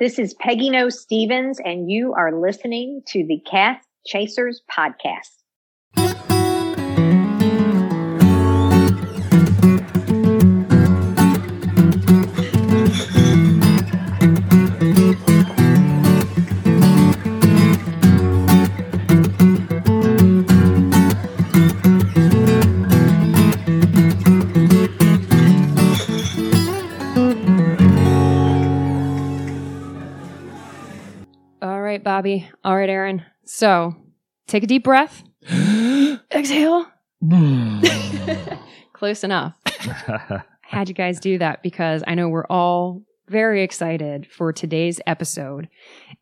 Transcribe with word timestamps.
This 0.00 0.18
is 0.18 0.34
Peggy 0.34 0.70
Noe 0.70 0.88
Stevens, 0.88 1.60
and 1.64 1.88
you 1.88 2.14
are 2.14 2.36
listening 2.40 3.02
to 3.06 3.24
the 3.24 3.40
Cast 3.48 3.86
Chasers 4.04 4.60
podcast. 4.68 5.43
Bobby. 32.04 32.48
All 32.62 32.76
right, 32.76 32.88
Aaron. 32.88 33.22
So 33.44 33.94
take 34.46 34.62
a 34.62 34.66
deep 34.66 34.84
breath. 34.84 35.22
Exhale. 36.32 36.86
Close 38.92 39.24
enough. 39.24 39.56
Had 40.60 40.88
you 40.88 40.94
guys 40.94 41.18
do 41.20 41.38
that 41.38 41.62
because 41.62 42.02
I 42.06 42.14
know 42.14 42.28
we're 42.28 42.46
all 42.46 43.02
very 43.28 43.62
excited 43.62 44.26
for 44.26 44.52
today's 44.52 45.00
episode. 45.06 45.68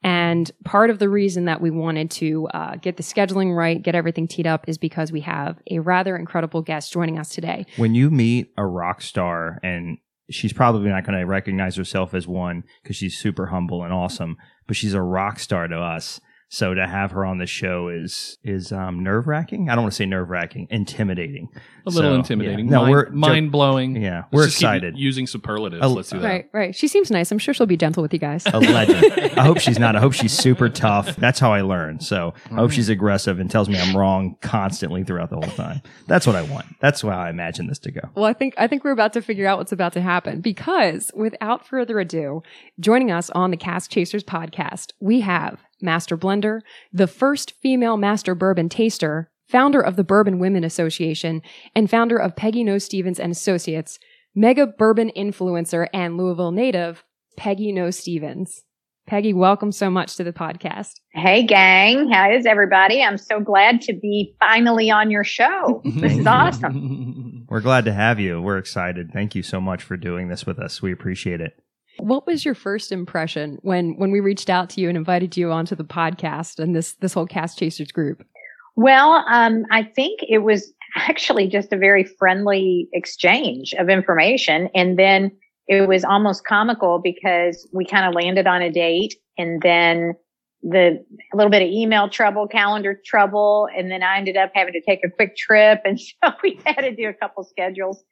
And 0.04 0.50
part 0.64 0.90
of 0.90 0.98
the 0.98 1.08
reason 1.08 1.46
that 1.46 1.60
we 1.60 1.70
wanted 1.70 2.10
to 2.12 2.46
uh, 2.48 2.76
get 2.76 2.96
the 2.96 3.02
scheduling 3.02 3.56
right, 3.56 3.82
get 3.82 3.94
everything 3.94 4.28
teed 4.28 4.46
up, 4.46 4.68
is 4.68 4.78
because 4.78 5.10
we 5.10 5.20
have 5.22 5.58
a 5.70 5.80
rather 5.80 6.16
incredible 6.16 6.62
guest 6.62 6.92
joining 6.92 7.18
us 7.18 7.28
today. 7.30 7.66
when 7.76 7.94
you 7.94 8.10
meet 8.10 8.52
a 8.56 8.64
rock 8.64 9.02
star 9.02 9.58
and 9.62 9.98
she's 10.34 10.52
probably 10.52 10.88
not 10.88 11.04
going 11.04 11.18
to 11.18 11.24
recognize 11.24 11.76
herself 11.76 12.14
as 12.14 12.26
one 12.26 12.64
because 12.82 12.96
she's 12.96 13.16
super 13.16 13.46
humble 13.46 13.82
and 13.82 13.92
awesome 13.92 14.36
but 14.66 14.76
she's 14.76 14.94
a 14.94 15.02
rock 15.02 15.38
star 15.38 15.68
to 15.68 15.76
us 15.76 16.20
so 16.54 16.74
to 16.74 16.86
have 16.86 17.12
her 17.12 17.24
on 17.24 17.38
the 17.38 17.46
show 17.46 17.88
is 17.88 18.36
is 18.44 18.72
um, 18.72 19.02
nerve 19.02 19.26
wracking. 19.26 19.70
I 19.70 19.74
don't 19.74 19.84
want 19.84 19.92
to 19.92 19.96
say 19.96 20.04
nerve 20.04 20.28
wracking, 20.28 20.66
intimidating. 20.70 21.48
A 21.86 21.90
little 21.90 22.10
So, 22.12 22.14
intimidating. 22.16 22.66
yeah. 22.66 22.72
No, 22.72 22.80
mind, 22.82 22.90
we're 22.92 23.10
mind 23.10 23.52
blowing. 23.52 23.96
Yeah, 23.96 24.16
Let's 24.18 24.32
we're 24.32 24.44
just 24.44 24.58
keep 24.58 24.66
excited. 24.68 24.98
using 24.98 25.26
superlatives. 25.26 25.82
Oh, 25.82 25.88
Let's 25.88 26.10
do 26.10 26.18
that. 26.20 26.28
Right, 26.28 26.48
right. 26.52 26.76
She 26.76 26.88
seems 26.88 27.10
nice. 27.10 27.32
I'm 27.32 27.38
sure 27.38 27.54
she'll 27.54 27.66
be 27.66 27.78
gentle 27.78 28.02
with 28.02 28.12
you 28.12 28.18
guys. 28.18 28.44
a 28.46 28.58
legend. 28.60 29.32
I 29.38 29.44
hope 29.44 29.58
she's 29.60 29.78
not. 29.78 29.96
I 29.96 30.00
hope 30.00 30.12
she's 30.12 30.32
super 30.32 30.68
tough. 30.68 31.16
That's 31.16 31.40
how 31.40 31.52
I 31.54 31.62
learn. 31.62 32.00
So 32.00 32.34
I 32.50 32.54
hope 32.56 32.70
she's 32.70 32.90
aggressive 32.90 33.40
and 33.40 33.50
tells 33.50 33.70
me 33.70 33.80
I'm 33.80 33.96
wrong 33.96 34.36
constantly 34.42 35.04
throughout 35.04 35.30
the 35.30 35.36
whole 35.36 35.56
time. 35.56 35.80
That's 36.06 36.26
what 36.26 36.36
I 36.36 36.42
want. 36.42 36.66
That's 36.80 37.00
how 37.00 37.08
I 37.08 37.30
imagine 37.30 37.66
this 37.66 37.78
to 37.80 37.90
go. 37.90 38.02
Well, 38.14 38.26
I 38.26 38.34
think 38.34 38.52
I 38.58 38.66
think 38.68 38.84
we're 38.84 38.90
about 38.92 39.14
to 39.14 39.22
figure 39.22 39.46
out 39.46 39.56
what's 39.56 39.72
about 39.72 39.94
to 39.94 40.02
happen 40.02 40.42
because 40.42 41.10
without 41.14 41.66
further 41.66 41.98
ado, 41.98 42.42
joining 42.78 43.10
us 43.10 43.30
on 43.30 43.50
the 43.50 43.56
Cast 43.56 43.90
Chasers 43.90 44.22
podcast, 44.22 44.92
we 45.00 45.20
have 45.20 45.58
Master 45.82 46.16
Blender, 46.16 46.60
the 46.92 47.06
first 47.06 47.54
female 47.60 47.96
master 47.96 48.34
bourbon 48.34 48.68
taster, 48.68 49.30
founder 49.48 49.80
of 49.80 49.96
the 49.96 50.04
Bourbon 50.04 50.38
Women 50.38 50.64
Association, 50.64 51.42
and 51.74 51.90
founder 51.90 52.16
of 52.16 52.36
Peggy 52.36 52.64
Noe 52.64 52.78
Stevens 52.78 53.20
and 53.20 53.32
Associates, 53.32 53.98
mega 54.34 54.66
bourbon 54.66 55.10
influencer 55.16 55.88
and 55.92 56.16
Louisville 56.16 56.52
native, 56.52 57.04
Peggy 57.36 57.72
Noe 57.72 57.90
Stevens. 57.90 58.62
Peggy, 59.06 59.34
welcome 59.34 59.72
so 59.72 59.90
much 59.90 60.16
to 60.16 60.24
the 60.24 60.32
podcast. 60.32 61.00
Hey, 61.12 61.42
gang. 61.44 62.08
How 62.10 62.30
is 62.30 62.46
everybody? 62.46 63.02
I'm 63.02 63.18
so 63.18 63.40
glad 63.40 63.80
to 63.82 63.92
be 63.92 64.36
finally 64.38 64.90
on 64.90 65.10
your 65.10 65.24
show. 65.24 65.82
This 65.84 66.18
is 66.18 66.26
awesome. 66.26 67.44
We're 67.48 67.60
glad 67.60 67.84
to 67.86 67.92
have 67.92 68.20
you. 68.20 68.40
We're 68.40 68.58
excited. 68.58 69.10
Thank 69.12 69.34
you 69.34 69.42
so 69.42 69.60
much 69.60 69.82
for 69.82 69.96
doing 69.96 70.28
this 70.28 70.46
with 70.46 70.58
us. 70.58 70.80
We 70.80 70.92
appreciate 70.92 71.40
it. 71.40 71.58
What 71.98 72.26
was 72.26 72.44
your 72.44 72.54
first 72.54 72.92
impression 72.92 73.58
when 73.62 73.96
when 73.96 74.10
we 74.10 74.20
reached 74.20 74.50
out 74.50 74.70
to 74.70 74.80
you 74.80 74.88
and 74.88 74.96
invited 74.96 75.36
you 75.36 75.52
onto 75.52 75.74
the 75.74 75.84
podcast 75.84 76.58
and 76.58 76.74
this 76.74 76.94
this 76.94 77.14
whole 77.14 77.26
Cast 77.26 77.58
Chasers 77.58 77.92
group? 77.92 78.24
Well, 78.76 79.24
um, 79.28 79.66
I 79.70 79.82
think 79.82 80.20
it 80.28 80.38
was 80.38 80.72
actually 80.96 81.48
just 81.48 81.72
a 81.72 81.76
very 81.76 82.04
friendly 82.04 82.88
exchange 82.92 83.74
of 83.78 83.88
information. 83.88 84.68
And 84.74 84.98
then 84.98 85.30
it 85.68 85.88
was 85.88 86.04
almost 86.04 86.44
comical 86.44 86.98
because 86.98 87.68
we 87.72 87.84
kind 87.84 88.06
of 88.06 88.14
landed 88.14 88.46
on 88.46 88.62
a 88.62 88.70
date 88.70 89.14
and 89.38 89.62
then 89.62 90.14
the 90.62 91.04
a 91.32 91.36
little 91.36 91.50
bit 91.50 91.62
of 91.62 91.68
email 91.68 92.08
trouble, 92.08 92.46
calendar 92.46 92.98
trouble. 93.04 93.68
And 93.76 93.90
then 93.90 94.02
I 94.02 94.16
ended 94.16 94.36
up 94.36 94.52
having 94.54 94.72
to 94.74 94.80
take 94.80 95.00
a 95.04 95.10
quick 95.10 95.36
trip. 95.36 95.80
And 95.84 96.00
so 96.24 96.32
we 96.42 96.60
had 96.64 96.82
to 96.82 96.94
do 96.94 97.08
a 97.08 97.14
couple 97.14 97.44
schedules, 97.44 98.02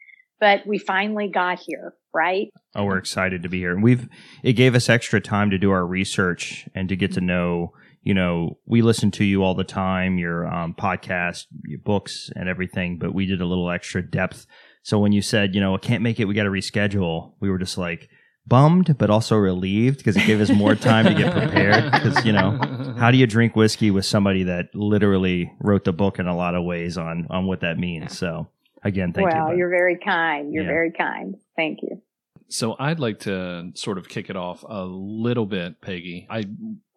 but 0.40 0.66
we 0.66 0.78
finally 0.78 1.28
got 1.28 1.60
here, 1.60 1.94
right? 2.14 2.48
Oh, 2.74 2.84
we're 2.84 2.98
excited 2.98 3.42
to 3.42 3.48
be 3.48 3.58
here. 3.58 3.72
And 3.72 3.82
we've 3.82 4.08
it 4.42 4.54
gave 4.54 4.74
us 4.74 4.88
extra 4.88 5.20
time 5.20 5.50
to 5.50 5.58
do 5.58 5.70
our 5.70 5.86
research 5.86 6.68
and 6.74 6.88
to 6.88 6.96
get 6.96 7.12
to 7.12 7.20
know, 7.20 7.72
you 8.02 8.14
know, 8.14 8.58
we 8.66 8.82
listen 8.82 9.10
to 9.12 9.24
you 9.24 9.42
all 9.42 9.54
the 9.54 9.64
time, 9.64 10.18
your 10.18 10.46
um, 10.46 10.74
podcast, 10.74 11.44
your 11.64 11.80
books 11.80 12.30
and 12.34 12.48
everything, 12.48 12.98
but 12.98 13.14
we 13.14 13.26
did 13.26 13.40
a 13.40 13.46
little 13.46 13.70
extra 13.70 14.02
depth. 14.02 14.46
So 14.82 14.98
when 14.98 15.12
you 15.12 15.20
said, 15.20 15.54
you 15.54 15.60
know, 15.60 15.74
I 15.74 15.78
can't 15.78 16.02
make 16.02 16.18
it, 16.18 16.24
we 16.24 16.34
got 16.34 16.44
to 16.44 16.50
reschedule, 16.50 17.34
we 17.40 17.50
were 17.50 17.58
just 17.58 17.76
like 17.76 18.08
bummed, 18.46 18.96
but 18.96 19.10
also 19.10 19.36
relieved 19.36 19.98
because 19.98 20.16
it 20.16 20.26
gave 20.26 20.40
us 20.40 20.50
more 20.50 20.74
time 20.74 21.04
to 21.04 21.14
get 21.14 21.32
prepared. 21.32 21.92
Because, 21.92 22.24
you 22.24 22.32
know, 22.32 22.58
how 22.98 23.10
do 23.10 23.18
you 23.18 23.26
drink 23.26 23.54
whiskey 23.54 23.90
with 23.90 24.06
somebody 24.06 24.44
that 24.44 24.66
literally 24.74 25.52
wrote 25.60 25.84
the 25.84 25.92
book 25.92 26.18
in 26.18 26.26
a 26.26 26.34
lot 26.34 26.54
of 26.54 26.64
ways 26.64 26.96
on 26.96 27.26
on 27.28 27.46
what 27.46 27.60
that 27.60 27.78
means? 27.78 28.16
So 28.16 28.48
again, 28.82 29.12
thank 29.12 29.28
well, 29.28 29.50
you. 29.52 29.58
you. 29.58 29.64
are 29.66 29.70
very 29.70 29.96
kind. 29.98 30.52
You're 30.52 30.64
Yeah. 30.64 30.68
very 30.70 30.92
kind. 30.92 31.36
Thank 31.56 31.82
you. 31.82 32.00
So 32.48 32.74
I'd 32.80 32.98
like 32.98 33.20
to 33.20 33.70
sort 33.74 33.96
of 33.96 34.08
kick 34.08 34.28
it 34.28 34.36
off 34.36 34.64
a 34.68 34.84
little 34.84 35.46
bit, 35.46 35.80
Peggy. 35.80 36.26
I 36.28 36.44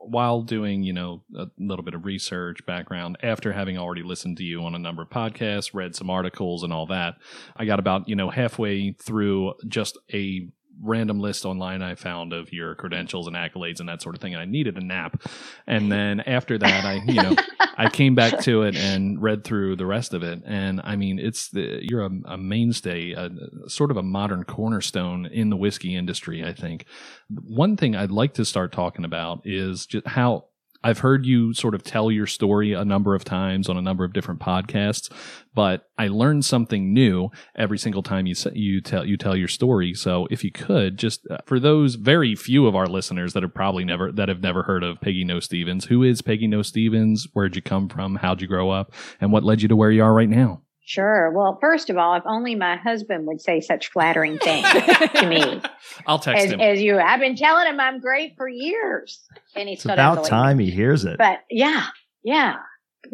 while 0.05 0.41
doing, 0.41 0.83
you 0.83 0.91
know, 0.91 1.23
a 1.38 1.47
little 1.57 1.85
bit 1.85 1.94
of 1.94 2.03
research 2.03 2.66
background 2.66 3.17
after 3.23 3.53
having 3.53 3.77
already 3.77 4.03
listened 4.03 4.35
to 4.38 4.44
you 4.44 4.61
on 4.63 4.75
a 4.75 4.79
number 4.79 5.01
of 5.01 5.09
podcasts, 5.09 5.73
read 5.73 5.95
some 5.95 6.09
articles 6.09 6.63
and 6.63 6.73
all 6.73 6.85
that, 6.88 7.16
I 7.55 7.63
got 7.63 7.79
about, 7.79 8.09
you 8.09 8.15
know, 8.15 8.29
halfway 8.29 8.91
through 8.91 9.53
just 9.67 9.97
a 10.13 10.50
random 10.81 11.19
list 11.19 11.45
online 11.45 11.81
I 11.81 11.95
found 11.95 12.34
of 12.34 12.51
your 12.51 12.75
credentials 12.75 13.28
and 13.28 13.35
accolades 13.35 13.79
and 13.79 13.88
that 13.89 14.01
sort 14.01 14.16
of 14.16 14.22
thing 14.22 14.34
and 14.34 14.41
I 14.41 14.45
needed 14.45 14.78
a 14.78 14.84
nap. 14.84 15.22
And 15.67 15.85
mm. 15.85 15.89
then 15.89 16.19
after 16.22 16.57
that 16.57 16.85
I, 16.85 17.01
you 17.06 17.22
know, 17.22 17.35
I 17.78 17.89
came 17.89 18.16
back 18.16 18.39
to 18.41 18.63
it 18.63 18.75
and 18.75 19.22
read 19.22 19.44
through 19.44 19.75
the 19.78 19.85
rest 19.85 20.13
of 20.13 20.23
it, 20.23 20.44
and 20.45 20.81
I 20.83 20.95
mean, 20.95 21.19
it's 21.19 21.50
the 21.50 21.79
you're 21.81 22.06
a, 22.06 22.12
a 22.25 22.38
mainstay, 22.38 23.13
a, 23.13 23.29
sort 23.67 23.91
of 23.91 23.97
a 23.97 24.03
modern 24.03 24.44
cornerstone 24.44 25.25
in 25.25 25.50
the 25.50 25.57
whiskey 25.57 25.95
industry. 25.95 26.44
I 26.44 26.53
think 26.53 26.85
one 27.29 27.78
thing 27.78 27.95
I'd 27.95 28.12
like 28.12 28.35
to 28.35 28.45
start 28.45 28.72
talking 28.72 29.06
about 29.06 29.41
is 29.45 29.85
just 29.85 30.07
how 30.07 30.45
I've 30.83 30.99
heard 30.99 31.25
you 31.25 31.53
sort 31.53 31.75
of 31.75 31.83
tell 31.83 32.11
your 32.11 32.27
story 32.27 32.73
a 32.73 32.83
number 32.83 33.16
of 33.16 33.23
times 33.23 33.69
on 33.69 33.77
a 33.77 33.81
number 33.81 34.03
of 34.03 34.13
different 34.13 34.39
podcasts, 34.39 35.11
but 35.53 35.88
I 35.97 36.07
learned 36.07 36.45
something 36.45 36.94
new 36.94 37.29
every 37.55 37.77
single 37.77 38.03
time 38.03 38.25
you 38.25 38.35
you 38.53 38.81
tell 38.81 39.05
you 39.05 39.17
tell 39.17 39.35
your 39.35 39.47
story. 39.47 39.94
So 39.94 40.27
if 40.29 40.44
you 40.44 40.51
could 40.51 40.97
just 40.97 41.25
uh, 41.29 41.38
for 41.45 41.59
those 41.59 41.95
very 41.95 42.35
few 42.35 42.67
of 42.67 42.75
our 42.75 42.88
listeners 42.88 43.33
that 43.33 43.44
have 43.44 43.53
probably 43.53 43.85
never 43.85 44.11
that 44.11 44.29
have 44.29 44.41
never 44.41 44.63
heard 44.63 44.83
of 44.83 44.99
Peggy 45.01 45.23
Noe 45.23 45.39
Stevens, 45.39 45.85
who 45.85 46.03
is 46.03 46.21
Peggy 46.21 46.47
Noe 46.47 46.61
Stevens? 46.61 47.27
Where'd 47.33 47.55
you 47.55 47.61
come 47.61 47.89
from? 47.89 48.15
How'd 48.15 48.41
you 48.41 48.47
grow 48.47 48.69
up? 48.69 48.94
And 49.21 49.31
what 49.31 49.44
led 49.44 49.61
you 49.61 49.67
to 49.69 49.75
where 49.75 49.91
you 49.91 50.03
are 50.03 50.13
right 50.13 50.29
now? 50.29 50.61
Sure. 50.85 51.31
Well, 51.31 51.57
first 51.61 51.89
of 51.89 51.97
all, 51.97 52.16
if 52.16 52.23
only 52.25 52.55
my 52.55 52.75
husband 52.75 53.25
would 53.27 53.41
say 53.41 53.61
such 53.61 53.89
flattering 53.89 54.38
things 54.38 54.67
to 55.16 55.27
me. 55.27 55.61
I'll 56.05 56.19
text 56.19 56.45
As, 56.45 56.51
him. 56.51 56.59
as 56.59 56.81
you, 56.81 56.99
I've 56.99 57.21
been 57.21 57.38
telling 57.38 57.67
him 57.67 57.79
I'm 57.79 58.01
great 58.01 58.35
for 58.35 58.49
years, 58.49 59.21
and 59.55 59.69
he 59.69 59.73
It's 59.73 59.83
still 59.83 59.95
doesn't 59.95 60.25
about 60.25 60.29
time 60.29 60.59
he 60.59 60.69
hears 60.69 61.05
it. 61.05 61.17
But 61.17 61.39
yeah, 61.49 61.88
yeah, 62.23 62.55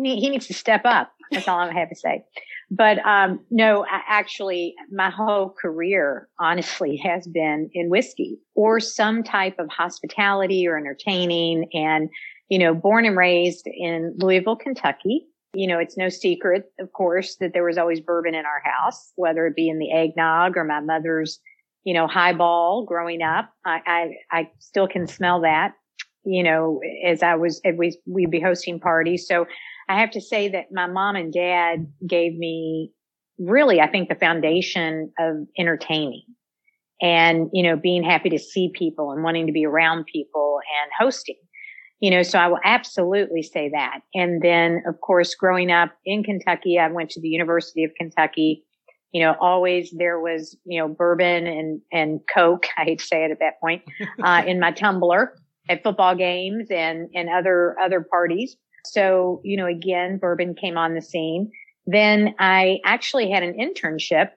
he, 0.01 0.19
he 0.19 0.29
needs 0.29 0.47
to 0.47 0.53
step 0.55 0.81
up. 0.83 1.11
That's 1.31 1.47
all 1.47 1.59
I 1.59 1.71
have 1.71 1.89
to 1.89 1.95
say. 1.95 2.23
But 2.71 3.05
um, 3.05 3.41
no, 3.51 3.85
I, 3.85 4.01
actually, 4.07 4.73
my 4.91 5.11
whole 5.11 5.49
career, 5.49 6.27
honestly, 6.39 6.97
has 6.97 7.27
been 7.27 7.69
in 7.73 7.89
whiskey 7.89 8.39
or 8.55 8.79
some 8.79 9.23
type 9.23 9.57
of 9.59 9.69
hospitality 9.69 10.67
or 10.67 10.75
entertaining. 10.75 11.69
And 11.73 12.09
you 12.49 12.57
know, 12.57 12.73
born 12.73 13.05
and 13.05 13.15
raised 13.15 13.67
in 13.67 14.15
Louisville, 14.17 14.55
Kentucky. 14.55 15.27
You 15.53 15.67
know, 15.67 15.79
it's 15.79 15.97
no 15.97 16.09
secret, 16.09 16.65
of 16.79 16.91
course, 16.93 17.37
that 17.39 17.53
there 17.53 17.63
was 17.63 17.77
always 17.77 17.99
bourbon 17.99 18.35
in 18.35 18.45
our 18.45 18.61
house, 18.63 19.11
whether 19.15 19.47
it 19.47 19.55
be 19.55 19.67
in 19.67 19.79
the 19.79 19.91
eggnog 19.91 20.55
or 20.55 20.63
my 20.63 20.79
mother's, 20.79 21.39
you 21.83 21.93
know, 21.93 22.05
highball 22.05 22.85
growing 22.85 23.23
up. 23.23 23.49
I, 23.65 23.79
I, 23.85 24.39
I 24.39 24.51
still 24.59 24.87
can 24.87 25.07
smell 25.07 25.41
that, 25.41 25.73
you 26.23 26.43
know, 26.43 26.81
as 27.03 27.23
I 27.23 27.35
was, 27.35 27.59
as 27.65 27.73
we, 27.75 27.97
we'd 28.05 28.29
be 28.29 28.39
hosting 28.39 28.79
parties. 28.79 29.27
So 29.27 29.47
I 29.87 29.99
have 29.99 30.11
to 30.11 30.21
say 30.21 30.49
that 30.49 30.65
my 30.71 30.85
mom 30.85 31.15
and 31.15 31.33
dad 31.33 31.91
gave 32.07 32.37
me 32.37 32.91
really, 33.39 33.81
I 33.81 33.87
think 33.87 34.07
the 34.09 34.15
foundation 34.15 35.11
of 35.17 35.47
entertaining 35.57 36.25
and, 37.01 37.49
you 37.53 37.63
know, 37.63 37.75
being 37.75 38.03
happy 38.03 38.29
to 38.29 38.37
see 38.37 38.71
people 38.75 39.11
and 39.11 39.23
wanting 39.23 39.47
to 39.47 39.53
be 39.53 39.65
around 39.65 40.05
people 40.05 40.59
and 40.83 40.91
hosting 40.99 41.37
you 41.99 42.09
know, 42.09 42.23
so 42.23 42.39
I 42.39 42.47
will 42.47 42.59
absolutely 42.63 43.43
say 43.43 43.69
that. 43.69 43.99
And 44.13 44.41
then, 44.41 44.83
of 44.87 45.01
course, 45.01 45.35
growing 45.35 45.71
up 45.71 45.91
in 46.05 46.23
Kentucky, 46.23 46.79
I 46.79 46.87
went 46.87 47.09
to 47.11 47.21
the 47.21 47.27
University 47.27 47.83
of 47.83 47.91
Kentucky, 47.97 48.63
you 49.11 49.21
know, 49.21 49.35
always 49.41 49.91
there 49.91 50.19
was, 50.19 50.55
you 50.65 50.79
know, 50.79 50.87
bourbon 50.87 51.47
and, 51.47 51.81
and 51.91 52.21
Coke. 52.33 52.67
I 52.77 52.83
hate 52.83 52.99
to 52.99 53.05
say 53.05 53.25
it 53.25 53.31
at 53.31 53.39
that 53.39 53.59
point, 53.59 53.83
uh, 54.23 54.43
in 54.45 54.59
my 54.59 54.71
tumbler 54.71 55.35
at 55.67 55.83
football 55.83 56.15
games 56.15 56.67
and, 56.71 57.09
and 57.13 57.29
other, 57.29 57.75
other 57.79 58.01
parties. 58.01 58.55
So, 58.85 59.41
you 59.43 59.57
know, 59.57 59.65
again, 59.65 60.17
bourbon 60.17 60.55
came 60.55 60.77
on 60.77 60.95
the 60.95 61.01
scene. 61.01 61.51
Then 61.85 62.33
I 62.39 62.79
actually 62.85 63.29
had 63.29 63.43
an 63.43 63.55
internship 63.55 64.29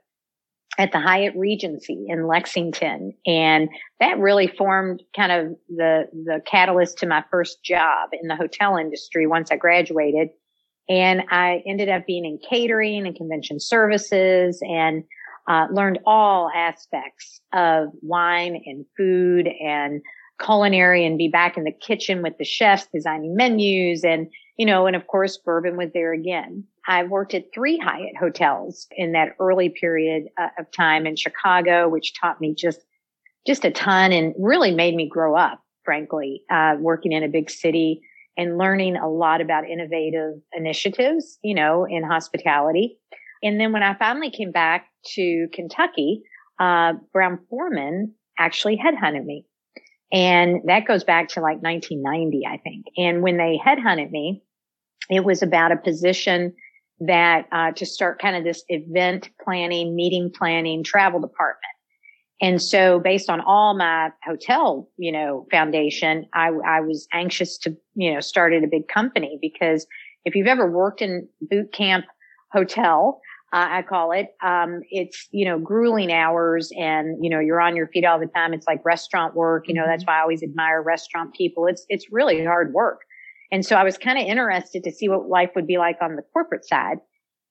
at 0.79 0.93
the 0.93 1.01
Hyatt 1.01 1.35
Regency 1.37 2.07
in 2.09 2.27
Lexington. 2.27 3.15
And 3.27 3.69
that 4.01 4.19
really 4.19 4.47
formed 4.47 5.03
kind 5.15 5.33
of 5.33 5.57
the, 5.69 6.09
the 6.13 6.41
catalyst 6.47 6.99
to 6.99 7.07
my 7.07 7.25
first 7.31 7.63
job 7.63 8.11
in 8.13 8.29
the 8.29 8.37
hotel 8.37 8.77
industry 8.77 9.27
once 9.27 9.51
I 9.51 9.57
graduated. 9.57 10.29
And 10.89 11.23
I 11.31 11.63
ended 11.67 11.89
up 11.89 12.07
being 12.07 12.25
in 12.25 12.39
catering 12.49 13.07
and 13.07 13.15
convention 13.15 13.61
services 13.61 14.61
and 14.63 15.05
uh, 15.49 15.67
learned 15.71 15.99
all 16.07 16.51
aspects 16.55 17.41
of 17.53 17.89
wine 18.01 18.63
and 18.65 18.87
food 18.97 19.49
and 19.63 20.01
culinary 20.43 21.05
and 21.05 21.19
be 21.19 21.29
back 21.29 21.57
in 21.57 21.65
the 21.65 21.73
kitchen 21.73 22.23
with 22.23 22.39
the 22.39 22.45
chefs 22.45 22.87
designing 22.93 23.37
menus 23.37 24.05
and, 24.05 24.29
you 24.57 24.67
know, 24.67 24.87
and 24.87 24.97
of 24.97 25.07
course, 25.07 25.39
bourbon 25.39 25.77
was 25.77 25.91
there 25.93 26.13
again. 26.13 26.65
I 26.87 27.05
worked 27.05 27.35
at 27.35 27.53
three 27.55 27.79
Hyatt 27.79 28.17
hotels 28.19 28.87
in 28.97 29.13
that 29.13 29.35
early 29.39 29.69
period 29.69 30.25
uh, 30.41 30.49
of 30.59 30.71
time 30.73 31.07
in 31.07 31.17
Chicago, 31.17 31.89
which 31.89 32.19
taught 32.21 32.41
me 32.41 32.55
just, 32.55 32.81
just 33.47 33.65
a 33.65 33.71
ton 33.71 34.13
and 34.13 34.35
really 34.39 34.73
made 34.73 34.95
me 34.95 35.09
grow 35.09 35.37
up, 35.37 35.63
frankly, 35.85 36.43
uh, 36.51 36.77
working 36.79 37.13
in 37.13 37.23
a 37.23 37.29
big 37.29 37.51
city 37.51 38.03
and 38.37 38.59
learning 38.59 38.97
a 38.97 39.09
lot 39.09 39.41
about 39.41 39.69
innovative 39.69 40.35
initiatives, 40.55 41.39
you 41.43 41.55
know, 41.55 41.85
in 41.85 42.03
hospitality. 42.03 42.99
And 43.43 43.61
then 43.61 43.73
when 43.73 43.83
I 43.83 43.95
finally 43.95 44.31
came 44.31 44.53
back 44.53 44.87
to 45.15 45.49
Kentucky, 45.53 46.23
uh, 46.59 46.95
Brown 47.13 47.39
Foreman 47.49 48.15
actually 48.39 48.77
headhunted 48.77 49.25
me. 49.25 49.45
And 50.13 50.61
that 50.67 50.87
goes 50.87 51.05
back 51.05 51.29
to 51.31 51.41
like 51.41 51.63
1990, 51.63 52.47
I 52.47 52.59
think. 52.59 52.87
And 52.97 53.23
when 53.23 53.39
they 53.39 53.59
headhunted 53.65 54.11
me, 54.11 54.43
it 55.09 55.25
was 55.25 55.43
about 55.43 55.73
a 55.73 55.77
position 55.77 56.55
that, 57.01 57.47
uh, 57.51 57.73
to 57.73 57.87
start 57.87 58.21
kind 58.21 58.37
of 58.37 58.45
this 58.45 58.63
event 58.69 59.31
planning, 59.43 59.97
meeting 59.97 60.31
planning, 60.31 60.85
travel 60.85 61.19
department. 61.19 61.65
And 62.43 62.61
so 62.61 62.99
based 62.99 63.31
on 63.31 63.41
all 63.41 63.75
my 63.75 64.11
hotel, 64.25 64.91
you 64.99 65.13
know, 65.13 65.47
foundation, 65.51 66.27
I, 66.35 66.51
I 66.67 66.81
was 66.81 67.07
anxious 67.13 67.57
to, 67.59 67.77
you 67.95 68.13
know, 68.13 68.21
start 68.21 68.53
at 68.53 68.65
a 68.65 68.67
big 68.67 68.89
company 68.89 69.39
because 69.41 69.87
if 70.25 70.35
you've 70.35 70.49
ever 70.49 70.71
worked 70.71 71.01
in 71.01 71.29
boot 71.41 71.73
camp 71.73 72.05
hotel, 72.53 73.21
uh, 73.53 73.69
I 73.71 73.83
call 73.83 74.13
it, 74.13 74.29
um, 74.43 74.81
it's, 74.91 75.29
you 75.31 75.45
know, 75.45 75.59
grueling 75.59 76.11
hours 76.11 76.73
and, 76.77 77.23
you 77.23 77.29
know, 77.29 77.39
you're 77.39 77.61
on 77.61 77.77
your 77.77 77.87
feet 77.89 78.05
all 78.05 78.19
the 78.19 78.27
time. 78.27 78.55
It's 78.55 78.67
like 78.67 78.83
restaurant 78.85 79.35
work. 79.35 79.69
You 79.69 79.75
know, 79.75 79.85
that's 79.87 80.05
mm-hmm. 80.05 80.11
why 80.11 80.19
I 80.19 80.23
always 80.23 80.43
admire 80.43 80.83
restaurant 80.83 81.35
people. 81.35 81.67
It's, 81.67 81.85
it's 81.89 82.11
really 82.11 82.45
hard 82.45 82.73
work. 82.73 83.01
And 83.51 83.67
so 83.67 83.77
I 83.77 83.85
was 83.85 83.99
kind 83.99 84.19
of 84.19 84.25
interested 84.25 84.83
to 84.85 84.91
see 84.91 85.11
what 85.11 85.29
life 85.29 85.51
would 85.55 85.67
be 85.67 85.77
like 85.77 85.99
on 86.01 86.17
the 86.17 86.23
corporate 86.33 86.65
side. 86.65 86.99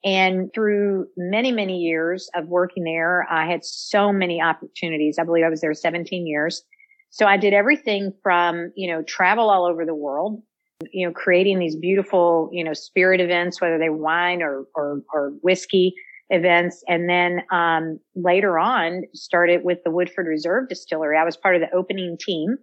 And 0.04 0.52
through 0.56 1.06
many, 1.16 1.52
many 1.52 1.78
years 1.78 2.28
of 2.34 2.48
working 2.48 2.84
there, 2.84 3.28
I 3.30 3.46
had 3.46 3.64
so 3.64 4.12
many 4.12 4.42
opportunities. 4.42 5.20
I 5.20 5.24
believe 5.24 5.46
I 5.46 5.50
was 5.50 5.62
there 5.62 5.76
17 5.76 6.26
years. 6.26 6.64
So 7.12 7.28
I 7.28 7.38
did 7.38 7.54
everything 7.54 8.14
from, 8.24 8.72
you 8.76 8.92
know, 8.92 9.04
travel 9.04 9.52
all 9.52 9.66
over 9.66 9.86
the 9.86 9.94
world, 9.94 10.42
you 10.92 11.08
know, 11.08 11.14
creating 11.14 11.60
these 11.60 11.76
beautiful, 11.76 12.50
you 12.52 12.64
know, 12.64 12.74
spirit 12.74 13.20
events, 13.20 13.62
whether 13.62 13.78
they 13.78 13.90
wine 13.90 14.42
or, 14.42 14.66
or, 14.76 15.02
or 15.14 15.34
whiskey 15.42 15.94
events. 16.30 16.84
And 16.88 17.10
then, 17.10 17.42
um, 17.52 18.00
later 18.16 18.58
on 18.58 19.04
started 19.14 19.64
with 19.64 19.80
the 19.84 19.92
Woodford 19.92 20.28
Reserve 20.28 20.70
Distillery. 20.70 21.18
I 21.18 21.24
was 21.24 21.38
part 21.38 21.56
of 21.56 21.62
the 21.62 21.76
opening 21.76 22.18
team, 22.20 22.58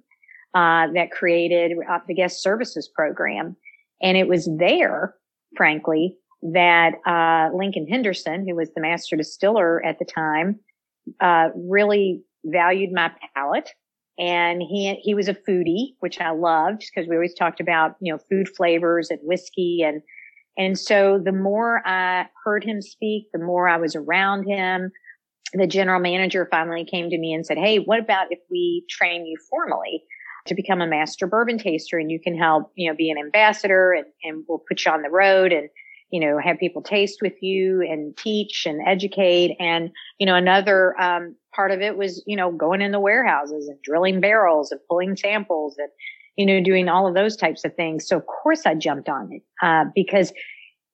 uh, 0.55 0.87
that 0.95 1.11
created 1.11 1.77
uh, 1.91 1.99
the 2.07 2.15
guest 2.15 2.43
services 2.43 2.89
program. 2.95 3.57
And 4.01 4.17
it 4.17 4.29
was 4.29 4.49
there, 4.59 5.15
frankly, 5.57 6.17
that 6.43 6.95
uh, 7.07 7.55
Lincoln 7.57 7.87
Henderson, 7.87 8.47
who 8.49 8.55
was 8.55 8.71
the 8.75 8.81
master 8.81 9.17
distiller 9.17 9.85
at 9.85 9.99
the 9.99 10.05
time, 10.05 10.61
uh, 11.21 11.49
really 11.55 12.23
valued 12.45 12.93
my 12.93 13.11
palate. 13.35 13.71
And 14.19 14.63
he 14.63 14.95
he 15.03 15.15
was 15.15 15.29
a 15.29 15.35
foodie, 15.35 15.95
which 16.01 16.21
I 16.21 16.31
loved 16.31 16.81
because 16.81 17.09
we 17.09 17.15
always 17.15 17.35
talked 17.35 17.61
about 17.61 17.97
you 18.01 18.13
know 18.13 18.19
food 18.19 18.49
flavors 18.57 19.11
and 19.11 19.21
whiskey 19.23 19.83
and 19.85 20.03
and 20.57 20.77
so 20.77 21.21
the 21.25 21.33
more 21.33 21.87
I 21.87 22.27
heard 22.45 22.65
him 22.65 22.83
speak, 22.83 23.27
the 23.33 23.39
more 23.39 23.69
I 23.69 23.77
was 23.77 23.95
around 23.95 24.45
him. 24.45 24.91
The 25.55 25.69
general 25.69 26.01
manager 26.01 26.49
finally 26.51 26.85
came 26.85 27.09
to 27.11 27.19
me 27.19 27.33
and 27.33 27.47
said, 27.47 27.59
"Hey, 27.59 27.79
what 27.79 28.01
about 28.01 28.27
if 28.31 28.41
we 28.51 28.85
train 28.91 29.25
you 29.25 29.37
formally?" 29.49 30.03
to 30.47 30.55
become 30.55 30.81
a 30.81 30.87
master 30.87 31.27
bourbon 31.27 31.59
taster 31.59 31.99
and 31.99 32.11
you 32.11 32.19
can 32.19 32.37
help, 32.37 32.73
you 32.75 32.91
know, 32.91 32.97
be 32.97 33.11
an 33.11 33.19
ambassador 33.19 33.93
and, 33.93 34.07
and 34.25 34.45
we'll 34.49 34.63
put 34.67 34.85
you 34.85 34.91
on 34.91 35.03
the 35.03 35.11
road 35.11 35.53
and 35.53 35.69
you 36.11 36.21
know, 36.21 36.39
have 36.39 36.59
people 36.59 36.83
taste 36.83 37.19
with 37.21 37.35
you 37.43 37.83
and 37.83 38.17
teach 38.17 38.67
and 38.67 38.81
educate. 38.87 39.57
And, 39.61 39.91
you 40.19 40.27
know, 40.27 40.35
another, 40.35 40.99
um, 41.01 41.35
part 41.55 41.71
of 41.71 41.81
it 41.81 41.97
was, 41.97 42.23
you 42.27 42.37
know, 42.37 42.51
going 42.53 42.81
in 42.81 42.93
the 42.93 43.01
warehouses 43.01 43.69
and 43.69 43.81
drilling 43.83 44.21
barrels 44.21 44.71
and 44.71 44.81
pulling 44.89 45.17
samples 45.17 45.77
and, 45.79 45.89
you 46.37 46.47
know, 46.47 46.63
doing 46.63 46.89
all 46.89 47.07
of 47.07 47.15
those 47.15 47.37
types 47.37 47.65
of 47.65 47.75
things. 47.75 48.07
So 48.07 48.17
of 48.17 48.27
course 48.27 48.65
I 48.65 48.75
jumped 48.75 49.09
on 49.09 49.31
it, 49.33 49.43
uh, 49.63 49.85
because 49.95 50.33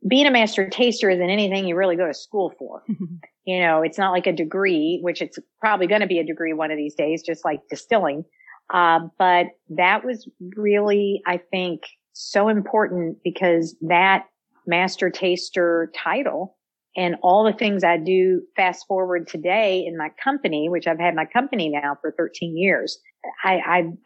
being 0.07 0.27
a 0.27 0.31
master 0.31 0.69
taster 0.69 1.09
isn't 1.11 1.31
anything 1.31 1.67
you 1.67 1.77
really 1.77 1.97
go 1.97 2.07
to 2.07 2.15
school 2.15 2.53
for. 2.59 2.83
you 3.45 3.61
know, 3.61 3.83
it's 3.83 3.99
not 3.99 4.13
like 4.13 4.27
a 4.27 4.33
degree, 4.33 4.99
which 5.03 5.23
it's 5.23 5.39
probably 5.61 5.87
going 5.87 6.01
to 6.01 6.07
be 6.07 6.19
a 6.19 6.25
degree 6.25 6.53
one 6.53 6.71
of 6.71 6.77
these 6.77 6.95
days, 6.95 7.23
just 7.23 7.45
like 7.45 7.61
distilling. 7.71 8.25
Uh, 8.73 9.01
but 9.19 9.47
that 9.71 10.05
was 10.05 10.29
really, 10.57 11.23
I 11.27 11.39
think, 11.39 11.83
so 12.15 12.49
important 12.49 13.19
because 13.23 13.77
that 13.83 14.25
master 14.67 15.11
taster 15.11 15.91
title 15.95 16.57
and 16.97 17.17
all 17.23 17.45
the 17.45 17.53
things 17.53 17.83
I 17.83 17.97
do 17.97 18.43
fast 18.57 18.87
forward 18.87 19.27
today 19.27 19.85
in 19.85 19.97
my 19.97 20.11
company, 20.23 20.69
which 20.69 20.87
I've 20.87 21.01
had 21.01 21.15
my 21.15 21.25
company 21.25 21.69
now 21.69 21.97
for 22.01 22.15
13 22.17 22.57
years. 22.57 22.99
I, 23.43 23.55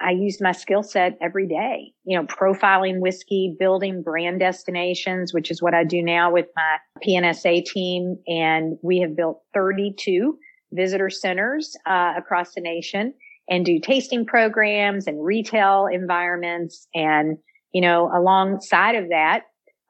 I, 0.01 0.09
I 0.09 0.11
use 0.13 0.41
my 0.41 0.53
skill 0.53 0.83
set 0.83 1.19
every 1.21 1.47
day, 1.47 1.93
you 2.05 2.17
know, 2.17 2.25
profiling 2.27 3.01
whiskey, 3.01 3.55
building 3.59 4.03
brand 4.03 4.41
destinations, 4.41 5.35
which 5.35 5.51
is 5.51 5.61
what 5.61 5.75
I 5.75 5.85
do 5.85 6.03
now 6.03 6.33
with 6.33 6.47
my 6.57 6.79
PNSA 7.07 7.65
team. 7.67 8.17
And 8.27 8.79
we 8.83 9.01
have 9.01 9.17
built 9.17 9.43
32 9.55 10.39
visitor 10.73 11.11
centers, 11.11 11.77
uh, 11.87 12.15
across 12.17 12.55
the 12.55 12.61
nation 12.61 13.13
and 13.51 13.65
do 13.65 13.81
tasting 13.81 14.25
programs 14.25 15.07
and 15.07 15.25
retail 15.25 15.89
environments. 15.91 16.87
And, 16.95 17.39
you 17.73 17.81
know, 17.81 18.11
alongside 18.15 18.95
of 18.95 19.09
that, 19.09 19.45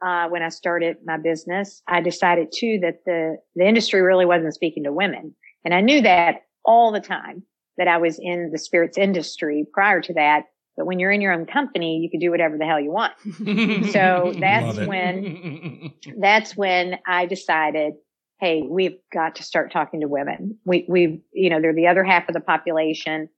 uh, 0.05 0.29
when 0.29 0.43
I 0.43 0.49
started 0.49 0.97
my 1.05 1.17
business, 1.17 1.83
I 1.89 2.01
decided 2.01 2.53
too 2.55 2.79
that 2.83 3.05
the, 3.05 3.37
the 3.57 3.67
industry 3.67 4.01
really 4.01 4.27
wasn't 4.27 4.55
speaking 4.55 4.85
to 4.85 4.93
women. 4.93 5.35
And 5.65 5.75
I 5.75 5.81
knew 5.81 6.01
that 6.03 6.43
all 6.65 6.93
the 6.93 7.01
time 7.01 7.43
that 7.79 7.89
I 7.89 7.97
was 7.97 8.19
in 8.21 8.51
the 8.53 8.59
spirits 8.59 8.99
industry 8.99 9.67
prior 9.73 10.01
to 10.03 10.15
that. 10.15 10.45
But 10.77 10.87
when 10.87 11.01
you're 11.01 11.11
in 11.11 11.21
your 11.21 11.33
own 11.33 11.47
company, 11.47 11.99
you 11.99 12.11
can 12.11 12.21
do 12.21 12.31
whatever 12.31 12.57
the 12.57 12.65
hell 12.65 12.81
you 12.81 12.93
want. 12.93 13.13
so 13.93 14.33
that's 14.39 14.79
when, 14.79 15.93
that's 16.21 16.57
when 16.57 16.99
I 17.07 17.27
decided, 17.27 17.95
Hey, 18.41 18.63
we've 18.63 18.99
got 19.13 19.35
to 19.37 19.43
start 19.43 19.73
talking 19.73 20.01
to 20.01 20.07
women. 20.07 20.59
We, 20.65 20.87
we've, 20.89 21.21
you 21.33 21.51
know, 21.51 21.61
they're 21.61 21.75
the 21.75 21.89
other 21.89 22.05
half 22.05 22.29
of 22.29 22.35
the 22.35 22.41
population. 22.41 23.29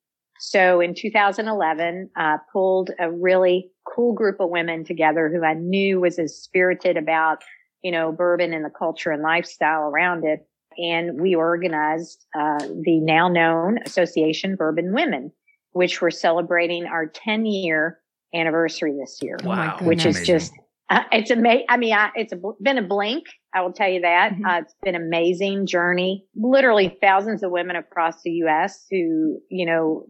So 0.40 0.80
in 0.80 0.94
2011, 0.94 2.10
uh, 2.16 2.38
pulled 2.50 2.90
a 2.98 3.10
really 3.10 3.70
cool 3.84 4.14
group 4.14 4.40
of 4.40 4.48
women 4.48 4.84
together 4.84 5.28
who 5.28 5.44
I 5.44 5.52
knew 5.52 6.00
was 6.00 6.18
as 6.18 6.34
spirited 6.34 6.96
about, 6.96 7.42
you 7.82 7.92
know, 7.92 8.10
bourbon 8.10 8.54
and 8.54 8.64
the 8.64 8.70
culture 8.70 9.10
and 9.10 9.22
lifestyle 9.22 9.82
around 9.82 10.24
it. 10.24 10.46
And 10.78 11.20
we 11.20 11.34
organized, 11.34 12.24
uh, 12.34 12.58
the 12.58 13.00
now 13.00 13.28
known 13.28 13.78
Association 13.84 14.56
Bourbon 14.56 14.94
Women, 14.94 15.30
which 15.72 16.00
we're 16.00 16.10
celebrating 16.10 16.86
our 16.86 17.06
10 17.06 17.44
year 17.44 17.98
anniversary 18.34 18.96
this 18.98 19.18
year. 19.20 19.36
Wow. 19.44 19.78
Which 19.82 20.06
is 20.06 20.24
just, 20.26 20.52
uh, 20.88 21.02
it's 21.12 21.30
amazing. 21.30 21.66
I 21.68 21.76
mean, 21.76 21.92
I, 21.92 22.10
it's 22.14 22.32
a, 22.32 22.40
been 22.62 22.78
a 22.78 22.82
blink. 22.82 23.26
I 23.54 23.60
will 23.60 23.72
tell 23.72 23.90
you 23.90 24.00
that. 24.00 24.32
Mm-hmm. 24.32 24.46
Uh, 24.46 24.58
it's 24.60 24.74
been 24.82 24.94
an 24.94 25.02
amazing 25.02 25.66
journey. 25.66 26.24
Literally 26.34 26.96
thousands 27.02 27.42
of 27.42 27.50
women 27.50 27.76
across 27.76 28.22
the 28.22 28.30
U.S. 28.30 28.86
who, 28.90 29.38
you 29.50 29.66
know, 29.66 30.06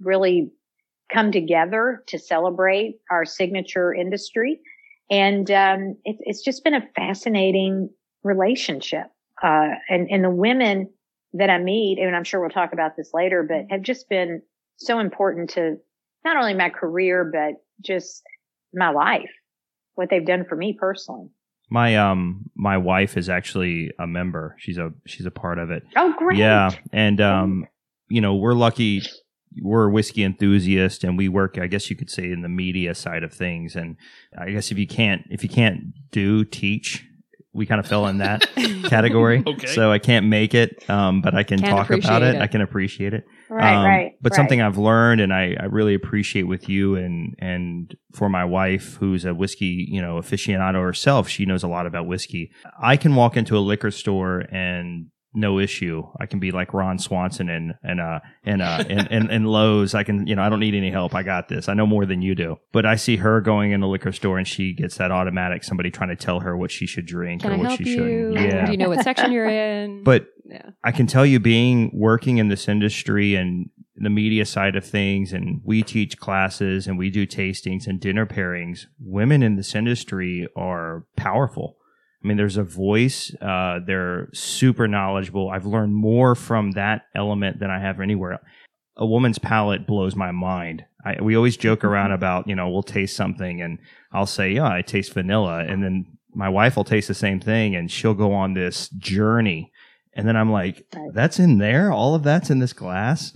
really 0.00 0.50
come 1.12 1.32
together 1.32 2.04
to 2.08 2.18
celebrate 2.18 2.96
our 3.10 3.24
signature 3.24 3.94
industry. 3.94 4.60
And 5.10 5.50
um, 5.50 5.96
it, 6.04 6.16
it's 6.20 6.42
just 6.42 6.64
been 6.64 6.74
a 6.74 6.86
fascinating 6.94 7.90
relationship. 8.22 9.06
Uh, 9.42 9.70
and, 9.88 10.08
and 10.10 10.24
the 10.24 10.30
women 10.30 10.90
that 11.34 11.50
I 11.50 11.58
meet, 11.58 11.98
and 11.98 12.14
I'm 12.14 12.24
sure 12.24 12.40
we'll 12.40 12.50
talk 12.50 12.72
about 12.72 12.96
this 12.96 13.10
later, 13.14 13.42
but 13.42 13.66
have 13.70 13.82
just 13.82 14.08
been 14.08 14.42
so 14.76 14.98
important 14.98 15.50
to 15.50 15.76
not 16.24 16.36
only 16.36 16.54
my 16.54 16.70
career, 16.70 17.30
but 17.32 17.62
just 17.84 18.22
my 18.74 18.90
life, 18.90 19.30
what 19.94 20.10
they've 20.10 20.26
done 20.26 20.44
for 20.48 20.56
me 20.56 20.76
personally. 20.78 21.28
My 21.70 21.96
um 21.96 22.50
my 22.56 22.78
wife 22.78 23.18
is 23.18 23.28
actually 23.28 23.90
a 23.98 24.06
member. 24.06 24.56
She's 24.58 24.78
a 24.78 24.90
she's 25.06 25.26
a 25.26 25.30
part 25.30 25.58
of 25.58 25.70
it. 25.70 25.82
Oh, 25.96 26.14
great. 26.16 26.38
Yeah, 26.38 26.70
and 26.92 27.20
um, 27.20 27.66
you 28.08 28.22
know, 28.22 28.36
we're 28.36 28.54
lucky. 28.54 29.02
We're 29.62 29.86
a 29.88 29.90
whiskey 29.90 30.22
enthusiast 30.24 31.04
and 31.04 31.16
we 31.18 31.28
work, 31.28 31.58
I 31.58 31.66
guess 31.66 31.90
you 31.90 31.96
could 31.96 32.10
say, 32.10 32.30
in 32.30 32.42
the 32.42 32.48
media 32.48 32.94
side 32.94 33.22
of 33.22 33.32
things. 33.32 33.76
And 33.76 33.96
I 34.38 34.50
guess 34.50 34.70
if 34.70 34.78
you 34.78 34.86
can't, 34.86 35.22
if 35.30 35.42
you 35.42 35.48
can't 35.48 35.92
do 36.10 36.44
teach, 36.44 37.04
we 37.54 37.66
kind 37.66 37.80
of 37.80 37.86
fell 37.86 38.06
in 38.06 38.18
that 38.18 38.42
category. 38.84 39.42
Okay. 39.44 39.66
So 39.66 39.90
I 39.90 39.98
can't 39.98 40.26
make 40.26 40.54
it, 40.54 40.88
um, 40.88 41.22
but 41.22 41.34
I 41.34 41.42
can 41.42 41.58
Can 41.58 41.70
talk 41.70 41.90
about 41.90 42.22
it. 42.22 42.36
it. 42.36 42.40
I 42.42 42.46
can 42.46 42.60
appreciate 42.60 43.14
it. 43.14 43.24
Right, 43.48 43.74
Um, 43.74 43.84
right. 43.84 44.12
But 44.20 44.32
right. 44.32 44.36
something 44.36 44.60
I've 44.60 44.76
learned 44.78 45.20
and 45.22 45.32
I, 45.32 45.56
I 45.58 45.64
really 45.64 45.94
appreciate 45.94 46.42
with 46.44 46.68
you 46.68 46.94
and 46.96 47.34
and 47.38 47.96
for 48.12 48.28
my 48.28 48.44
wife 48.44 48.96
who's 48.96 49.24
a 49.24 49.34
whiskey, 49.34 49.86
you 49.90 50.00
know, 50.02 50.16
aficionado 50.18 50.82
herself, 50.82 51.28
she 51.28 51.46
knows 51.46 51.62
a 51.64 51.68
lot 51.68 51.86
about 51.86 52.06
whiskey. 52.06 52.52
I 52.80 52.96
can 52.98 53.14
walk 53.14 53.36
into 53.36 53.56
a 53.56 53.60
liquor 53.60 53.90
store 53.90 54.40
and 54.52 55.06
no 55.38 55.58
issue. 55.58 56.04
I 56.20 56.26
can 56.26 56.40
be 56.40 56.50
like 56.50 56.74
Ron 56.74 56.98
Swanson 56.98 57.48
and 57.48 57.74
and 57.82 58.00
uh 58.00 58.20
and 58.44 58.60
uh 58.62 58.84
and, 58.88 59.08
and, 59.10 59.30
and 59.30 59.48
Lowe's. 59.48 59.94
I 59.94 60.02
can 60.02 60.26
you 60.26 60.36
know 60.36 60.42
I 60.42 60.48
don't 60.48 60.60
need 60.60 60.74
any 60.74 60.90
help. 60.90 61.14
I 61.14 61.22
got 61.22 61.48
this. 61.48 61.68
I 61.68 61.74
know 61.74 61.86
more 61.86 62.06
than 62.06 62.22
you 62.22 62.34
do. 62.34 62.56
But 62.72 62.86
I 62.86 62.96
see 62.96 63.16
her 63.16 63.40
going 63.40 63.72
in 63.72 63.80
the 63.80 63.88
liquor 63.88 64.12
store 64.12 64.38
and 64.38 64.46
she 64.46 64.74
gets 64.74 64.96
that 64.96 65.10
automatic 65.10 65.64
somebody 65.64 65.90
trying 65.90 66.10
to 66.10 66.16
tell 66.16 66.40
her 66.40 66.56
what 66.56 66.70
she 66.70 66.86
should 66.86 67.06
drink 67.06 67.42
Can 67.42 67.52
or 67.52 67.54
I 67.54 67.56
what 67.58 67.78
she 67.78 67.84
shouldn't. 67.84 68.34
Yeah. 68.34 68.66
Do 68.66 68.72
you 68.72 68.78
know 68.78 68.88
what 68.88 69.02
section 69.02 69.32
you're 69.32 69.48
in? 69.48 70.02
But 70.08 70.28
yeah. 70.44 70.70
I 70.82 70.92
can 70.92 71.06
tell 71.06 71.26
you 71.26 71.38
being 71.38 71.90
working 71.92 72.38
in 72.38 72.48
this 72.48 72.68
industry 72.68 73.34
and 73.34 73.68
the 73.96 74.10
media 74.10 74.46
side 74.46 74.76
of 74.76 74.84
things 74.84 75.32
and 75.32 75.60
we 75.64 75.82
teach 75.82 76.18
classes 76.18 76.86
and 76.86 76.98
we 76.98 77.10
do 77.10 77.26
tastings 77.26 77.86
and 77.86 78.00
dinner 78.00 78.26
pairings, 78.26 78.86
women 78.98 79.42
in 79.42 79.56
this 79.56 79.74
industry 79.74 80.48
are 80.56 81.04
powerful. 81.16 81.76
I 82.22 82.26
mean, 82.26 82.36
there's 82.36 82.56
a 82.56 82.64
voice. 82.64 83.34
Uh, 83.40 83.78
they're 83.86 84.28
super 84.32 84.88
knowledgeable. 84.88 85.50
I've 85.50 85.66
learned 85.66 85.94
more 85.94 86.34
from 86.34 86.72
that 86.72 87.02
element 87.14 87.60
than 87.60 87.70
I 87.70 87.78
have 87.78 88.00
anywhere. 88.00 88.40
A 88.96 89.06
woman's 89.06 89.38
palate 89.38 89.86
blows 89.86 90.16
my 90.16 90.32
mind. 90.32 90.84
I, 91.04 91.22
we 91.22 91.36
always 91.36 91.56
joke 91.56 91.84
around 91.84 92.10
about, 92.10 92.48
you 92.48 92.56
know, 92.56 92.68
we'll 92.68 92.82
taste 92.82 93.14
something 93.14 93.62
and 93.62 93.78
I'll 94.12 94.26
say, 94.26 94.50
yeah, 94.52 94.68
I 94.68 94.82
taste 94.82 95.14
vanilla. 95.14 95.64
And 95.64 95.82
then 95.82 96.06
my 96.34 96.48
wife 96.48 96.76
will 96.76 96.84
taste 96.84 97.06
the 97.06 97.14
same 97.14 97.38
thing 97.38 97.76
and 97.76 97.90
she'll 97.90 98.14
go 98.14 98.32
on 98.32 98.54
this 98.54 98.88
journey. 98.88 99.70
And 100.14 100.26
then 100.26 100.36
I'm 100.36 100.50
like, 100.50 100.84
that's 101.12 101.38
in 101.38 101.58
there? 101.58 101.92
All 101.92 102.16
of 102.16 102.24
that's 102.24 102.50
in 102.50 102.58
this 102.58 102.72
glass? 102.72 103.32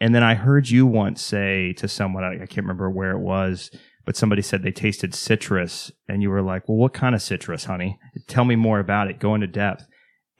And 0.00 0.14
then 0.14 0.22
I 0.22 0.34
heard 0.34 0.70
you 0.70 0.86
once 0.86 1.22
say 1.22 1.74
to 1.74 1.86
someone, 1.88 2.24
I, 2.24 2.42
I 2.42 2.46
can't 2.46 2.64
remember 2.64 2.90
where 2.90 3.12
it 3.12 3.20
was, 3.20 3.70
but 4.06 4.16
somebody 4.16 4.40
said 4.40 4.62
they 4.62 4.72
tasted 4.72 5.14
citrus. 5.14 5.92
And 6.08 6.22
you 6.22 6.30
were 6.30 6.42
like, 6.42 6.68
well, 6.68 6.78
what 6.78 6.94
kind 6.94 7.14
of 7.14 7.20
citrus, 7.20 7.64
honey? 7.64 7.98
Tell 8.26 8.44
me 8.44 8.56
more 8.56 8.78
about 8.78 9.08
it. 9.08 9.18
Go 9.18 9.34
into 9.34 9.46
depth. 9.46 9.86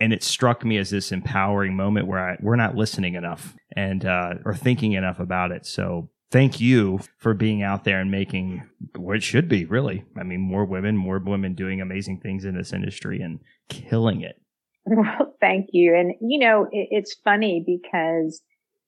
And 0.01 0.13
it 0.13 0.23
struck 0.23 0.65
me 0.65 0.77
as 0.77 0.91
this 0.91 1.13
empowering 1.13 1.77
moment 1.77 2.09
where 2.09 2.31
I, 2.31 2.37
we're 2.41 2.57
not 2.57 2.75
listening 2.75 3.15
enough 3.15 3.55
and, 3.77 4.05
uh, 4.05 4.35
or 4.45 4.55
thinking 4.55 4.93
enough 4.93 5.21
about 5.21 5.53
it. 5.53 5.67
So 5.67 6.11
thank 6.31 6.61
you 6.61 6.99
for 7.19 7.33
being 7.33 7.63
out 7.63 7.85
there 7.85 8.01
and 8.01 8.11
making 8.11 8.69
what 8.97 9.23
should 9.23 9.49
be, 9.49 9.65
really. 9.67 10.05
I 10.19 10.25
mean, 10.25 10.41
more 10.41 10.65
women, 10.65 10.97
more 10.97 11.21
women 11.21 11.55
doing 11.55 11.81
amazing 11.81 12.21
things 12.21 12.45
in 12.45 12.57
this 12.57 12.73
industry 12.73 13.21
and 13.21 13.39
killing 13.69 14.23
it. 14.23 14.37
Well, 14.87 15.35
thank 15.41 15.69
you. 15.73 15.95
And, 15.95 16.13
you 16.21 16.39
know, 16.39 16.65
it, 16.65 16.89
it's 16.91 17.17
funny 17.25 17.65
because 17.67 18.43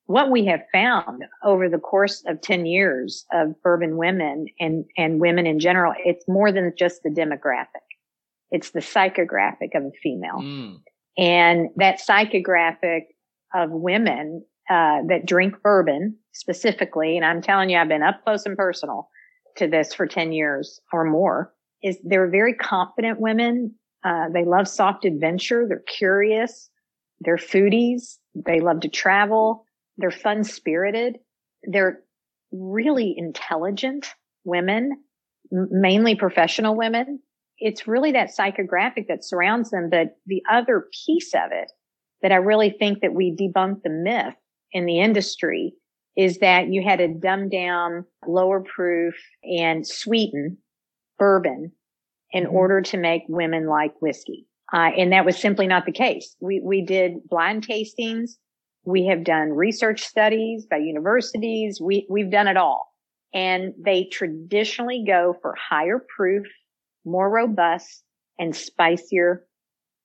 what 0.05 0.31
we 0.31 0.45
have 0.45 0.61
found 0.73 1.25
over 1.43 1.71
the 1.71 1.79
course 1.79 2.23
of 2.27 2.43
10 2.43 2.67
years 2.67 3.25
of 3.33 3.61
bourbon 3.63 3.97
women 3.97 4.47
and, 4.61 4.85
and 4.99 5.21
women 5.21 5.47
in 5.47 5.59
general, 5.59 5.95
it's 6.05 6.29
more 6.29 6.53
than 6.53 6.73
just 6.77 7.03
the 7.03 7.09
demographic. 7.09 7.86
It's 8.51 8.71
the 8.71 8.81
psychographic 8.81 9.75
of 9.75 9.85
a 9.85 9.91
female. 10.03 10.39
Mm. 10.39 10.81
And 11.19 11.69
that 11.77 12.01
psychographic 12.01 13.03
of 13.55 13.71
women 13.71 14.45
uh, 14.69 15.03
that 15.09 15.27
drink 15.27 15.55
bourbon 15.63 16.17
specifically, 16.33 17.17
and 17.17 17.25
I'm 17.25 17.41
telling 17.41 17.71
you, 17.71 17.79
I've 17.79 17.89
been 17.89 18.03
up 18.03 18.23
close 18.25 18.45
and 18.47 18.57
personal 18.57 19.09
to 19.57 19.67
this 19.67 19.95
for 19.95 20.07
10 20.07 20.33
years 20.33 20.81
or 20.93 21.05
more, 21.05 21.53
is 21.83 21.99
they're 22.05 22.29
very 22.29 22.53
confident 22.53 23.21
women. 23.21 23.75
Uh, 24.05 24.29
they 24.33 24.45
love 24.45 24.69
soft 24.69 25.05
adventure. 25.05 25.67
They're 25.69 25.83
curious. 25.87 26.69
They're 27.21 27.37
foodies. 27.37 28.17
They 28.35 28.61
love 28.61 28.81
to 28.81 28.89
travel. 28.89 29.65
They're 29.97 30.11
fun 30.11 30.45
spirited. 30.45 31.19
They're 31.63 32.01
really 32.53 33.15
intelligent 33.17 34.07
women, 34.45 35.03
m- 35.53 35.69
mainly 35.71 36.15
professional 36.15 36.77
women. 36.77 37.21
It's 37.59 37.87
really 37.89 38.13
that 38.13 38.31
psychographic 38.37 39.09
that 39.09 39.25
surrounds 39.25 39.71
them. 39.71 39.89
But 39.91 40.17
the 40.27 40.43
other 40.51 40.89
piece 41.07 41.35
of 41.35 41.51
it 41.53 41.71
that 42.23 42.33
I 42.33 42.37
really 42.37 42.71
think 42.71 43.01
that 43.01 43.15
we 43.15 43.35
debunked 43.35 43.83
the 43.83 43.91
myth 43.91 44.35
in 44.73 44.87
the 44.87 45.01
industry 45.01 45.75
is 46.17 46.39
that 46.39 46.69
you 46.73 46.83
had 46.83 46.99
to 46.99 47.09
dumb 47.09 47.49
down 47.49 48.05
lower 48.27 48.63
proof 48.63 49.15
and 49.43 49.87
sweeten 49.87 50.59
bourbon 51.19 51.73
in 52.33 52.45
Mhm. 52.45 52.53
order 52.53 52.81
to 52.83 52.97
make 52.97 53.23
women 53.29 53.67
like 53.69 53.93
whiskey. 54.01 54.47
Uh, 54.73 54.91
and 54.97 55.13
that 55.13 55.25
was 55.25 55.37
simply 55.39 55.67
not 55.67 55.87
the 55.87 55.93
case. 55.93 56.35
We, 56.41 56.61
we 56.61 56.83
did 56.85 57.29
blind 57.29 57.67
tastings. 57.67 58.33
We 58.85 59.07
have 59.07 59.25
done 59.25 59.51
research 59.53 60.03
studies 60.03 60.67
by 60.67 60.79
universities. 60.79 61.81
We, 61.81 62.07
we've 62.11 62.31
done 62.31 62.49
it 62.49 62.57
all. 62.57 62.93
And 63.33 63.75
they 63.79 64.05
traditionally 64.05 65.05
go 65.07 65.37
for 65.43 65.55
higher 65.55 66.05
proof, 66.17 66.47
more 67.07 67.31
robust 67.31 68.03
and 68.39 68.55
spicier 68.55 69.47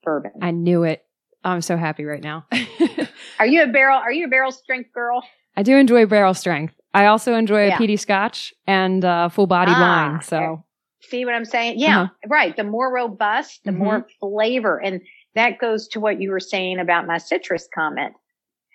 bourbon. 0.04 0.32
I 0.42 0.52
knew 0.52 0.84
it. 0.84 1.04
I'm 1.44 1.62
so 1.62 1.76
happy 1.76 2.06
right 2.06 2.24
now. 2.24 2.46
Are 3.40 3.48
you 3.48 3.64
a 3.64 3.68
barrel? 3.68 3.98
Are 3.98 4.12
you 4.12 4.26
a 4.26 4.30
barrel 4.30 4.52
strength 4.52 4.94
girl? 4.94 5.24
I 5.58 5.64
do 5.64 5.76
enjoy 5.76 6.06
barrel 6.06 6.34
strength. 6.36 6.76
I 6.94 7.08
also 7.08 7.34
enjoy 7.34 7.68
Yeah. 7.68 7.76
a 7.76 7.78
peaty 7.78 7.98
scotch 7.98 8.54
and 8.68 9.04
uh, 9.04 9.30
full 9.30 9.48
body 9.48 9.72
Ah, 9.76 9.82
wine. 9.82 10.22
So 10.22 10.64
See 11.04 11.26
what 11.26 11.34
I'm 11.34 11.46
saying? 11.46 11.80
Yeah, 11.80 12.02
Uh-huh. 12.04 12.12
right. 12.30 12.56
The 12.56 12.64
more 12.64 12.94
robust, 12.94 13.64
the 13.64 13.72
Mhm. 13.72 13.78
more 13.78 14.08
flavor. 14.20 14.80
And 14.80 15.02
that 15.34 15.58
goes 15.58 15.88
to 15.90 16.00
what 16.00 16.22
you 16.22 16.30
were 16.30 16.40
saying 16.40 16.78
about 16.78 17.08
my 17.08 17.18
citrus 17.18 17.68
comment. 17.74 18.14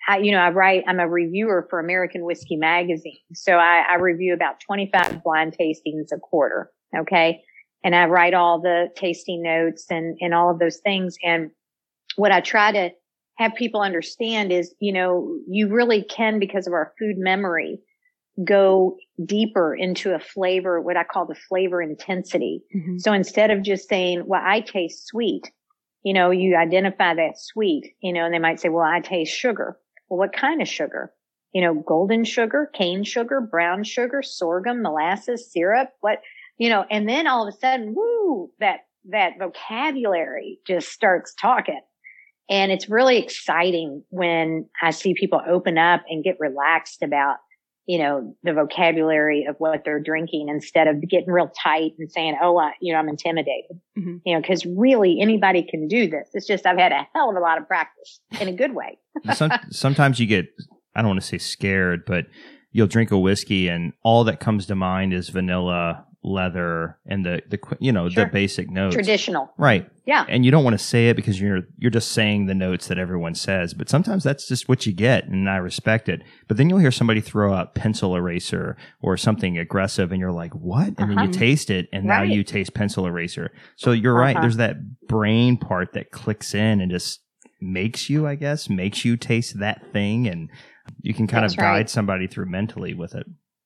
I, 0.09 0.17
you 0.17 0.33
know, 0.33 0.39
I 0.39 0.49
write, 0.49 0.83
I'm 0.87 0.99
a 0.99 1.07
reviewer 1.07 1.65
for 1.69 1.79
American 1.79 2.25
Whiskey 2.25 2.57
Magazine. 2.57 3.17
So 3.33 3.53
I, 3.53 3.85
I 3.89 3.95
review 3.95 4.33
about 4.33 4.59
25 4.59 5.23
blind 5.23 5.55
tastings 5.57 6.11
a 6.11 6.17
quarter. 6.19 6.69
Okay. 6.97 7.43
And 7.87 7.95
I 7.95 8.03
write 8.07 8.33
all 8.33 8.59
the 8.59 8.89
tasting 8.97 9.41
notes 9.41 9.85
and, 9.89 10.17
and 10.19 10.33
all 10.33 10.51
of 10.51 10.59
those 10.59 10.75
things. 10.79 11.15
And 11.23 11.51
what 12.17 12.33
I 12.33 12.41
try 12.41 12.73
to 12.73 12.89
have 13.37 13.55
people 13.55 13.79
understand 13.79 14.51
is, 14.51 14.75
you 14.81 14.91
know, 14.91 15.37
you 15.47 15.69
really 15.69 16.03
can, 16.03 16.37
because 16.37 16.67
of 16.67 16.73
our 16.73 16.91
food 16.99 17.17
memory, 17.17 17.79
go 18.43 18.97
deeper 19.23 19.73
into 19.73 20.13
a 20.13 20.19
flavor, 20.19 20.81
what 20.81 20.97
I 20.97 21.05
call 21.05 21.27
the 21.27 21.39
flavor 21.47 21.81
intensity. 21.81 22.61
mhm. 22.75 22.99
So 22.99 23.13
instead 23.13 23.51
of 23.51 23.63
just 23.63 23.87
saying, 23.87 24.23
well, 24.25 24.41
I 24.43 24.59
taste 24.59 25.07
sweet, 25.07 25.49
you 26.03 26.11
know, 26.11 26.29
you 26.29 26.57
identify 26.57 27.13
that 27.15 27.39
sweet, 27.39 27.93
you 28.01 28.11
know, 28.11 28.25
and 28.25 28.33
they 28.33 28.39
might 28.39 28.59
say, 28.59 28.67
well, 28.67 28.83
I 28.83 28.99
taste 28.99 29.33
sugar. 29.33 29.79
Well, 30.09 30.17
what 30.17 30.33
kind 30.33 30.61
of 30.61 30.67
sugar? 30.67 31.13
You 31.53 31.61
know, 31.61 31.73
golden 31.73 32.25
sugar, 32.25 32.69
cane 32.73 33.05
sugar, 33.05 33.39
brown 33.39 33.85
sugar, 33.85 34.21
sorghum, 34.21 34.81
molasses, 34.81 35.49
syrup, 35.49 35.91
what, 36.01 36.21
you 36.57 36.69
know, 36.69 36.85
and 36.89 37.07
then 37.07 37.27
all 37.27 37.47
of 37.47 37.53
a 37.53 37.57
sudden, 37.57 37.93
woo, 37.95 38.49
that, 38.59 38.81
that 39.09 39.33
vocabulary 39.39 40.59
just 40.65 40.89
starts 40.89 41.33
talking. 41.33 41.81
And 42.49 42.71
it's 42.71 42.89
really 42.89 43.17
exciting 43.17 44.03
when 44.09 44.67
I 44.81 44.91
see 44.91 45.13
people 45.13 45.41
open 45.47 45.77
up 45.77 46.03
and 46.09 46.23
get 46.23 46.37
relaxed 46.39 47.03
about, 47.03 47.37
you 47.85 47.99
know, 47.99 48.35
the 48.43 48.53
vocabulary 48.53 49.45
of 49.49 49.55
what 49.59 49.83
they're 49.83 49.99
drinking 50.01 50.47
instead 50.49 50.87
of 50.87 51.01
getting 51.09 51.29
real 51.29 51.49
tight 51.61 51.91
and 51.99 52.09
saying, 52.11 52.37
Oh, 52.41 52.57
I, 52.57 52.71
you 52.81 52.93
know, 52.93 52.99
I'm 52.99 53.09
intimidated, 53.09 53.79
Mhm. 53.97 54.21
you 54.25 54.33
know, 54.35 54.41
cause 54.41 54.65
really 54.65 55.19
anybody 55.21 55.63
can 55.63 55.87
do 55.87 56.09
this. 56.09 56.29
It's 56.33 56.47
just 56.47 56.65
I've 56.65 56.77
had 56.77 56.91
a 56.93 57.07
hell 57.13 57.29
of 57.29 57.35
a 57.35 57.39
lot 57.39 57.57
of 57.57 57.67
practice 57.67 58.19
in 58.39 58.47
a 58.47 58.53
good 58.53 58.73
way. 58.73 58.97
Some, 59.33 59.51
sometimes 59.69 60.19
you 60.19 60.25
get, 60.25 60.45
I 60.95 61.01
don't 61.01 61.09
want 61.09 61.21
to 61.21 61.27
say 61.27 61.37
scared, 61.37 62.03
but 62.07 62.25
you'll 62.71 62.87
drink 62.87 63.11
a 63.11 63.17
whiskey 63.19 63.67
and 63.67 63.91
all 64.03 64.23
that 64.25 64.39
comes 64.39 64.65
to 64.67 64.75
mind 64.75 65.13
is 65.13 65.29
vanilla, 65.29 66.05
leather, 66.31 66.97
and 67.05 67.25
the, 67.25 67.41
the 67.49 67.59
you 67.79 67.91
know, 67.91 68.09
Sure. 68.09 68.25
the 68.25 68.31
basic 68.31 68.69
notes. 68.69 68.93
Traditional. 68.95 69.51
Right. 69.57 69.89
Yeah. 70.05 70.25
And 70.29 70.45
you 70.45 70.51
don't 70.51 70.63
want 70.63 70.73
to 70.77 70.83
say 70.83 71.09
it 71.09 71.15
because 71.15 71.39
you're 71.41 71.61
you're 71.77 71.91
just 71.91 72.11
saying 72.11 72.45
the 72.45 72.53
notes 72.53 72.87
that 72.87 72.97
everyone 72.97 73.35
says, 73.35 73.73
but 73.73 73.89
sometimes 73.89 74.23
that's 74.23 74.47
just 74.47 74.69
what 74.69 74.85
you 74.85 74.93
get 74.93 75.27
and 75.27 75.49
I 75.49 75.57
respect 75.57 76.07
it. 76.09 76.21
But 76.47 76.57
then 76.57 76.69
you'll 76.69 76.79
hear 76.79 76.91
somebody 76.91 77.21
throw 77.21 77.53
out 77.53 77.75
pencil 77.75 78.15
eraser 78.15 78.77
or 79.01 79.17
something 79.17 79.57
aggressive 79.57 80.11
and 80.11 80.19
you're 80.19 80.31
like, 80.31 80.53
"What?" 80.53 80.87
And 80.97 81.09
then 81.09 81.17
you 81.17 81.23
Uh-huh. 81.25 81.31
taste 81.31 81.69
it 81.69 81.87
and 81.91 82.05
now 82.05 82.21
you 82.23 82.43
taste 82.43 82.73
pencil 82.73 83.05
eraser. 83.05 83.51
So 83.75 83.91
you're 83.91 84.13
right, 84.15 84.35
Uh-huh. 84.35 84.41
there's 84.41 84.57
that 84.57 84.77
brain 85.07 85.57
part 85.57 85.93
that 85.93 86.11
clicks 86.11 86.53
in 86.53 86.81
and 86.81 86.91
just 86.91 87.21
makes 87.59 88.09
you, 88.09 88.27
I 88.27 88.35
guess, 88.35 88.69
makes 88.69 89.03
you 89.03 89.17
taste 89.17 89.59
that 89.59 89.91
thing 89.91 90.27
and 90.27 90.49
you 91.01 91.13
can 91.13 91.27
kind 91.27 91.43
That's 91.43 91.53
of 91.55 91.59
guide 91.59 91.71
right. 91.71 91.89
somebody 91.89 92.27
through 92.27 92.45
mentally 92.45 92.93
with 92.93 93.13
it. 93.15 93.25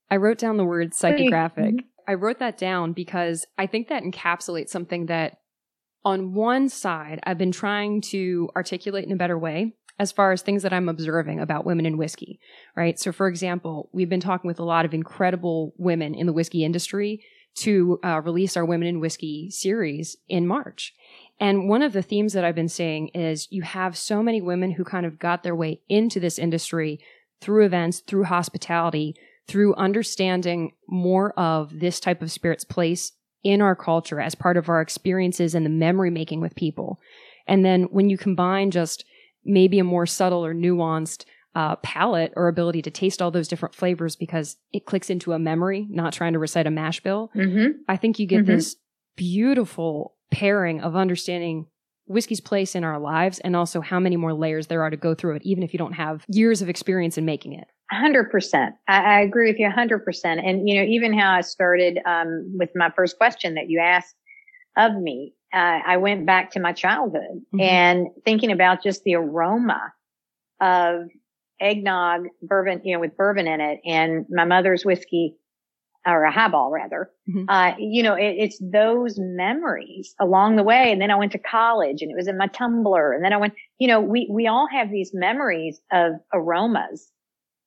I 0.10 0.16
wrote 0.18 0.40
down 0.40 0.58
the 0.58 0.66
word 0.66 0.92
psychographic. 0.92 1.82
I 2.12 2.16
wrote 2.16 2.40
that 2.40 2.58
down 2.58 2.92
because 2.92 3.46
I 3.58 3.68
think 3.68 3.88
that 3.88 4.04
encapsulates 4.04 4.68
something 4.68 5.06
that 5.06 5.38
on 6.04 6.34
one 6.34 6.68
side, 6.68 7.22
I've 7.24 7.38
been 7.38 7.54
trying 7.54 8.02
to 8.02 8.50
articulate 8.54 9.06
in 9.06 9.14
a 9.14 9.16
better 9.16 9.40
way 9.40 9.76
as 9.98 10.12
far 10.12 10.34
as 10.34 10.42
things 10.42 10.64
that 10.64 10.74
I'm 10.74 10.90
observing 10.90 11.40
about 11.40 11.66
women 11.66 11.86
in 11.86 11.98
whiskey, 11.98 12.42
right? 12.76 13.00
So, 13.00 13.14
for 13.14 13.30
example, 13.30 13.90
we've 13.94 14.10
been 14.10 14.20
talking 14.20 14.50
with 14.50 14.60
a 14.60 14.66
lot 14.66 14.84
of 14.84 14.94
incredible 14.94 15.74
women 15.78 16.14
in 16.14 16.26
the 16.26 16.34
whiskey 16.34 16.66
industry 16.66 17.24
to 17.60 17.98
uh, 18.04 18.20
release 18.26 18.58
our 18.58 18.66
Women 18.66 18.90
in 18.90 19.00
Whiskey 19.00 19.50
series 19.50 20.18
in 20.28 20.46
March. 20.46 20.94
And 21.40 21.70
one 21.70 21.82
of 21.82 21.94
the 21.94 22.02
themes 22.02 22.34
that 22.34 22.44
I've 22.44 22.56
been 22.56 22.68
seeing 22.68 23.08
is 23.10 23.48
you 23.52 23.62
have 23.62 23.98
so 23.98 24.22
many 24.22 24.42
women 24.42 24.72
who 24.72 24.84
kind 24.84 25.06
of 25.06 25.18
got 25.18 25.44
their 25.44 25.56
way 25.56 25.80
into 25.88 26.20
this 26.20 26.38
industry 26.38 27.00
through 27.40 27.66
events, 27.66 28.00
through 28.00 28.26
hospitality, 28.26 29.16
through 29.48 29.76
understanding 29.76 30.72
more 30.88 31.32
of 31.40 31.80
this 31.80 32.00
type 32.00 32.22
of 32.22 32.32
spirit's 32.32 32.64
place 32.64 33.12
in 33.44 33.62
our 33.62 33.76
culture 33.76 34.20
as 34.22 34.36
part 34.36 34.56
of 34.58 34.70
our 34.70 34.82
experiences 34.82 35.56
and 35.56 35.66
the 35.66 35.70
memory 35.70 36.10
making 36.12 36.42
with 36.42 36.56
people. 36.56 37.00
And 37.48 37.66
then 37.66 37.84
when 37.86 38.10
you 38.10 38.18
combine 38.18 38.72
just 38.72 39.04
maybe 39.44 39.80
a 39.80 39.84
more 39.84 40.06
subtle 40.06 40.46
or 40.46 40.54
nuanced 40.54 41.26
uh, 41.56 41.76
palate 41.78 42.32
or 42.38 42.48
ability 42.48 42.82
to 42.84 42.92
taste 42.92 43.22
all 43.22 43.32
those 43.32 43.48
different 43.48 43.76
flavors 43.76 44.16
because 44.16 44.58
it 44.72 44.86
clicks 44.86 45.10
into 45.10 45.34
a 45.34 45.40
memory, 45.40 45.86
not 45.90 46.14
trying 46.14 46.34
to 46.34 46.40
recite 46.40 46.68
a 46.68 46.72
mash 46.72 47.02
bill. 47.02 47.30
Mm-hmm. 47.36 47.82
I 47.90 47.98
think 47.98 48.20
you 48.20 48.28
get 48.28 48.44
Mhm. 48.44 48.48
this 48.48 48.76
beautiful 49.18 50.16
pairing 50.32 50.82
of 50.82 50.96
understanding 50.96 51.66
whiskey's 52.06 52.42
place 52.42 52.76
in 52.76 52.84
our 52.84 53.00
lives 53.00 53.40
and 53.40 53.56
also 53.56 53.82
how 53.82 54.00
many 54.00 54.18
more 54.18 54.34
layers 54.34 54.68
there 54.68 54.82
are 54.82 54.90
to 54.90 54.98
go 54.98 55.14
through 55.14 55.36
it, 55.36 55.42
even 55.44 55.64
if 55.64 55.74
you 55.74 55.78
don't 55.78 55.94
have 55.94 56.26
years 56.28 56.62
of 56.62 56.70
experience 56.70 57.18
in 57.18 57.26
making 57.26 57.54
it. 57.54 57.68
Hundred 57.92 58.32
percent. 58.32 58.76
I, 58.88 59.18
I 59.18 59.20
agree 59.22 59.50
with 59.52 59.60
you 59.60 59.70
hundred 59.70 60.00
percent. 60.06 60.42
And 60.44 60.68
you 60.68 60.76
know, 60.76 60.84
even 60.84 61.18
how 61.18 61.32
I 61.34 61.42
started 61.42 62.00
um, 62.06 62.52
with 62.58 62.70
my 62.76 62.90
first 62.96 63.18
question 63.18 63.56
that 63.56 63.70
you 63.70 63.80
asked 63.80 64.16
of 64.78 64.96
me, 64.96 65.34
uh, 65.54 65.80
I 65.86 65.98
went 65.98 66.26
back 66.26 66.52
to 66.52 66.60
my 66.60 66.74
childhood 66.74 67.42
Mhm. 67.54 67.62
and 67.62 68.08
thinking 68.26 68.52
about 68.52 68.82
just 68.84 69.04
the 69.04 69.16
aroma 69.16 69.94
of 70.62 71.08
eggnog, 71.60 72.28
bourbon, 72.42 72.82
you 72.84 72.94
know, 72.94 73.00
with 73.00 73.16
bourbon 73.18 73.48
in 73.48 73.62
it, 73.62 73.80
and 73.86 74.26
my 74.30 74.46
mother's 74.46 74.86
whiskey 74.86 75.36
or 76.08 76.24
a 76.24 76.32
highball 76.32 76.72
rather. 76.72 77.12
Mhm. 77.30 77.46
Uh, 77.48 77.76
you 77.78 78.02
know, 78.02 78.16
it, 78.16 78.36
it's 78.40 78.60
those 78.60 79.20
memories 79.20 80.16
along 80.20 80.56
the 80.56 80.64
way. 80.64 80.92
And 80.92 81.00
then 81.00 81.12
I 81.12 81.16
went 81.16 81.32
to 81.34 81.38
college 81.38 82.02
and 82.02 82.10
it 82.10 82.16
was 82.16 82.28
in 82.28 82.38
my 82.40 82.48
tumbler. 82.48 83.14
And 83.14 83.24
then 83.24 83.34
I 83.34 83.38
went, 83.38 83.54
you 83.78 83.88
know, 83.88 84.02
we, 84.02 84.28
we 84.32 84.48
all 84.48 84.68
have 84.72 84.90
these 84.90 85.12
memories 85.14 85.80
of 85.92 86.14
aromas 86.34 87.12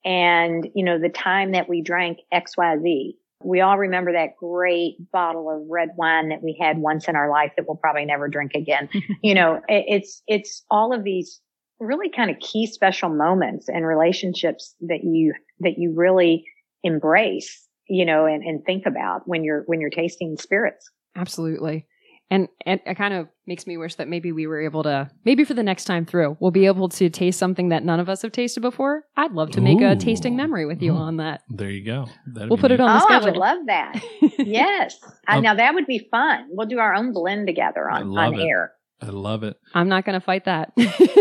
and, 0.04 0.68
you 0.74 0.84
know, 0.84 0.98
the 0.98 1.08
time 1.08 1.52
that 1.52 1.68
we 1.68 1.82
drank 1.82 2.18
XYZ. 2.32 3.14
We 3.42 3.60
all 3.60 3.76
remember 3.76 4.12
that 4.12 4.36
great 4.38 4.96
bottle 5.12 5.50
of 5.50 5.66
red 5.68 5.90
wine 5.96 6.30
that 6.30 6.42
we 6.42 6.56
had 6.58 6.78
once 6.78 7.08
in 7.08 7.16
our 7.16 7.30
life 7.30 7.52
that 7.56 7.66
we'll 7.68 7.76
probably 7.76 8.04
never 8.04 8.28
drink 8.28 8.52
again. 8.54 8.88
you 9.22 9.34
know, 9.34 9.56
it, 9.68 9.84
it's, 9.88 10.22
it's 10.26 10.64
all 10.70 10.94
of 10.94 11.04
these 11.04 11.40
really 11.78 12.08
kind 12.08 12.30
of 12.30 12.38
key 12.38 12.66
special 12.66 13.10
moments 13.10 13.68
and 13.68 13.86
relationships 13.86 14.74
that 14.80 15.00
you, 15.04 15.34
that 15.60 15.74
you 15.76 15.92
really 15.94 16.46
embrace, 16.82 17.66
you 17.88 18.06
know, 18.06 18.24
and, 18.24 18.42
and 18.42 18.64
think 18.64 18.86
about 18.86 19.22
when 19.26 19.44
you're, 19.44 19.62
when 19.66 19.80
you're 19.80 19.90
tasting 19.90 20.36
spirits. 20.38 20.90
Absolutely. 21.16 21.86
And, 22.30 22.48
and 22.64 22.80
it 22.86 22.94
kind 22.96 23.12
of 23.14 23.28
makes 23.46 23.66
me 23.66 23.76
wish 23.76 23.96
that 23.96 24.08
maybe 24.08 24.32
we 24.32 24.46
were 24.46 24.60
able 24.60 24.82
to, 24.84 25.10
maybe 25.24 25.44
for 25.44 25.52
the 25.54 25.62
next 25.62 25.84
time 25.84 26.06
through, 26.06 26.36
we'll 26.40 26.50
be 26.50 26.66
able 26.66 26.88
to 26.88 27.10
taste 27.10 27.38
something 27.38 27.68
that 27.68 27.84
none 27.84 28.00
of 28.00 28.08
us 28.08 28.22
have 28.22 28.32
tasted 28.32 28.60
before. 28.60 29.04
I'd 29.16 29.32
love 29.32 29.50
to 29.52 29.60
make 29.60 29.80
a 29.82 29.94
tasting 29.94 30.34
memory 30.34 30.64
with 30.64 30.82
you 30.82 30.92
Mm. 30.94 30.98
on 30.98 31.16
that. 31.18 31.42
There 31.50 31.70
you 31.70 31.84
go. 31.84 32.06
That'd 32.26 32.48
We'll 32.48 32.56
be 32.56 32.60
put 32.62 32.70
it 32.72 32.80
on 32.80 32.88
the 32.98 33.04
oh, 33.04 33.14
I 33.14 33.24
would 33.24 33.36
love 33.36 33.58
that. 33.66 34.02
yes. 34.38 34.98
Um, 35.28 35.42
now 35.42 35.54
that 35.54 35.74
would 35.74 35.86
be 35.86 36.08
fun. 36.10 36.46
We'll 36.50 36.66
do 36.66 36.78
our 36.78 36.94
own 36.94 37.12
blend 37.12 37.46
together 37.46 37.88
on, 37.90 38.10
love 38.10 38.32
on 38.32 38.40
it. 38.40 38.44
air. 38.44 38.72
I 39.02 39.06
love 39.10 39.42
it. 39.42 39.56
I'm 39.74 39.88
not 39.88 40.04
going 40.06 40.18
to 40.18 40.24
fight 40.24 40.46
that. 40.46 40.72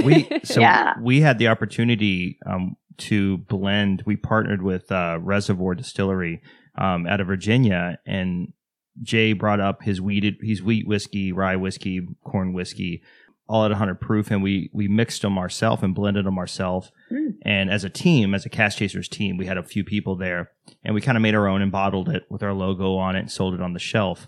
we 0.05 0.27
so 0.45 0.61
Yeah. 0.61 0.93
we 1.01 1.19
had 1.19 1.37
the 1.37 1.49
opportunity 1.49 2.37
um, 2.45 2.77
to 2.99 3.39
blend. 3.39 4.03
We 4.05 4.15
partnered 4.15 4.61
with 4.61 4.89
uh, 4.91 5.19
Reservoir 5.21 5.75
Distillery 5.75 6.41
um, 6.77 7.05
out 7.07 7.19
of 7.19 7.27
Virginia, 7.27 7.97
and 8.05 8.53
Jay 9.01 9.33
brought 9.33 9.59
up 9.59 9.83
his 9.83 9.99
wheated, 9.99 10.37
his 10.41 10.61
wheat 10.61 10.87
whiskey, 10.87 11.31
rye 11.31 11.55
whiskey, 11.55 12.07
corn 12.23 12.53
whiskey, 12.53 13.01
all 13.47 13.65
at 13.65 13.71
100 13.71 13.99
proof, 13.99 14.31
and 14.31 14.41
we 14.41 14.69
we 14.73 14.87
mixed 14.87 15.21
them 15.21 15.37
ourselves 15.37 15.83
and 15.83 15.95
blended 15.95 16.25
them 16.25 16.37
ourselves. 16.37 16.91
Mm. 17.11 17.35
And 17.43 17.69
as 17.69 17.83
a 17.83 17.89
team, 17.89 18.33
as 18.33 18.45
a 18.45 18.49
Cast 18.49 18.77
Chasers 18.77 19.07
team, 19.07 19.37
we 19.37 19.45
had 19.45 19.57
a 19.57 19.63
few 19.63 19.83
people 19.83 20.15
there, 20.15 20.51
and 20.83 20.95
we 20.95 21.01
kind 21.01 21.17
of 21.17 21.21
made 21.21 21.35
our 21.35 21.47
own 21.47 21.61
and 21.61 21.71
bottled 21.71 22.09
it 22.09 22.23
with 22.29 22.43
our 22.43 22.53
logo 22.53 22.95
on 22.95 23.15
it 23.15 23.21
and 23.21 23.31
sold 23.31 23.53
it 23.53 23.61
on 23.61 23.73
the 23.73 23.79
shelf. 23.79 24.27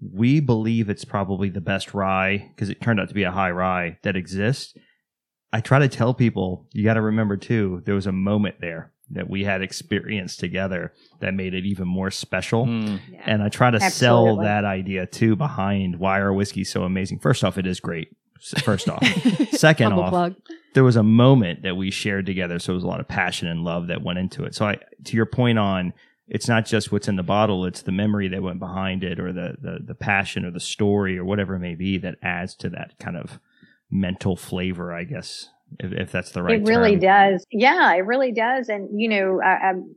We 0.00 0.40
believe 0.40 0.90
it's 0.90 1.04
probably 1.04 1.48
the 1.48 1.60
best 1.60 1.94
rye 1.94 2.50
because 2.54 2.68
it 2.68 2.80
turned 2.82 3.00
out 3.00 3.08
to 3.08 3.14
be 3.14 3.22
a 3.22 3.30
high 3.30 3.50
rye 3.50 3.98
that 4.02 4.16
exists. 4.16 4.74
I 5.52 5.60
try 5.60 5.78
to 5.78 5.88
tell 5.88 6.12
people, 6.12 6.66
you 6.72 6.84
got 6.84 6.94
to 6.94 7.00
remember 7.00 7.36
too, 7.36 7.82
there 7.86 7.94
was 7.94 8.06
a 8.06 8.12
moment 8.12 8.56
there 8.60 8.92
that 9.10 9.30
we 9.30 9.44
had 9.44 9.62
experienced 9.62 10.40
together 10.40 10.92
that 11.20 11.34
made 11.34 11.54
it 11.54 11.64
even 11.64 11.86
more 11.86 12.10
special. 12.10 12.66
Mm. 12.66 13.00
And 13.24 13.42
I 13.42 13.48
try 13.48 13.70
to 13.70 13.80
sell 13.90 14.36
that 14.38 14.64
idea 14.64 15.06
too 15.06 15.36
behind 15.36 15.98
why 15.98 16.20
our 16.20 16.32
whiskey's 16.32 16.70
so 16.70 16.82
amazing. 16.82 17.20
First 17.20 17.44
off, 17.44 17.56
it 17.58 17.66
is 17.66 17.80
great. 17.80 18.08
First 18.62 18.88
off, 18.88 19.02
Second 19.52 19.94
off, 19.94 20.10
plug. 20.10 20.34
there 20.74 20.84
was 20.84 20.96
a 20.96 21.02
moment 21.02 21.62
that 21.62 21.76
we 21.76 21.90
shared 21.90 22.26
together. 22.26 22.58
So 22.58 22.72
it 22.72 22.74
was 22.74 22.84
a 22.84 22.88
lot 22.88 23.00
of 23.00 23.08
passion 23.08 23.48
and 23.48 23.64
love 23.64 23.86
that 23.86 24.02
went 24.02 24.18
into 24.18 24.44
it. 24.44 24.54
So 24.54 24.66
I, 24.66 24.78
to 25.04 25.16
your 25.16 25.26
point 25.26 25.58
on, 25.58 25.94
it's 26.28 26.48
not 26.48 26.66
just 26.66 26.92
what's 26.92 27.08
in 27.08 27.16
the 27.16 27.22
bottle; 27.22 27.64
it's 27.64 27.82
the 27.82 27.92
memory 27.92 28.28
that 28.28 28.42
went 28.42 28.58
behind 28.58 29.04
it, 29.04 29.18
or 29.18 29.32
the 29.32 29.56
the, 29.60 29.78
the 29.82 29.94
passion, 29.94 30.44
or 30.44 30.50
the 30.50 30.60
story, 30.60 31.18
or 31.18 31.24
whatever 31.24 31.54
it 31.54 31.60
may 31.60 31.76
be 31.76 31.98
that 31.98 32.16
adds 32.22 32.54
to 32.56 32.68
that 32.70 32.98
kind 32.98 33.16
of 33.16 33.38
mental 33.90 34.36
flavor. 34.36 34.92
I 34.92 35.04
guess 35.04 35.48
if, 35.80 35.92
if 35.92 36.12
that's 36.12 36.32
the 36.32 36.42
right. 36.42 36.60
it 36.60 36.64
really 36.64 36.92
term. 36.92 37.00
does. 37.00 37.46
Yeah, 37.50 37.94
it 37.94 38.06
really 38.06 38.32
does. 38.32 38.68
And, 38.68 38.88
you 39.00 39.08
know, 39.08 39.40
I, 39.42 39.68
I'm, 39.68 39.94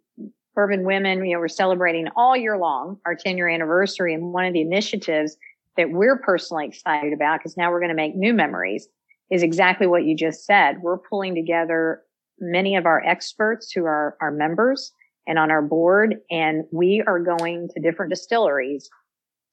Bourbon 0.56 0.84
Women, 0.84 1.26
you 1.26 1.34
know, 1.34 1.40
we're 1.40 1.48
celebrating 1.48 2.08
all 2.18 2.36
year 2.36 2.58
long 2.58 3.00
our 3.06 3.16
10 3.16 3.38
year 3.38 3.48
anniversary. 3.48 4.14
And 4.14 4.34
one 4.34 4.46
of 4.46 4.54
the 4.54 4.62
initiatives 4.62 5.38
that 5.78 5.92
we're 5.92 6.18
personally 6.18 6.68
excited 6.68 7.14
about, 7.14 7.40
because 7.40 7.56
now 7.56 7.72
we're 7.72 7.80
going 7.80 7.90
to 7.90 7.96
make 7.96 8.16
new 8.16 8.34
memories, 8.34 8.88
is 9.32 9.44
exactly 9.44 9.88
what 9.88 10.04
you 10.04 10.16
just 10.16 10.46
said. 10.46 10.82
We're 10.82 10.98
pulling 10.98 11.36
together 11.36 12.02
many 12.40 12.76
of 12.76 12.86
our 12.86 13.02
experts 13.06 13.72
who 13.72 13.86
are 13.86 14.18
our 14.22 14.32
members 14.32 14.92
and 15.28 15.38
on 15.38 15.52
our 15.52 15.62
board, 15.62 16.18
and 16.32 16.64
we 16.72 17.04
are 17.06 17.20
going 17.20 17.70
to 17.70 17.82
different 17.82 18.10
distilleries 18.10 18.90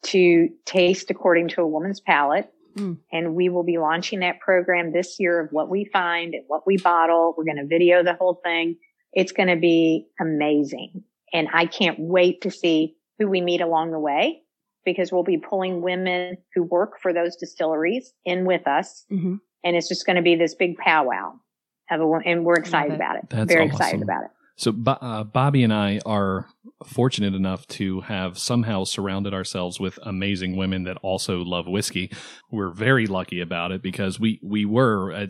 to 0.05 0.49
taste 0.65 1.11
according 1.11 1.49
to 1.49 1.61
a 1.61 1.67
woman's 1.67 2.01
palate. 2.01 2.51
Mm. 2.77 2.99
And 3.13 3.35
we 3.35 3.49
will 3.49 3.63
be 3.63 3.79
launching 3.79 4.21
that 4.21 4.41
program 4.41 4.93
this 4.93 5.17
year 5.19 5.41
of 5.41 5.51
what 5.51 5.69
we 5.71 5.85
find 5.87 6.35
and 6.35 6.45
what 6.47 6.67
we 6.67 6.77
bottle. 6.77 7.35
We're 7.37 7.45
going 7.45 7.57
to 7.57 7.67
video 7.67 8.03
the 8.03 8.15
whole 8.15 8.41
thing. 8.45 8.77
It's 9.13 9.33
going 9.33 9.49
to 9.49 9.57
be 9.57 10.07
amazing. 10.21 11.03
And 11.33 11.49
I 11.53 11.67
can't 11.67 11.99
wait 11.99 12.43
to 12.43 12.51
see 12.51 12.97
who 13.19 13.29
we 13.29 13.41
meet 13.41 13.61
along 13.61 13.93
the 13.93 13.99
way 13.99 14.43
because 14.85 15.11
we'll 15.11 15.25
be 15.25 15.39
pulling 15.39 15.81
women 15.83 16.37
who 16.55 16.63
work 16.63 17.01
for 17.01 17.13
those 17.13 17.35
distilleries 17.37 18.13
in 18.25 18.45
with 18.45 18.67
us. 18.69 19.05
Mhm. 19.11 19.41
And 19.65 19.77
it's 19.77 19.89
just 19.89 20.07
going 20.07 20.17
to 20.17 20.23
be 20.23 20.37
this 20.37 20.55
big 20.55 20.77
powwow. 20.77 21.33
Of 21.91 22.01
a, 22.01 22.13
and 22.25 22.45
we're 22.45 22.57
excited 22.57 22.93
it. 22.93 22.97
about 22.97 23.17
it. 23.17 23.31
That's 23.31 23.47
Very 23.53 23.67
awesome. 23.67 23.77
excited 23.77 24.03
about 24.03 24.25
it. 24.25 24.31
So 24.57 24.75
uh, 24.87 25.25
Bobby 25.25 25.63
and 25.63 25.73
I 25.73 26.01
are 26.07 26.47
fortunate 26.85 27.35
enough 27.35 27.67
to 27.67 28.01
have 28.03 28.39
somehow 28.39 28.85
surrounded 28.85 29.33
ourselves 29.33 29.81
with 29.81 29.99
amazing 30.03 30.57
women 30.57 30.85
that 30.85 30.97
also 30.99 31.43
love 31.43 31.67
whiskey. 31.67 32.11
We're 32.51 32.71
very 32.71 33.07
lucky 33.07 33.41
about 33.41 33.73
it 33.73 33.83
because 33.83 34.21
we 34.21 34.41
we 34.43 34.65
were 34.65 35.13
uh, 35.13 35.27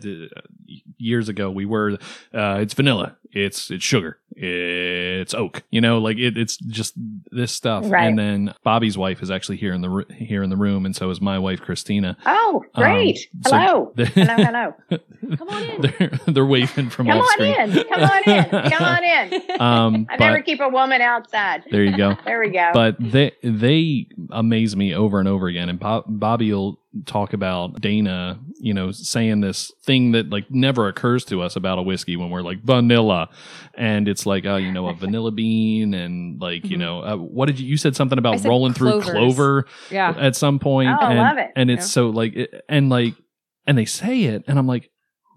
years 0.97 1.29
ago 1.29 1.49
we 1.51 1.65
were 1.65 1.97
uh, 2.33 2.57
it's 2.59 2.73
vanilla, 2.73 3.17
it's 3.31 3.69
it's 3.71 3.83
sugar, 3.83 4.19
it's 4.31 5.33
oak. 5.33 5.63
You 5.71 5.81
know, 5.81 5.99
like 5.99 6.17
it, 6.17 6.37
it's 6.37 6.57
just 6.57 6.93
this 7.37 7.51
stuff. 7.53 7.85
Right. 7.87 8.07
And 8.07 8.19
then 8.19 8.53
Bobby's 8.63 8.97
wife 8.97 9.21
is 9.23 9.31
actually 9.31 9.57
here 9.57 9.73
in 9.73 9.81
the 9.81 10.05
here 10.13 10.43
in 10.43 10.49
the 10.49 10.57
room, 10.57 10.85
and 10.85 10.95
so 10.95 11.09
is 11.09 11.21
my 11.21 11.39
wife 11.39 11.61
Christina. 11.61 12.17
Oh, 12.25 12.63
Um, 12.75 12.83
great. 12.83 13.17
so 13.45 13.57
hello. 13.57 13.91
the- 13.95 14.05
hello. 14.07 14.73
Hello. 14.89 15.35
Come 15.37 15.49
on 15.49 15.63
in. 15.63 15.81
they're 15.81 16.11
they're 16.27 16.45
waving 16.45 16.89
from 16.89 17.07
Come 17.07 17.17
off 17.19 17.23
on 17.23 17.31
screen. 17.31 17.55
in. 17.59 17.83
Come 17.85 18.03
on 18.03 18.23
in. 18.29 18.71
Come 18.71 18.83
on 18.83 19.03
in. 19.03 19.41
Um, 19.59 20.05
I 20.09 20.17
but 20.17 20.25
never 20.25 20.41
keep 20.41 20.59
a 20.59 20.69
woman 20.69 21.01
outside. 21.01 21.63
there 21.71 21.83
you 21.83 21.95
go. 21.97 22.15
There 22.25 22.39
we 22.39 22.49
go. 22.49 22.71
but 22.73 22.95
they 22.99 23.31
they 23.43 24.07
amaze 24.31 24.75
me 24.75 24.93
over 24.93 25.19
and 25.19 25.27
over 25.27 25.47
again. 25.47 25.69
And 25.69 25.79
Bob, 25.79 26.03
Bobby 26.07 26.51
will 26.53 26.79
talk 27.05 27.33
about 27.33 27.79
Dana, 27.81 28.39
you 28.59 28.73
know, 28.73 28.91
saying 28.91 29.41
this 29.41 29.71
thing 29.83 30.11
that 30.13 30.29
like 30.29 30.49
never 30.49 30.87
occurs 30.87 31.23
to 31.25 31.41
us 31.41 31.55
about 31.55 31.77
a 31.79 31.81
whiskey 31.81 32.15
when 32.15 32.29
we're 32.29 32.41
like 32.41 32.61
vanilla, 32.63 33.29
and 33.75 34.07
it's 34.07 34.25
like, 34.25 34.45
oh, 34.45 34.57
you 34.57 34.71
know, 34.71 34.87
a 34.87 34.93
vanilla 34.93 35.31
bean, 35.31 35.93
and 35.93 36.41
like, 36.41 36.65
you 36.65 36.77
Mhm. 36.77 36.79
know, 36.79 37.03
uh, 37.03 37.15
what 37.17 37.45
did 37.47 37.59
you? 37.59 37.67
You 37.67 37.77
said 37.77 37.95
something 37.95 38.17
about 38.17 38.39
said 38.39 38.49
rolling 38.49 38.73
through 38.73 39.01
clover 39.01 39.65
Yeah. 39.91 40.13
at 40.17 40.35
some 40.35 40.59
point. 40.59 40.89
Oh, 40.89 41.05
I 41.05 41.09
and, 41.11 41.19
love 41.19 41.37
it. 41.37 41.51
And 41.55 41.69
it's 41.71 41.85
Yeah. 41.85 41.91
so 41.91 42.09
like, 42.09 42.35
it- 42.35 42.61
and 42.69 42.89
like, 42.89 43.13
and 43.65 43.77
they 43.77 43.85
say 43.85 44.23
it, 44.23 44.43
and 44.47 44.57
I'm 44.57 44.67
like. 44.67 44.89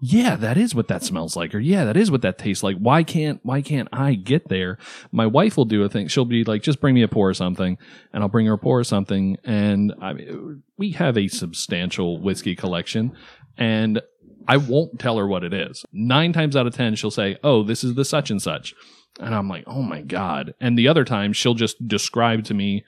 Yeah, 0.03 0.35
that 0.35 0.57
is 0.57 0.73
what 0.73 0.87
that 0.87 1.03
smells 1.03 1.35
like, 1.35 1.53
or 1.53 1.59
yeah, 1.59 1.85
that 1.85 1.95
is 1.95 2.09
what 2.09 2.23
that 2.23 2.39
tastes 2.39 2.63
like. 2.63 2.75
Why 2.77 3.03
can't 3.03 3.39
why 3.43 3.61
can't 3.61 3.87
I 3.93 4.15
get 4.15 4.49
there? 4.49 4.79
My 5.11 5.27
wife 5.27 5.55
will 5.55 5.65
do 5.65 5.83
a 5.83 5.89
thing. 5.89 6.07
She'll 6.07 6.25
be 6.25 6.43
like, 6.43 6.63
just 6.63 6.81
bring 6.81 6.95
me 6.95 7.03
a 7.03 7.07
pour 7.07 7.29
or 7.29 7.35
something, 7.35 7.77
and 8.11 8.23
I'll 8.23 8.29
bring 8.29 8.47
her 8.47 8.53
a 8.53 8.57
pour 8.57 8.79
or 8.79 8.83
something. 8.83 9.37
And 9.43 9.93
I 10.01 10.13
mean, 10.13 10.63
we 10.75 10.91
have 10.93 11.19
a 11.19 11.27
substantial 11.27 12.19
whiskey 12.19 12.55
collection, 12.55 13.15
and 13.59 14.01
I 14.47 14.57
won't 14.57 14.97
tell 14.99 15.17
her 15.17 15.27
what 15.27 15.43
it 15.43 15.53
is. 15.53 15.85
Nine 15.93 16.33
times 16.33 16.55
out 16.55 16.65
of 16.65 16.73
ten, 16.73 16.95
she'll 16.95 17.11
say, 17.11 17.37
"Oh, 17.43 17.61
this 17.61 17.83
is 17.83 17.93
the 17.93 18.03
such 18.03 18.31
and 18.31 18.41
such," 18.41 18.73
and 19.19 19.35
I'm 19.35 19.47
like, 19.47 19.65
"Oh 19.67 19.83
my 19.83 20.01
god!" 20.01 20.55
And 20.59 20.79
the 20.79 20.87
other 20.87 21.05
time, 21.05 21.31
she'll 21.31 21.53
just 21.53 21.87
describe 21.87 22.43
to 22.45 22.55
me 22.55 22.85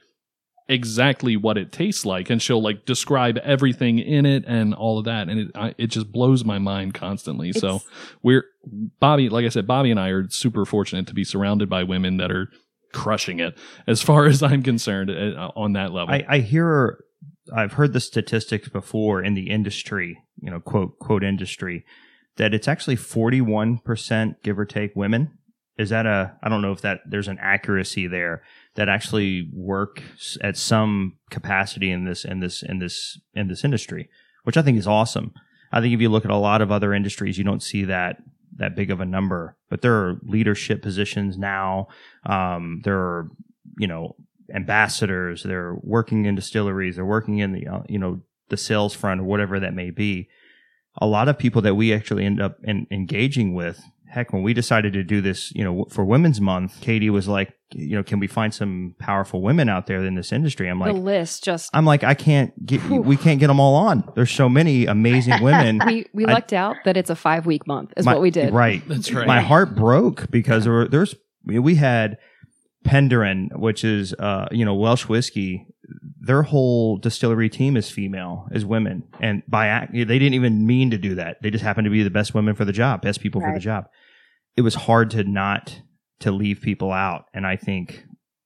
exactly 0.70 1.36
what 1.36 1.58
it 1.58 1.72
tastes 1.72 2.06
like 2.06 2.30
and 2.30 2.42
she'll 2.42 2.62
like 2.62 2.86
describe 2.86 3.38
everything 3.40 4.00
in 4.00 4.26
it 4.26 4.44
and 4.48 4.74
all 4.74 4.98
of 4.98 5.06
that 5.06 5.28
and 5.30 5.40
it 5.40 5.48
I, 5.56 5.76
it 5.78 5.88
just 5.88 6.12
blows 6.12 6.46
my 6.46 6.58
mind 6.58 6.94
constantly 6.94 7.50
It's- 7.50 7.62
so 7.62 7.82
we're 8.22 8.46
bobby 9.00 9.28
like 9.28 9.46
i 9.46 9.50
said 9.50 9.68
bobby 9.68 9.92
and 9.92 10.00
i 10.00 10.08
are 10.10 10.30
super 10.30 10.66
fortunate 10.66 11.06
to 11.08 11.14
be 11.14 11.26
surrounded 11.26 11.70
by 11.70 11.84
women 11.84 12.18
that 12.18 12.32
are 12.32 12.48
crushing 12.94 13.40
it 13.40 13.58
as 13.88 14.02
far 14.02 14.26
as 14.26 14.42
i'm 14.42 14.64
concerned 14.64 15.10
uh, 15.12 15.52
on 15.56 15.74
that 15.74 15.92
level 15.92 16.14
I, 16.14 16.26
I 16.30 16.40
hear 16.40 17.04
I've 17.54 17.74
heard 17.74 17.92
the 17.92 18.00
statistics 18.00 18.70
before 18.70 19.22
in 19.22 19.34
the 19.34 19.50
industry, 19.50 20.18
you 20.42 20.50
know, 20.50 20.62
quote 20.62 20.98
quote 21.00 21.26
industry, 21.26 21.84
that 22.38 22.54
it's 22.54 22.70
actually 22.70 22.96
forty 22.96 23.42
one 23.42 23.80
percent 23.80 24.42
give 24.44 24.58
or 24.58 24.64
take 24.64 24.96
women. 24.96 25.38
Is 25.78 25.90
that 25.90 26.06
a 26.06 26.38
I 26.42 26.48
don't 26.48 26.62
know 26.62 26.72
if 26.72 26.80
that 26.82 27.02
there's 27.06 27.28
an 27.28 27.40
accuracy 27.42 28.08
there 28.08 28.44
that 28.76 28.90
actually 28.90 29.50
work 29.54 30.02
at 30.42 30.58
some 30.58 31.18
capacity 31.30 31.92
in 31.92 32.06
this 32.06 32.26
in 32.26 32.40
this 32.40 32.64
in 32.64 32.80
this 32.80 33.20
in 33.34 33.48
this 33.48 33.64
industry, 33.64 34.10
which 34.44 34.58
I 34.58 34.62
think 34.62 34.78
is 34.78 34.88
awesome. 34.88 35.34
I 35.72 35.82
think 35.82 35.94
if 35.94 36.02
you 36.02 36.10
look 36.10 36.26
at 36.26 36.32
a 36.32 36.38
lot 36.38 36.62
of 36.62 36.72
other 36.72 36.94
industries, 36.94 37.38
you 37.38 37.44
don't 37.44 37.64
see 37.64 37.86
that 37.86 38.18
that 38.58 38.76
big 38.76 38.92
of 38.92 39.02
a 39.02 39.06
number. 39.06 39.58
But 39.70 39.82
there 39.82 39.94
are 39.94 40.20
leadership 40.24 40.82
positions 40.82 41.38
now. 41.38 41.88
Um, 42.26 42.82
there 42.84 42.98
are 42.98 43.30
you 43.78 43.88
know 43.88 44.16
ambassadors. 44.54 45.44
They're 45.44 45.76
working 45.82 46.26
in 46.26 46.36
distilleries. 46.36 46.96
They're 46.96 47.06
working 47.06 47.40
in 47.40 47.52
the 47.52 47.68
uh, 47.68 47.82
you 47.88 48.00
know 48.00 48.22
the 48.50 48.58
sales 48.58 48.94
front 48.94 49.22
or 49.22 49.26
whatever 49.26 49.60
that 49.60 49.74
may 49.74 49.90
be. 49.90 50.30
A 51.02 51.08
lot 51.08 51.28
of 51.28 51.40
people 51.40 51.62
that 51.64 51.76
we 51.76 51.92
actually 51.92 52.26
end 52.26 52.42
up 52.42 52.58
in, 52.64 52.88
engaging 52.92 53.54
with. 53.54 53.82
Heck, 54.14 54.32
when 54.32 54.44
we 54.44 54.54
decided 54.54 54.94
to 54.94 55.04
do 55.04 55.22
this, 55.22 55.52
you 55.56 55.64
know, 55.64 55.86
for 55.90 56.06
Women's 56.06 56.40
Month, 56.40 56.80
Katie 56.82 57.10
was 57.10 57.28
like, 57.28 57.52
you 57.72 57.96
know, 57.96 58.04
can 58.04 58.20
we 58.20 58.28
find 58.28 58.54
some 58.54 58.94
powerful 59.00 59.42
women 59.42 59.70
out 59.70 59.88
there 59.88 60.04
in 60.06 60.14
this 60.14 60.32
industry? 60.32 60.68
I'm 60.68 60.80
like, 60.80 60.94
the 60.94 61.00
list 61.02 61.44
just 61.44 61.72
I'm 61.74 61.84
like, 61.86 62.04
I 62.04 62.14
can't 62.14 62.54
get, 62.64 62.84
we 62.88 63.18
can't 63.18 63.40
get 63.40 63.48
them 63.48 63.60
all 63.60 63.74
on. 63.74 64.08
There's 64.14 64.30
so 64.30 64.48
many 64.48 64.86
amazing 64.86 65.42
women. 65.42 65.82
we 65.88 66.06
we 66.14 66.28
I- 66.28 66.34
lucked 66.34 66.54
out 66.54 66.76
that 66.86 66.96
it's 66.96 67.10
a 67.10 67.16
five 67.16 67.48
week 67.48 67.66
month 67.66 67.92
is 67.98 68.06
My- 68.06 68.14
what 68.14 68.22
we 68.22 68.30
did. 68.30 68.54
Right. 68.54 68.88
That's 68.88 69.12
right. 69.12 69.26
My 69.26 69.42
heart 69.42 69.74
broke 69.76 70.30
because 70.30 70.66
there 70.66 70.74
were, 70.74 70.88
there's 70.88 71.16
we 71.44 71.74
had 71.74 72.20
Penderyn, 72.86 73.48
which 73.58 73.84
is 73.84 74.14
uh 74.14 74.48
you 74.52 74.64
know 74.64 74.76
Welsh 74.76 75.08
whiskey. 75.08 75.66
Their 76.20 76.44
whole 76.44 76.98
distillery 76.98 77.50
team 77.50 77.76
is 77.76 77.90
female, 77.90 78.48
is 78.52 78.64
women, 78.66 79.04
and 79.20 79.44
by 79.48 79.68
act, 79.68 79.92
they 79.94 80.06
didn't 80.06 80.36
even 80.36 80.66
mean 80.66 80.92
to 80.92 80.98
do 80.98 81.16
that. 81.16 81.42
They 81.42 81.50
just 81.50 81.64
happened 81.64 81.86
to 81.86 81.92
be 81.92 82.04
the 82.04 82.10
best 82.10 82.34
women 82.34 82.56
for 82.56 82.64
the 82.64 82.72
job, 82.72 83.02
best 83.02 83.20
people 83.20 83.42
for 83.42 83.54
the 83.54 83.60
job. 83.60 83.86
It 84.56 84.62
was 84.62 84.76
hard 84.76 85.10
to 85.12 85.24
not 85.24 85.82
to 86.20 86.32
leave 86.32 86.62
people 86.62 86.92
out, 86.92 87.26
and 87.34 87.46
I 87.46 87.56
think, 87.58 88.06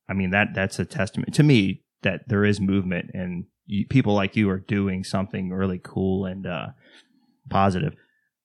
I 0.09 0.13
mean 0.13 0.31
that 0.31 0.49
that's 0.55 0.79
a 0.79 0.85
testament 0.85 1.33
to 1.35 1.43
me 1.43 1.83
that 2.03 2.21
there 2.27 2.45
is 2.45 2.59
movement 2.61 3.11
and 3.13 3.45
you, 3.65 3.85
people 3.87 4.13
like 4.13 4.35
you 4.35 4.49
are 4.49 4.59
doing 4.59 5.03
something 5.03 5.49
really 5.49 5.81
cool 5.83 6.25
and 6.25 6.45
uh 6.47 6.67
positive. 7.49 7.93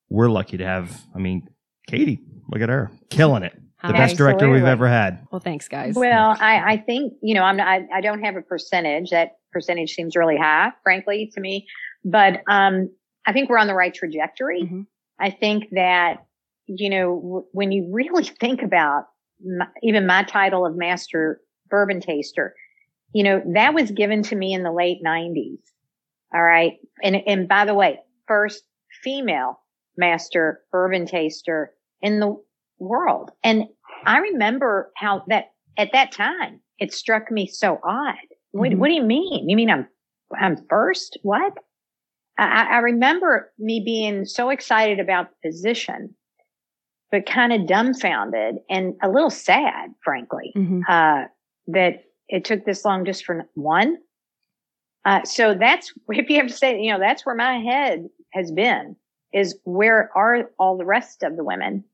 We're 0.08 0.28
lucky 0.30 0.56
to 0.58 0.64
have. 0.64 1.00
I 1.14 1.18
mean, 1.18 1.48
Katie, 1.86 2.20
look 2.48 2.60
at 2.62 2.68
her, 2.68 2.90
killing 3.10 3.42
it. 3.42 3.54
The 3.82 3.88
Hi. 3.88 3.98
best 3.98 4.16
director 4.16 4.48
we've 4.48 4.64
ever 4.64 4.86
had. 4.88 5.26
Well, 5.32 5.40
thanks, 5.40 5.66
guys. 5.68 5.94
Well, 5.96 6.36
I, 6.38 6.74
I 6.74 6.76
think, 6.76 7.14
you 7.20 7.34
know, 7.34 7.42
I'm 7.42 7.56
not, 7.56 7.66
I, 7.66 7.80
I 7.94 8.00
don't 8.00 8.22
have 8.22 8.36
a 8.36 8.42
percentage. 8.42 9.10
That 9.10 9.38
percentage 9.52 9.94
seems 9.94 10.14
really 10.14 10.36
high, 10.36 10.70
frankly, 10.84 11.32
to 11.34 11.40
me. 11.40 11.66
But, 12.04 12.42
um, 12.48 12.90
I 13.26 13.32
think 13.32 13.50
we're 13.50 13.58
on 13.58 13.66
the 13.66 13.74
right 13.74 13.92
trajectory. 13.92 14.62
Mhm. 14.62 14.86
I 15.18 15.30
think 15.30 15.70
that, 15.72 16.18
you 16.66 16.90
know, 16.90 17.16
w- 17.20 17.46
when 17.52 17.72
you 17.72 17.88
really 17.90 18.24
think 18.40 18.62
about 18.62 19.04
my, 19.44 19.66
even 19.82 20.06
my 20.06 20.22
title 20.24 20.64
of 20.66 20.76
master 20.76 21.40
bourbon 21.68 22.00
taster, 22.00 22.54
you 23.12 23.22
know, 23.24 23.42
that 23.54 23.74
was 23.74 23.90
given 23.90 24.22
to 24.24 24.36
me 24.36 24.52
in 24.52 24.62
the 24.62 24.72
late 24.72 24.98
nineties. 25.02 25.60
All 26.34 26.42
right. 26.42 26.78
And, 27.02 27.16
and 27.26 27.48
by 27.48 27.64
the 27.64 27.74
way, 27.74 27.98
first 28.26 28.62
female 29.02 29.60
master 29.96 30.60
bourbon 30.70 31.06
taster 31.06 31.72
in 32.00 32.20
the 32.20 32.36
world. 32.78 33.30
And 33.44 33.64
I 34.06 34.18
remember 34.18 34.90
how 34.96 35.24
that 35.28 35.52
at 35.76 35.90
that 35.92 36.12
time 36.12 36.60
it 36.78 36.92
struck 36.92 37.30
me 37.30 37.46
so 37.46 37.78
odd. 37.84 38.14
What, 38.52 38.70
Mhm. 38.70 38.78
what 38.78 38.88
do 38.88 38.94
you 38.94 39.02
mean? 39.02 39.48
You 39.48 39.56
mean 39.56 39.70
I'm 39.70 39.88
I'm 40.38 40.56
first? 40.68 41.18
What? 41.22 41.52
I, 42.38 42.66
I 42.70 42.78
remember 42.78 43.52
me 43.58 43.82
being 43.84 44.24
so 44.24 44.48
excited 44.50 44.98
about 44.98 45.28
the 45.42 45.50
position, 45.50 46.14
but 47.12 47.26
kind 47.26 47.52
of 47.52 47.66
dumbfounded 47.68 48.56
and 48.70 48.94
a 49.02 49.08
little 49.08 49.30
sad, 49.30 49.90
frankly, 50.02 50.52
Mhm. 50.56 50.80
uh, 50.88 51.28
that 51.68 52.04
it 52.28 52.44
took 52.44 52.64
this 52.64 52.84
long 52.84 53.04
just 53.04 53.24
for 53.24 53.44
one. 53.54 53.98
Uh, 55.04 55.22
so 55.24 55.54
that's 55.54 55.92
if 56.08 56.28
you 56.30 56.36
have 56.38 56.48
to 56.48 56.52
say, 56.52 56.80
you 56.80 56.90
know, 56.90 56.98
that's 56.98 57.24
where 57.24 57.34
my 57.36 57.58
head 57.60 58.08
has 58.32 58.50
been 58.50 58.96
is 59.32 59.58
where 59.64 60.10
are 60.16 60.50
all 60.58 60.76
the 60.76 60.84
rest 60.84 61.22
of 61.22 61.36
the 61.36 61.44
women? 61.44 61.84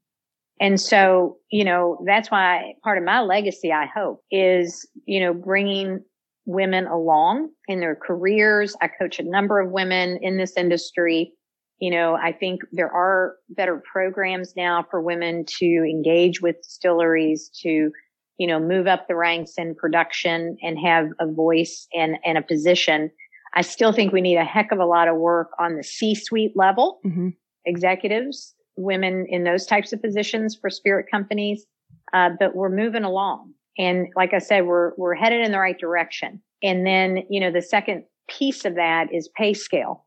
And 0.60 0.80
so, 0.80 1.38
you 1.50 1.64
know, 1.64 2.02
that's 2.04 2.30
why 2.32 2.74
part 2.82 2.98
of 2.98 3.04
my 3.04 3.20
legacy, 3.20 3.72
I 3.72 3.86
hope, 3.86 4.24
is, 4.30 4.88
you 5.04 5.20
know, 5.20 5.32
bringing 5.32 6.02
women 6.46 6.86
along 6.88 7.50
in 7.68 7.78
their 7.78 7.94
careers. 7.94 8.74
I 8.80 8.88
coach 8.88 9.20
a 9.20 9.22
number 9.22 9.60
of 9.60 9.70
women 9.70 10.18
in 10.20 10.36
this 10.36 10.56
industry. 10.56 11.32
You 11.80 11.90
know, 11.90 12.14
I 12.14 12.32
think 12.32 12.62
there 12.72 12.90
are 12.90 13.36
better 13.50 13.82
programs 13.90 14.54
now 14.56 14.84
for 14.90 15.00
women 15.00 15.44
to 15.58 15.66
engage 15.66 16.40
with 16.40 16.56
distilleries 16.62 17.50
to, 17.62 17.92
you 18.38 18.46
know, 18.46 18.58
move 18.58 18.86
up 18.86 19.06
the 19.06 19.14
ranks 19.14 19.54
in 19.58 19.74
production 19.74 20.56
and 20.62 20.78
have 20.78 21.06
a 21.20 21.30
voice 21.30 21.86
and, 21.94 22.16
and 22.24 22.36
a 22.36 22.42
position. 22.42 23.10
I 23.54 23.62
still 23.62 23.92
think 23.92 24.12
we 24.12 24.20
need 24.20 24.36
a 24.36 24.44
heck 24.44 24.72
of 24.72 24.78
a 24.78 24.84
lot 24.86 25.08
of 25.08 25.16
work 25.16 25.50
on 25.58 25.76
the 25.76 25.84
C-suite 25.84 26.52
level 26.56 27.00
Mhm. 27.06 27.34
executives, 27.64 28.54
women 28.76 29.26
in 29.28 29.44
those 29.44 29.64
types 29.66 29.92
of 29.92 30.02
positions 30.02 30.56
for 30.56 30.70
spirit 30.70 31.06
companies. 31.10 31.64
Uh, 32.12 32.30
but 32.38 32.56
we're 32.56 32.70
moving 32.70 33.04
along. 33.04 33.52
And 33.78 34.08
like 34.16 34.34
I 34.34 34.38
said, 34.38 34.66
we're, 34.66 34.92
we're 34.96 35.14
headed 35.14 35.44
in 35.44 35.52
the 35.52 35.58
right 35.58 35.78
direction. 35.78 36.42
And 36.62 36.86
then, 36.86 37.22
you 37.30 37.38
know, 37.38 37.52
the 37.52 37.62
second 37.62 38.04
piece 38.28 38.64
of 38.64 38.74
that 38.74 39.12
is 39.12 39.28
pay 39.36 39.54
scale. 39.54 40.06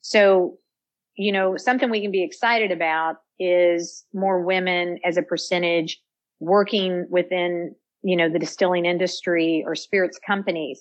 So, 0.00 0.58
you 1.18 1.32
know, 1.32 1.56
something 1.56 1.90
we 1.90 2.00
can 2.00 2.12
be 2.12 2.22
excited 2.22 2.70
about 2.70 3.16
is 3.40 4.04
more 4.14 4.40
women 4.40 4.98
as 5.04 5.16
a 5.16 5.22
percentage 5.22 6.00
working 6.38 7.06
within, 7.10 7.74
you 8.02 8.16
know, 8.16 8.30
the 8.30 8.38
distilling 8.38 8.86
industry 8.86 9.64
or 9.66 9.74
spirits 9.74 10.18
companies. 10.24 10.80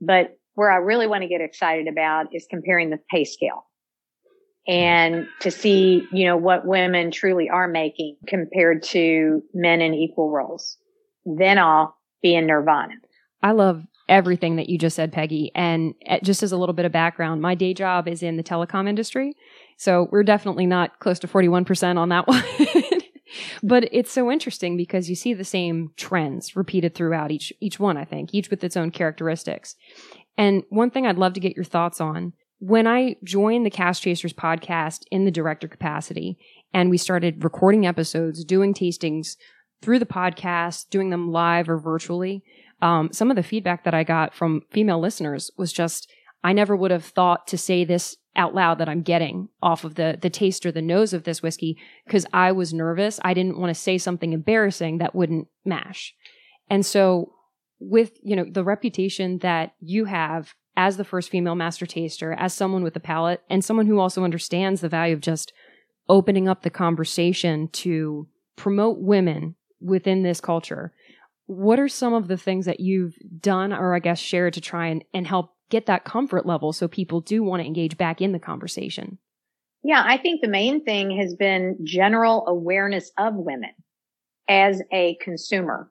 But 0.00 0.38
where 0.54 0.70
I 0.70 0.76
really 0.76 1.06
want 1.06 1.22
to 1.22 1.28
get 1.28 1.40
excited 1.40 1.88
about 1.88 2.26
is 2.34 2.46
comparing 2.50 2.90
the 2.90 2.98
pay 3.10 3.24
scale 3.24 3.64
and 4.66 5.26
to 5.40 5.50
see, 5.50 6.06
you 6.12 6.26
know, 6.26 6.36
what 6.36 6.66
women 6.66 7.10
truly 7.10 7.48
are 7.48 7.66
making 7.66 8.16
compared 8.26 8.82
to 8.82 9.42
men 9.54 9.80
in 9.80 9.94
equal 9.94 10.30
roles. 10.30 10.76
Then 11.24 11.58
I'll 11.58 11.96
be 12.22 12.34
in 12.34 12.46
nirvana. 12.46 12.92
I 13.42 13.52
love 13.52 13.84
everything 14.08 14.56
that 14.56 14.68
you 14.68 14.78
just 14.78 14.96
said, 14.96 15.12
Peggy. 15.12 15.50
And 15.54 15.94
uh, 16.08 16.18
just 16.22 16.42
as 16.42 16.52
a 16.52 16.56
little 16.56 16.72
bit 16.72 16.84
of 16.84 16.92
background, 16.92 17.42
my 17.42 17.54
day 17.54 17.74
job 17.74 18.08
is 18.08 18.22
in 18.22 18.36
the 18.36 18.42
telecom 18.42 18.88
industry. 18.88 19.34
So 19.76 20.08
we're 20.10 20.24
definitely 20.24 20.66
not 20.66 20.98
close 20.98 21.18
to 21.20 21.28
41% 21.28 21.98
on 21.98 22.08
that 22.08 22.26
one. 22.28 22.42
but 23.62 23.88
it's 23.92 24.10
so 24.10 24.30
interesting 24.30 24.76
because 24.76 25.08
you 25.10 25.16
see 25.16 25.34
the 25.34 25.44
same 25.44 25.92
trends 25.96 26.56
repeated 26.56 26.94
throughout 26.94 27.30
each, 27.30 27.52
each 27.60 27.78
one, 27.78 27.96
I 27.96 28.04
think, 28.04 28.34
each 28.34 28.50
with 28.50 28.64
its 28.64 28.76
own 28.76 28.90
characteristics. 28.90 29.76
And 30.36 30.62
one 30.70 30.90
thing 30.90 31.06
I'd 31.06 31.18
love 31.18 31.34
to 31.34 31.40
get 31.40 31.56
your 31.56 31.64
thoughts 31.64 32.00
on 32.00 32.32
when 32.60 32.86
I 32.86 33.16
joined 33.22 33.64
the 33.64 33.70
Cast 33.70 34.02
Chasers 34.02 34.32
podcast 34.32 35.02
in 35.10 35.24
the 35.24 35.30
director 35.30 35.68
capacity 35.68 36.38
and 36.74 36.90
we 36.90 36.98
started 36.98 37.44
recording 37.44 37.86
episodes, 37.86 38.44
doing 38.44 38.74
tastings 38.74 39.36
through 39.80 40.00
the 40.00 40.06
podcast, 40.06 40.90
doing 40.90 41.10
them 41.10 41.30
live 41.30 41.68
or 41.68 41.78
virtually, 41.78 42.42
um, 42.80 43.10
some 43.12 43.30
of 43.30 43.36
the 43.36 43.42
feedback 43.42 43.84
that 43.84 43.94
I 43.94 44.04
got 44.04 44.34
from 44.34 44.62
female 44.70 45.00
listeners 45.00 45.50
was 45.56 45.72
just, 45.72 46.10
I 46.44 46.52
never 46.52 46.76
would 46.76 46.90
have 46.90 47.04
thought 47.04 47.46
to 47.48 47.58
say 47.58 47.84
this 47.84 48.16
out 48.36 48.54
loud 48.54 48.78
that 48.78 48.88
I'm 48.88 49.02
getting 49.02 49.48
off 49.60 49.82
of 49.82 49.96
the 49.96 50.16
the 50.20 50.30
taste 50.30 50.64
or 50.64 50.70
the 50.70 50.80
nose 50.80 51.12
of 51.12 51.24
this 51.24 51.42
whiskey 51.42 51.76
because 52.06 52.24
I 52.32 52.52
was 52.52 52.72
nervous. 52.72 53.18
I 53.24 53.34
didn't 53.34 53.58
want 53.58 53.70
to 53.70 53.80
say 53.80 53.98
something 53.98 54.32
embarrassing 54.32 54.98
that 54.98 55.14
wouldn't 55.14 55.48
mash. 55.64 56.14
And 56.70 56.86
so 56.86 57.32
with, 57.80 58.12
you 58.22 58.36
know, 58.36 58.44
the 58.48 58.64
reputation 58.64 59.38
that 59.38 59.72
you 59.80 60.04
have 60.04 60.54
as 60.76 60.96
the 60.96 61.04
first 61.04 61.30
female 61.30 61.56
master 61.56 61.86
taster, 61.86 62.32
as 62.32 62.54
someone 62.54 62.84
with 62.84 62.94
a 62.94 63.00
palate 63.00 63.42
and 63.50 63.64
someone 63.64 63.86
who 63.86 63.98
also 63.98 64.22
understands 64.22 64.80
the 64.80 64.88
value 64.88 65.14
of 65.14 65.20
just 65.20 65.52
opening 66.08 66.48
up 66.48 66.62
the 66.62 66.70
conversation 66.70 67.68
to 67.68 68.28
promote 68.56 68.98
women 69.00 69.56
within 69.80 70.22
this 70.22 70.40
culture. 70.40 70.92
What 71.48 71.80
are 71.80 71.88
some 71.88 72.14
of 72.14 72.28
the 72.28 72.36
things 72.36 72.66
that 72.66 72.78
you've 72.78 73.16
done 73.40 73.72
or 73.72 73.94
I 73.94 73.98
guess 73.98 74.18
shared 74.18 74.54
to 74.54 74.60
try 74.60 74.86
and, 74.86 75.04
and 75.12 75.26
help 75.26 75.54
get 75.70 75.86
that 75.86 76.04
comfort 76.04 76.46
level 76.46 76.72
so 76.72 76.88
people 76.88 77.20
do 77.20 77.42
want 77.42 77.62
to 77.62 77.66
engage 77.66 77.96
back 77.96 78.20
in 78.20 78.32
the 78.32 78.38
conversation? 78.38 79.18
Yeah, 79.82 80.02
I 80.04 80.18
think 80.18 80.40
the 80.40 80.48
main 80.48 80.84
thing 80.84 81.16
has 81.18 81.34
been 81.34 81.78
general 81.84 82.46
awareness 82.46 83.10
of 83.18 83.34
women 83.34 83.70
as 84.48 84.82
a 84.92 85.16
consumer. 85.22 85.90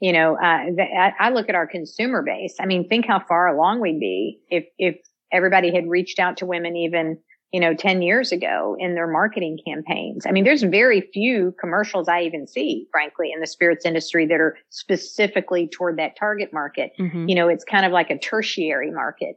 You 0.00 0.12
know, 0.12 0.36
uh, 0.36 0.66
the, 0.76 0.84
I 1.18 1.30
look 1.30 1.48
at 1.48 1.54
our 1.54 1.66
consumer 1.66 2.22
base. 2.22 2.54
I 2.60 2.66
mean, 2.66 2.88
think 2.88 3.06
how 3.06 3.20
far 3.28 3.48
along 3.48 3.80
we'd 3.80 3.98
be 3.98 4.40
if, 4.48 4.64
if 4.78 4.96
everybody 5.32 5.74
had 5.74 5.88
reached 5.88 6.18
out 6.18 6.36
to 6.38 6.46
women 6.46 6.76
even, 6.76 7.18
you 7.52 7.60
know, 7.60 7.74
10 7.74 8.02
years 8.02 8.30
ago 8.30 8.76
in 8.78 8.94
their 8.94 9.06
marketing 9.06 9.58
campaigns. 9.66 10.26
I 10.26 10.32
mean, 10.32 10.44
there's 10.44 10.62
very 10.62 11.08
few 11.12 11.54
commercials 11.58 12.08
I 12.08 12.22
even 12.22 12.46
see, 12.46 12.86
frankly, 12.90 13.30
in 13.32 13.40
the 13.40 13.46
spirits 13.46 13.86
industry 13.86 14.26
that 14.26 14.40
are 14.40 14.56
specifically 14.68 15.66
toward 15.66 15.98
that 15.98 16.16
target 16.16 16.52
market. 16.52 16.92
Mm-hmm. 16.98 17.28
You 17.28 17.34
know, 17.34 17.48
it's 17.48 17.64
kind 17.64 17.86
of 17.86 17.92
like 17.92 18.10
a 18.10 18.18
tertiary 18.18 18.90
market, 18.90 19.36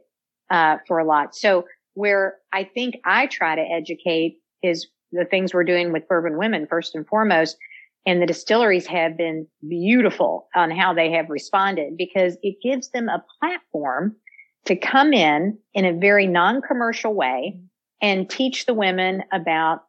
uh, 0.50 0.76
for 0.86 0.98
a 0.98 1.04
lot. 1.06 1.34
So 1.34 1.64
where 1.94 2.36
I 2.52 2.64
think 2.64 2.96
I 3.04 3.26
try 3.26 3.54
to 3.54 3.62
educate 3.62 4.38
is 4.62 4.88
the 5.10 5.24
things 5.24 5.54
we're 5.54 5.64
doing 5.64 5.92
with 5.92 6.08
bourbon 6.08 6.36
women 6.36 6.66
first 6.68 6.94
and 6.94 7.06
foremost. 7.06 7.56
And 8.04 8.20
the 8.20 8.26
distilleries 8.26 8.86
have 8.88 9.16
been 9.16 9.46
beautiful 9.66 10.48
on 10.54 10.70
how 10.70 10.92
they 10.92 11.10
have 11.12 11.30
responded 11.30 11.96
because 11.96 12.36
it 12.42 12.56
gives 12.62 12.90
them 12.90 13.08
a 13.08 13.24
platform 13.40 14.16
to 14.64 14.76
come 14.76 15.12
in 15.12 15.58
in 15.72 15.84
a 15.84 15.92
very 15.92 16.26
non-commercial 16.26 17.14
way 17.14 17.58
and 18.02 18.28
teach 18.28 18.66
the 18.66 18.74
women 18.74 19.22
about 19.32 19.84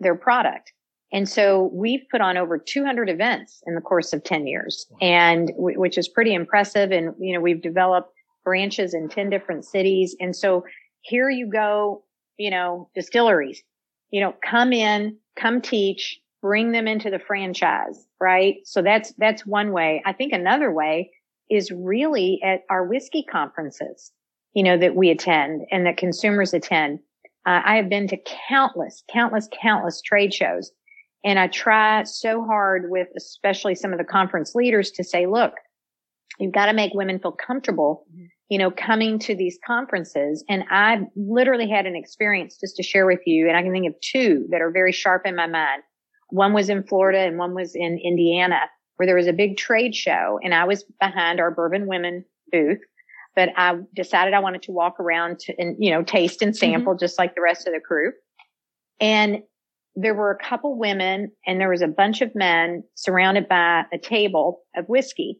their 0.00 0.14
product. 0.14 0.72
And 1.12 1.28
so 1.28 1.70
we've 1.72 2.04
put 2.10 2.20
on 2.20 2.36
over 2.36 2.58
200 2.58 3.08
events 3.08 3.62
in 3.66 3.74
the 3.74 3.80
course 3.80 4.12
of 4.12 4.24
10 4.24 4.46
years 4.46 4.86
and 5.00 5.48
w- 5.48 5.78
which 5.78 5.96
is 5.96 6.08
pretty 6.08 6.34
impressive. 6.34 6.90
And, 6.90 7.14
you 7.18 7.32
know, 7.32 7.40
we've 7.40 7.62
developed 7.62 8.12
branches 8.44 8.94
in 8.94 9.08
10 9.08 9.30
different 9.30 9.64
cities. 9.64 10.16
And 10.20 10.34
so 10.34 10.64
here 11.02 11.30
you 11.30 11.46
go, 11.46 12.04
you 12.36 12.50
know, 12.50 12.90
distilleries, 12.94 13.62
you 14.10 14.20
know, 14.20 14.34
come 14.44 14.72
in, 14.72 15.16
come 15.36 15.62
teach, 15.62 16.20
bring 16.42 16.72
them 16.72 16.86
into 16.86 17.10
the 17.10 17.18
franchise, 17.18 18.06
right? 18.20 18.56
So 18.64 18.82
that's, 18.82 19.12
that's 19.18 19.46
one 19.46 19.72
way. 19.72 20.02
I 20.04 20.12
think 20.12 20.32
another 20.32 20.70
way 20.70 21.10
is 21.50 21.70
really 21.70 22.40
at 22.44 22.64
our 22.70 22.84
whiskey 22.84 23.22
conferences, 23.22 24.12
you 24.52 24.62
know, 24.62 24.76
that 24.76 24.94
we 24.94 25.10
attend 25.10 25.62
and 25.70 25.86
that 25.86 25.96
consumers 25.96 26.52
attend. 26.52 27.00
Uh, 27.48 27.62
I 27.64 27.76
have 27.76 27.88
been 27.88 28.06
to 28.08 28.18
countless, 28.48 29.02
countless, 29.10 29.48
countless 29.60 30.02
trade 30.02 30.34
shows 30.34 30.70
and 31.24 31.38
I 31.38 31.48
try 31.48 32.04
so 32.04 32.44
hard 32.44 32.90
with 32.90 33.08
especially 33.16 33.74
some 33.74 33.92
of 33.92 33.98
the 33.98 34.04
conference 34.04 34.54
leaders 34.54 34.90
to 34.92 35.02
say, 35.02 35.26
look, 35.26 35.54
you've 36.38 36.52
got 36.52 36.66
to 36.66 36.72
make 36.72 36.92
women 36.94 37.18
feel 37.18 37.32
comfortable 37.32 38.04
mm-hmm 38.12 38.26
you 38.48 38.58
know, 38.58 38.70
coming 38.70 39.18
to 39.18 39.34
these 39.34 39.58
conferences. 39.66 40.44
And 40.48 40.64
I 40.70 41.02
literally 41.16 41.68
had 41.68 41.86
an 41.86 41.94
experience 41.94 42.56
just 42.58 42.76
to 42.76 42.82
share 42.82 43.06
with 43.06 43.20
you. 43.26 43.46
And 43.46 43.56
I 43.56 43.62
can 43.62 43.72
think 43.72 43.86
of 43.86 44.00
two 44.00 44.46
that 44.50 44.62
are 44.62 44.70
very 44.70 44.92
sharp 44.92 45.26
in 45.26 45.36
my 45.36 45.46
mind. 45.46 45.82
One 46.30 46.52
was 46.52 46.68
in 46.68 46.82
Florida 46.82 47.20
and 47.20 47.38
one 47.38 47.54
was 47.54 47.74
in 47.74 47.98
Indiana 47.98 48.60
where 48.96 49.06
there 49.06 49.16
was 49.16 49.26
a 49.26 49.32
big 49.32 49.56
trade 49.56 49.94
show 49.94 50.40
and 50.42 50.54
I 50.54 50.64
was 50.64 50.84
behind 51.00 51.40
our 51.40 51.50
bourbon 51.50 51.86
women 51.86 52.24
booth. 52.50 52.80
But 53.38 53.50
I 53.56 53.76
decided 53.94 54.34
I 54.34 54.40
wanted 54.40 54.62
to 54.62 54.72
walk 54.72 54.98
around 54.98 55.38
to, 55.42 55.54
and, 55.60 55.76
you 55.78 55.92
know, 55.92 56.02
taste 56.02 56.42
and 56.42 56.56
sample 56.56 56.94
mm-hmm. 56.94 56.98
just 56.98 57.20
like 57.20 57.36
the 57.36 57.40
rest 57.40 57.68
of 57.68 57.72
the 57.72 57.78
crew. 57.78 58.10
And 58.98 59.44
there 59.94 60.16
were 60.16 60.32
a 60.32 60.44
couple 60.44 60.76
women 60.76 61.30
and 61.46 61.60
there 61.60 61.68
was 61.68 61.80
a 61.80 61.86
bunch 61.86 62.20
of 62.20 62.34
men 62.34 62.82
surrounded 62.96 63.48
by 63.48 63.84
a 63.92 63.98
table 63.98 64.62
of 64.76 64.86
whiskey. 64.86 65.38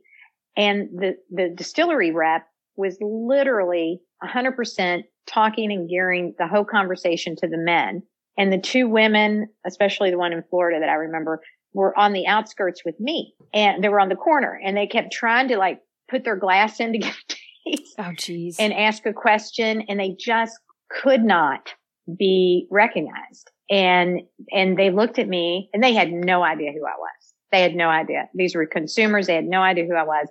And 0.57 0.89
the, 0.95 1.17
the 1.33 1.53
distillery 1.57 2.13
rep 2.13 2.47
was 2.77 2.97
literally 3.01 4.01
100% 4.23 5.03
talking 5.27 5.73
and 5.73 5.89
gearing 5.89 6.37
the 6.39 6.47
whole 6.47 6.65
conversation 6.65 7.35
to 7.35 7.49
the 7.49 7.59
men. 7.59 8.05
And 8.39 8.53
the 8.53 8.59
two 8.59 8.89
women, 8.89 9.49
especially 9.67 10.13
the 10.13 10.19
one 10.19 10.33
in 10.33 10.45
Florida 10.51 10.79
that 10.79 10.89
I 10.89 10.95
remember, 10.95 11.41
were 11.75 11.99
on 11.99 12.13
the 12.13 12.29
outskirts 12.29 12.85
with 12.85 12.95
me 13.01 13.35
and 13.53 13.83
they 13.83 13.89
were 13.89 13.99
on 13.99 14.09
the 14.09 14.15
corner 14.15 14.61
and 14.65 14.77
they 14.77 14.87
kept 14.87 15.13
trying 15.13 15.49
to 15.49 15.57
like 15.57 15.81
put 16.09 16.23
their 16.23 16.37
glass 16.37 16.79
in 16.79 16.93
to 16.93 16.99
get. 16.99 17.17
Oh, 17.99 18.13
geez. 18.17 18.59
And 18.61 18.73
ask 18.73 19.05
a 19.07 19.13
question 19.13 19.83
and 19.89 19.99
they 19.99 20.15
just 20.19 20.57
could 20.89 21.25
not 21.25 21.75
be 22.17 22.67
recognized. 22.71 23.51
And, 23.69 24.21
and 24.53 24.79
they 24.79 24.91
looked 24.91 25.19
at 25.19 25.29
me 25.29 25.69
and 25.75 25.83
they 25.83 25.93
had 25.93 26.13
no 26.13 26.43
idea 26.45 26.73
who 26.73 26.87
I 26.87 26.97
was. 26.97 27.35
They 27.51 27.61
had 27.63 27.75
no 27.75 27.89
idea. 27.89 28.29
These 28.35 28.55
were 28.55 28.67
consumers. 28.67 29.27
They 29.27 29.35
had 29.35 29.45
no 29.45 29.63
idea 29.63 29.85
who 29.85 29.95
I 29.95 30.05
was. 30.05 30.29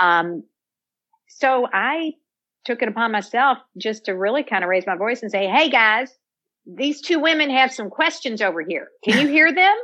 Um, 0.00 0.44
so 1.28 1.66
I 1.72 2.12
took 2.64 2.80
it 2.80 2.88
upon 2.88 3.12
myself 3.12 3.58
just 3.76 4.04
to 4.06 4.12
really 4.12 4.42
kind 4.42 4.64
of 4.64 4.70
raise 4.70 4.86
my 4.86 4.96
voice 4.96 5.22
and 5.22 5.30
say, 5.30 5.46
Hey 5.46 5.68
guys, 5.68 6.10
these 6.66 7.00
two 7.00 7.18
women 7.18 7.50
have 7.50 7.72
some 7.72 7.90
questions 7.90 8.40
over 8.40 8.62
here. 8.62 8.88
Can 9.04 9.20
you 9.20 9.28
hear 9.32 9.52
them? 9.52 9.76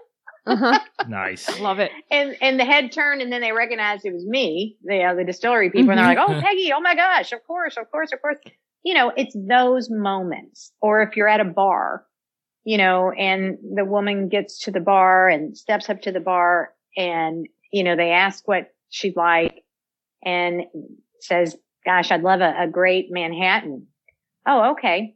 Uh-huh. 0.46 0.78
Nice. 1.08 1.60
Love 1.60 1.78
it. 1.78 1.90
And 2.10 2.36
and 2.40 2.58
the 2.58 2.64
head 2.64 2.92
turned 2.92 3.22
and 3.22 3.32
then 3.32 3.40
they 3.40 3.52
recognized 3.52 4.04
it 4.04 4.12
was 4.12 4.26
me, 4.26 4.76
the 4.84 5.02
uh, 5.02 5.14
the 5.14 5.24
distillery 5.24 5.70
people, 5.70 5.82
mm-hmm. 5.82 5.90
and 5.90 5.98
they're 5.98 6.26
like, 6.26 6.28
"Oh, 6.28 6.40
Peggy! 6.40 6.72
Oh 6.72 6.80
my 6.80 6.94
gosh! 6.94 7.32
Of 7.32 7.46
course, 7.46 7.76
of 7.76 7.90
course, 7.90 8.12
of 8.12 8.20
course!" 8.22 8.38
You 8.82 8.94
know, 8.94 9.12
it's 9.16 9.36
those 9.36 9.90
moments. 9.90 10.72
Or 10.80 11.02
if 11.02 11.16
you're 11.16 11.28
at 11.28 11.40
a 11.40 11.44
bar, 11.44 12.04
you 12.64 12.78
know, 12.78 13.12
and 13.12 13.58
the 13.74 13.84
woman 13.84 14.28
gets 14.28 14.58
to 14.64 14.70
the 14.70 14.80
bar 14.80 15.28
and 15.28 15.56
steps 15.56 15.90
up 15.90 16.02
to 16.02 16.12
the 16.12 16.20
bar, 16.20 16.70
and 16.96 17.46
you 17.72 17.84
know, 17.84 17.96
they 17.96 18.10
ask 18.10 18.48
what 18.48 18.72
she'd 18.88 19.16
like, 19.16 19.62
and 20.24 20.62
says, 21.20 21.56
gosh, 21.84 22.10
I'd 22.10 22.22
love 22.22 22.40
a, 22.40 22.54
a 22.58 22.68
great 22.68 23.08
Manhattan. 23.10 23.86
Oh, 24.46 24.72
okay. 24.72 25.14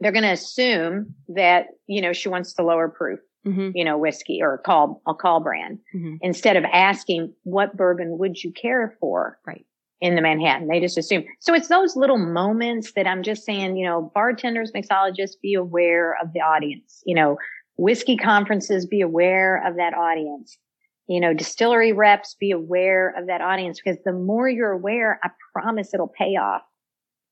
They're 0.00 0.12
going 0.12 0.24
to 0.24 0.32
assume 0.32 1.14
that, 1.28 1.66
you 1.86 2.02
know, 2.02 2.12
she 2.12 2.28
wants 2.28 2.54
the 2.54 2.62
lower 2.62 2.88
proof, 2.88 3.20
mm-hmm. 3.46 3.70
you 3.74 3.84
know, 3.84 3.98
whiskey 3.98 4.40
or 4.42 4.54
a 4.54 4.58
call, 4.58 5.02
a 5.06 5.14
call 5.14 5.40
brand 5.40 5.78
mm-hmm. 5.94 6.16
instead 6.20 6.56
of 6.56 6.64
asking 6.64 7.32
what 7.42 7.76
bourbon 7.76 8.18
would 8.18 8.42
you 8.42 8.52
care 8.52 8.96
for? 9.00 9.38
Right. 9.46 9.66
In 10.00 10.16
the 10.16 10.20
Manhattan. 10.20 10.68
They 10.68 10.80
just 10.80 10.98
assume. 10.98 11.24
So 11.40 11.54
it's 11.54 11.68
those 11.68 11.96
little 11.96 12.18
moments 12.18 12.92
that 12.94 13.06
I'm 13.06 13.22
just 13.22 13.44
saying, 13.44 13.76
you 13.76 13.86
know, 13.86 14.12
bartenders, 14.14 14.70
mixologists, 14.72 15.40
be 15.40 15.54
aware 15.54 16.16
of 16.20 16.32
the 16.34 16.40
audience, 16.40 17.02
you 17.06 17.14
know, 17.14 17.38
whiskey 17.78 18.16
conferences, 18.16 18.86
be 18.86 19.00
aware 19.00 19.66
of 19.66 19.76
that 19.76 19.94
audience 19.94 20.58
you 21.06 21.20
know, 21.20 21.34
distillery 21.34 21.92
reps, 21.92 22.34
be 22.40 22.50
aware 22.50 23.14
of 23.16 23.26
that 23.26 23.40
audience 23.40 23.80
because 23.80 24.00
the 24.04 24.12
more 24.12 24.48
you're 24.48 24.72
aware, 24.72 25.20
I 25.22 25.28
promise 25.52 25.92
it'll 25.92 26.08
pay 26.08 26.36
off 26.36 26.62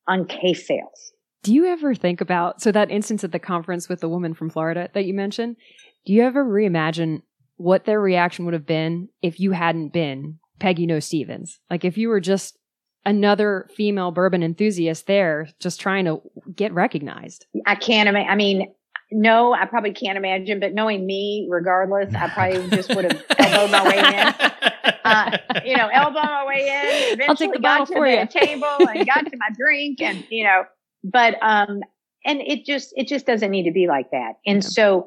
on 0.07 0.27
case 0.27 0.67
sales. 0.67 1.13
Do 1.43 1.53
you 1.53 1.67
ever 1.67 1.95
think 1.95 2.21
about, 2.21 2.61
so 2.61 2.71
that 2.71 2.91
instance 2.91 3.25
at 3.25 3.33
the 3.33 3.39
conference 3.39 3.89
with 3.89 4.01
the 4.01 4.09
woman 4.09 4.35
from 4.35 4.51
Florida 4.51 4.89
that 4.95 5.07
you 5.07 5.15
mentioned, 5.15 5.57
do 6.05 6.13
you 6.13 6.23
ever 6.23 6.45
reimagine 6.45 7.23
what 7.57 7.85
their 7.85 8.01
reaction 8.01 8.45
would 8.45 8.55
have 8.55 8.67
been 8.67 9.09
if 9.23 9.39
you 9.39 9.53
hadn't 9.53 9.93
been 9.93 10.39
Peggy 10.59 10.87
Noe 10.87 11.01
Stevens? 11.01 11.61
Like 11.71 11.85
if 11.85 11.97
you 11.97 12.09
were 12.09 12.21
just 12.21 12.59
another 13.05 13.69
female 13.75 14.11
bourbon 14.11 14.43
enthusiast 14.43 15.07
there 15.07 15.49
just 15.61 15.81
trying 15.81 16.05
to 16.05 16.21
get 16.55 16.73
recognized. 16.73 17.47
I 17.67 17.75
can't 17.75 18.09
imagine. 18.09 18.31
I 18.31 18.37
mean, 18.37 18.73
no, 19.11 19.53
I 19.53 19.67
probably 19.67 19.93
can't 19.93 20.17
imagine, 20.17 20.61
but 20.61 20.73
knowing 20.73 21.05
me, 21.05 21.47
regardless, 21.51 22.15
I 22.15 22.29
probably 22.29 22.69
just 22.77 22.95
would 22.95 23.05
have 23.05 23.25
elbowed 23.39 23.71
my 23.71 23.89
way 23.89 23.99
in. 23.99 24.51
Uh, 25.05 25.39
you 25.65 25.77
know, 25.77 25.89
elbow 25.89 26.23
my 26.23 26.47
way 26.47 26.69
in. 26.69 27.21
Eventually 27.21 27.59
got 27.59 27.87
to 27.89 27.95
the 27.95 28.21
you. 28.21 28.27
table 28.27 28.89
and 28.89 29.07
got 29.07 29.27
to 29.27 29.37
my 29.37 29.49
drink, 29.57 30.01
and 30.01 30.25
you 30.31 30.45
know, 30.45 30.65
but 31.05 31.37
um, 31.43 31.83
and 32.25 32.41
it 32.41 32.65
just 32.65 32.93
it 32.97 33.09
just 33.09 33.27
doesn't 33.27 33.51
need 33.51 33.65
to 33.65 33.73
be 33.73 33.87
like 33.87 34.11
that. 34.13 34.35
And 34.47 34.63
yeah. 34.63 34.69
so, 34.69 35.07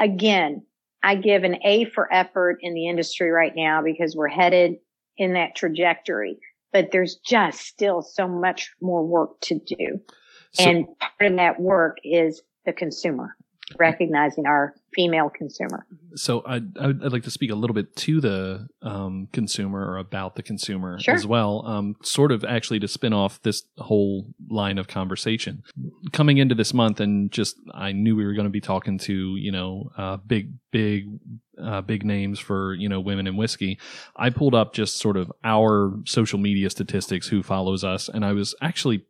again, 0.00 0.64
I 1.02 1.16
give 1.16 1.44
an 1.44 1.56
A 1.64 1.84
for 1.86 2.12
effort 2.12 2.58
in 2.60 2.74
the 2.74 2.88
industry 2.88 3.30
right 3.30 3.52
now 3.54 3.82
because 3.82 4.14
we're 4.14 4.28
headed 4.28 4.76
in 5.16 5.34
that 5.34 5.56
trajectory. 5.56 6.38
But 6.72 6.90
there's 6.90 7.16
just 7.16 7.60
still 7.60 8.00
so 8.00 8.26
much 8.26 8.70
more 8.80 9.04
work 9.04 9.40
to 9.42 9.58
do. 9.58 10.00
So, 10.52 10.64
and 10.64 10.86
part 10.98 11.32
of 11.32 11.36
that 11.36 11.60
work 11.60 11.98
is 12.04 12.42
the 12.64 12.72
consumer, 12.72 13.36
recognizing 13.78 14.46
our 14.46 14.74
female 14.94 15.30
consumer. 15.30 15.86
So 16.14 16.42
I'd, 16.46 16.76
I'd 16.78 17.12
like 17.12 17.22
to 17.24 17.30
speak 17.30 17.50
a 17.50 17.54
little 17.54 17.74
bit 17.74 17.96
to 17.96 18.20
the 18.20 18.68
um, 18.82 19.28
consumer 19.32 19.80
or 19.92 19.98
about 19.98 20.36
the 20.36 20.42
consumer 20.42 20.98
sure. 21.00 21.14
as 21.14 21.26
well, 21.26 21.64
um, 21.66 21.96
sort 22.02 22.32
of 22.32 22.44
actually 22.44 22.80
to 22.80 22.88
spin 22.88 23.12
off 23.12 23.40
this 23.42 23.62
whole 23.78 24.26
line 24.50 24.78
of 24.78 24.88
conversation. 24.88 25.62
Coming 26.12 26.38
into 26.38 26.54
this 26.54 26.74
month 26.74 27.00
and 27.00 27.32
just, 27.32 27.56
I 27.72 27.92
knew 27.92 28.14
we 28.14 28.24
were 28.24 28.34
going 28.34 28.44
to 28.44 28.50
be 28.50 28.60
talking 28.60 28.98
to, 28.98 29.36
you 29.36 29.52
know, 29.52 29.90
uh, 29.96 30.18
big, 30.18 30.52
big, 30.70 31.06
uh, 31.62 31.80
big 31.80 32.04
names 32.04 32.38
for, 32.38 32.74
you 32.74 32.88
know, 32.88 33.00
women 33.00 33.26
in 33.26 33.36
whiskey. 33.36 33.78
I 34.16 34.30
pulled 34.30 34.54
up 34.54 34.74
just 34.74 34.98
sort 34.98 35.16
of 35.16 35.32
our 35.42 35.94
social 36.04 36.38
media 36.38 36.68
statistics, 36.70 37.28
who 37.28 37.42
follows 37.42 37.84
us, 37.84 38.08
and 38.08 38.24
I 38.24 38.32
was 38.32 38.54
actually 38.60 39.06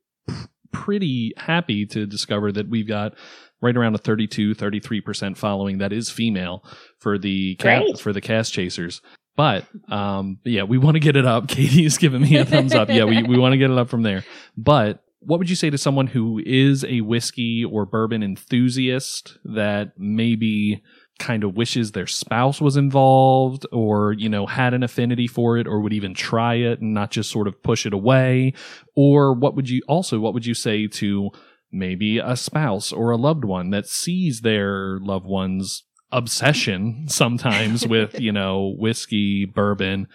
pretty 0.71 1.33
happy 1.37 1.85
to 1.87 2.07
discover 2.07 2.53
that 2.53 2.69
we've 2.69 2.89
got 2.89 3.15
right 3.63 3.77
around 3.77 3.95
a 3.95 3.99
32 3.99 4.55
33% 4.55 5.37
following 5.37 5.79
that 5.79 5.93
is 5.93 6.11
female 6.11 6.63
for 6.99 7.17
the 7.17 7.55
ca- 7.57 7.81
for 8.01 8.13
the 8.13 8.21
cast 8.21 8.53
chasers. 8.53 9.01
But 9.37 9.65
um 9.91 10.39
yeah 10.45 10.65
we 10.65 10.77
want 10.77 10.97
to 10.97 11.01
get 11.01 11.17
it 11.17 11.25
up. 11.25 11.49
Katie's 11.49 11.97
giving 11.97 12.21
me 12.21 12.37
a 12.37 12.45
thumbs 12.45 12.75
up. 12.75 12.91
Yeah 12.91 13.05
we, 13.05 13.23
we 13.23 13.39
want 13.39 13.53
to 13.53 13.59
get 13.59 13.71
it 13.71 13.79
up 13.79 13.89
from 13.89 14.03
there. 14.03 14.25
But 14.57 15.03
what 15.21 15.39
would 15.39 15.49
you 15.49 15.57
say 15.57 15.71
to 15.71 15.79
someone 15.79 16.09
who 16.09 16.43
is 16.45 16.85
a 16.85 17.01
whiskey 17.01 17.65
or 17.65 17.87
bourbon 17.87 18.23
enthusiast 18.25 19.39
that 19.45 19.93
maybe 19.97 20.83
kind 21.19 21.45
of 21.45 21.55
wishes 21.55 21.93
their 21.93 22.07
spouse 22.09 22.61
was 22.61 22.77
involved 22.77 23.65
or 23.71 24.13
you 24.15 24.29
know 24.29 24.47
had 24.47 24.75
an 24.75 24.83
affinity 24.83 25.29
for 25.29 25.57
it 25.57 25.69
or 25.69 25.81
would 25.81 25.93
even 25.93 26.15
try 26.15 26.55
it 26.55 26.81
and 26.81 26.93
not 26.93 27.13
just 27.13 27.31
sort 27.31 27.47
of 27.47 27.63
push 27.63 27.87
it 27.87 27.95
away? 27.95 28.53
Or 28.97 29.33
what 29.33 29.55
would 29.55 29.71
you 29.71 29.83
also 29.87 30.19
what 30.19 30.35
would 30.35 30.45
you 30.45 30.55
say 30.55 30.89
to 30.89 31.31
maybe 31.73 32.19
a 32.19 32.37
spouse 32.37 32.93
or 32.93 33.11
a 33.11 33.17
loved 33.17 33.45
one 33.45 33.71
that 33.71 33.87
sees 33.87 34.41
their 34.43 34.99
loved 35.01 35.27
one's 35.27 35.85
obsession 36.11 37.05
sometimes 37.09 37.87
with 37.87 38.21
you 38.21 38.33
know 38.33 38.75
whiskey 38.79 39.45
bourbon 39.47 40.07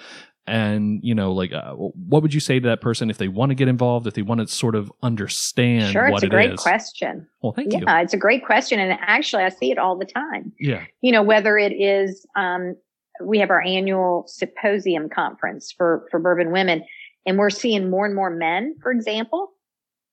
and 0.46 1.00
you 1.04 1.14
know 1.14 1.34
like 1.34 1.52
uh, 1.52 1.74
what 1.74 2.22
would 2.22 2.34
you 2.34 2.40
say 2.40 2.60
to 2.60 2.68
that 2.70 2.80
person 2.82 3.10
if 3.10 3.18
they 3.18 3.28
want 3.28 3.50
to 3.50 3.56
get 3.56 3.68
involved 3.68 4.08
if 4.08 4.14
they 4.14 4.22
want 4.22 4.40
to 4.40 4.48
sort 4.48 4.76
of 4.76 4.92
understand 5.04 5.92
Sure, 5.92 6.08
it's 6.08 6.24
a 6.24 6.28
great 6.28 6.56
question. 6.58 7.28
well 7.42 7.52
thank 7.52 7.74
you 7.74 7.80
Yeah, 7.86 8.00
it's 8.02 8.14
a 8.14 8.18
great 8.18 8.46
question. 8.46 8.80
And 8.80 8.98
actually, 9.02 9.44
I 9.44 9.50
see 9.50 9.72
it 9.72 9.78
all 9.78 9.98
the 9.98 10.06
time. 10.06 10.54
yeah 10.60 10.86
You 11.02 11.12
know, 11.12 11.22
whether 11.24 11.58
it 11.58 11.74
is, 11.74 12.26
um, 12.36 12.76
we 13.22 13.40
have 13.40 13.50
our 13.50 13.62
annual 13.62 14.24
symposium 14.28 15.10
conference 15.10 15.74
for, 15.76 16.08
for 16.12 16.20
bourbon 16.20 16.52
women, 16.52 16.84
and 17.26 17.38
we're 17.38 17.50
seeing 17.50 17.90
more 17.90 18.06
and 18.06 18.16
more 18.16 18.30
men, 18.30 18.76
for 18.82 18.92
example, 18.92 19.52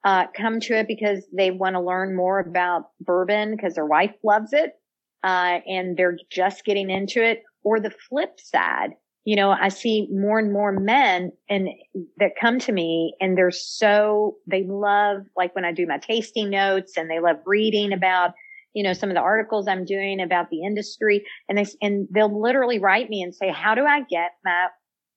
uh, 0.04 0.26
come 0.36 0.60
to 0.60 0.78
it 0.78 0.86
because 0.86 1.24
they 1.36 1.50
want 1.50 1.74
to 1.74 1.80
learn 1.80 2.14
more 2.14 2.38
about 2.38 2.90
bourbon 3.00 3.56
because 3.56 3.74
their 3.74 3.86
wife 3.86 4.14
loves 4.22 4.52
it. 4.52 4.72
Uh, 5.22 5.60
and 5.66 5.96
they're 5.96 6.18
just 6.30 6.66
getting 6.66 6.90
into 6.90 7.24
it. 7.24 7.42
Or 7.62 7.80
the 7.80 7.90
flip 7.90 8.38
side, 8.38 8.90
you 9.24 9.36
know, 9.36 9.52
I 9.52 9.70
see 9.70 10.06
more 10.12 10.38
and 10.38 10.52
more 10.52 10.70
men 10.70 11.32
and 11.48 11.70
that 12.18 12.32
come 12.38 12.58
to 12.58 12.72
me 12.72 13.14
and 13.22 13.38
they're 13.38 13.50
so, 13.50 14.36
they 14.46 14.64
love, 14.68 15.22
like 15.34 15.54
when 15.54 15.64
I 15.64 15.72
do 15.72 15.86
my 15.86 15.96
tasting 15.96 16.50
notes 16.50 16.98
and 16.98 17.10
they 17.10 17.20
love 17.20 17.36
reading 17.46 17.94
about, 17.94 18.32
you 18.74 18.82
know, 18.82 18.92
some 18.92 19.08
of 19.08 19.14
the 19.14 19.22
articles 19.22 19.66
I'm 19.66 19.86
doing 19.86 20.20
about 20.20 20.50
the 20.50 20.62
industry 20.62 21.24
and 21.48 21.56
they, 21.56 21.64
and 21.80 22.06
they'll 22.10 22.42
literally 22.42 22.78
write 22.78 23.08
me 23.08 23.22
and 23.22 23.34
say, 23.34 23.50
how 23.50 23.74
do 23.74 23.86
I 23.86 24.02
get 24.02 24.32
my, 24.44 24.66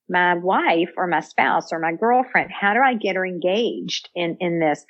my 0.10 0.36
wife 0.36 0.90
or 0.98 1.08
my 1.08 1.20
spouse 1.20 1.72
or 1.72 1.80
my 1.80 1.94
girlfriend? 1.94 2.52
How 2.52 2.74
do 2.74 2.80
I 2.80 2.96
get 2.96 3.16
her 3.16 3.26
engaged 3.26 4.10
in, 4.16 4.38
in 4.40 4.60
this? 4.60 4.86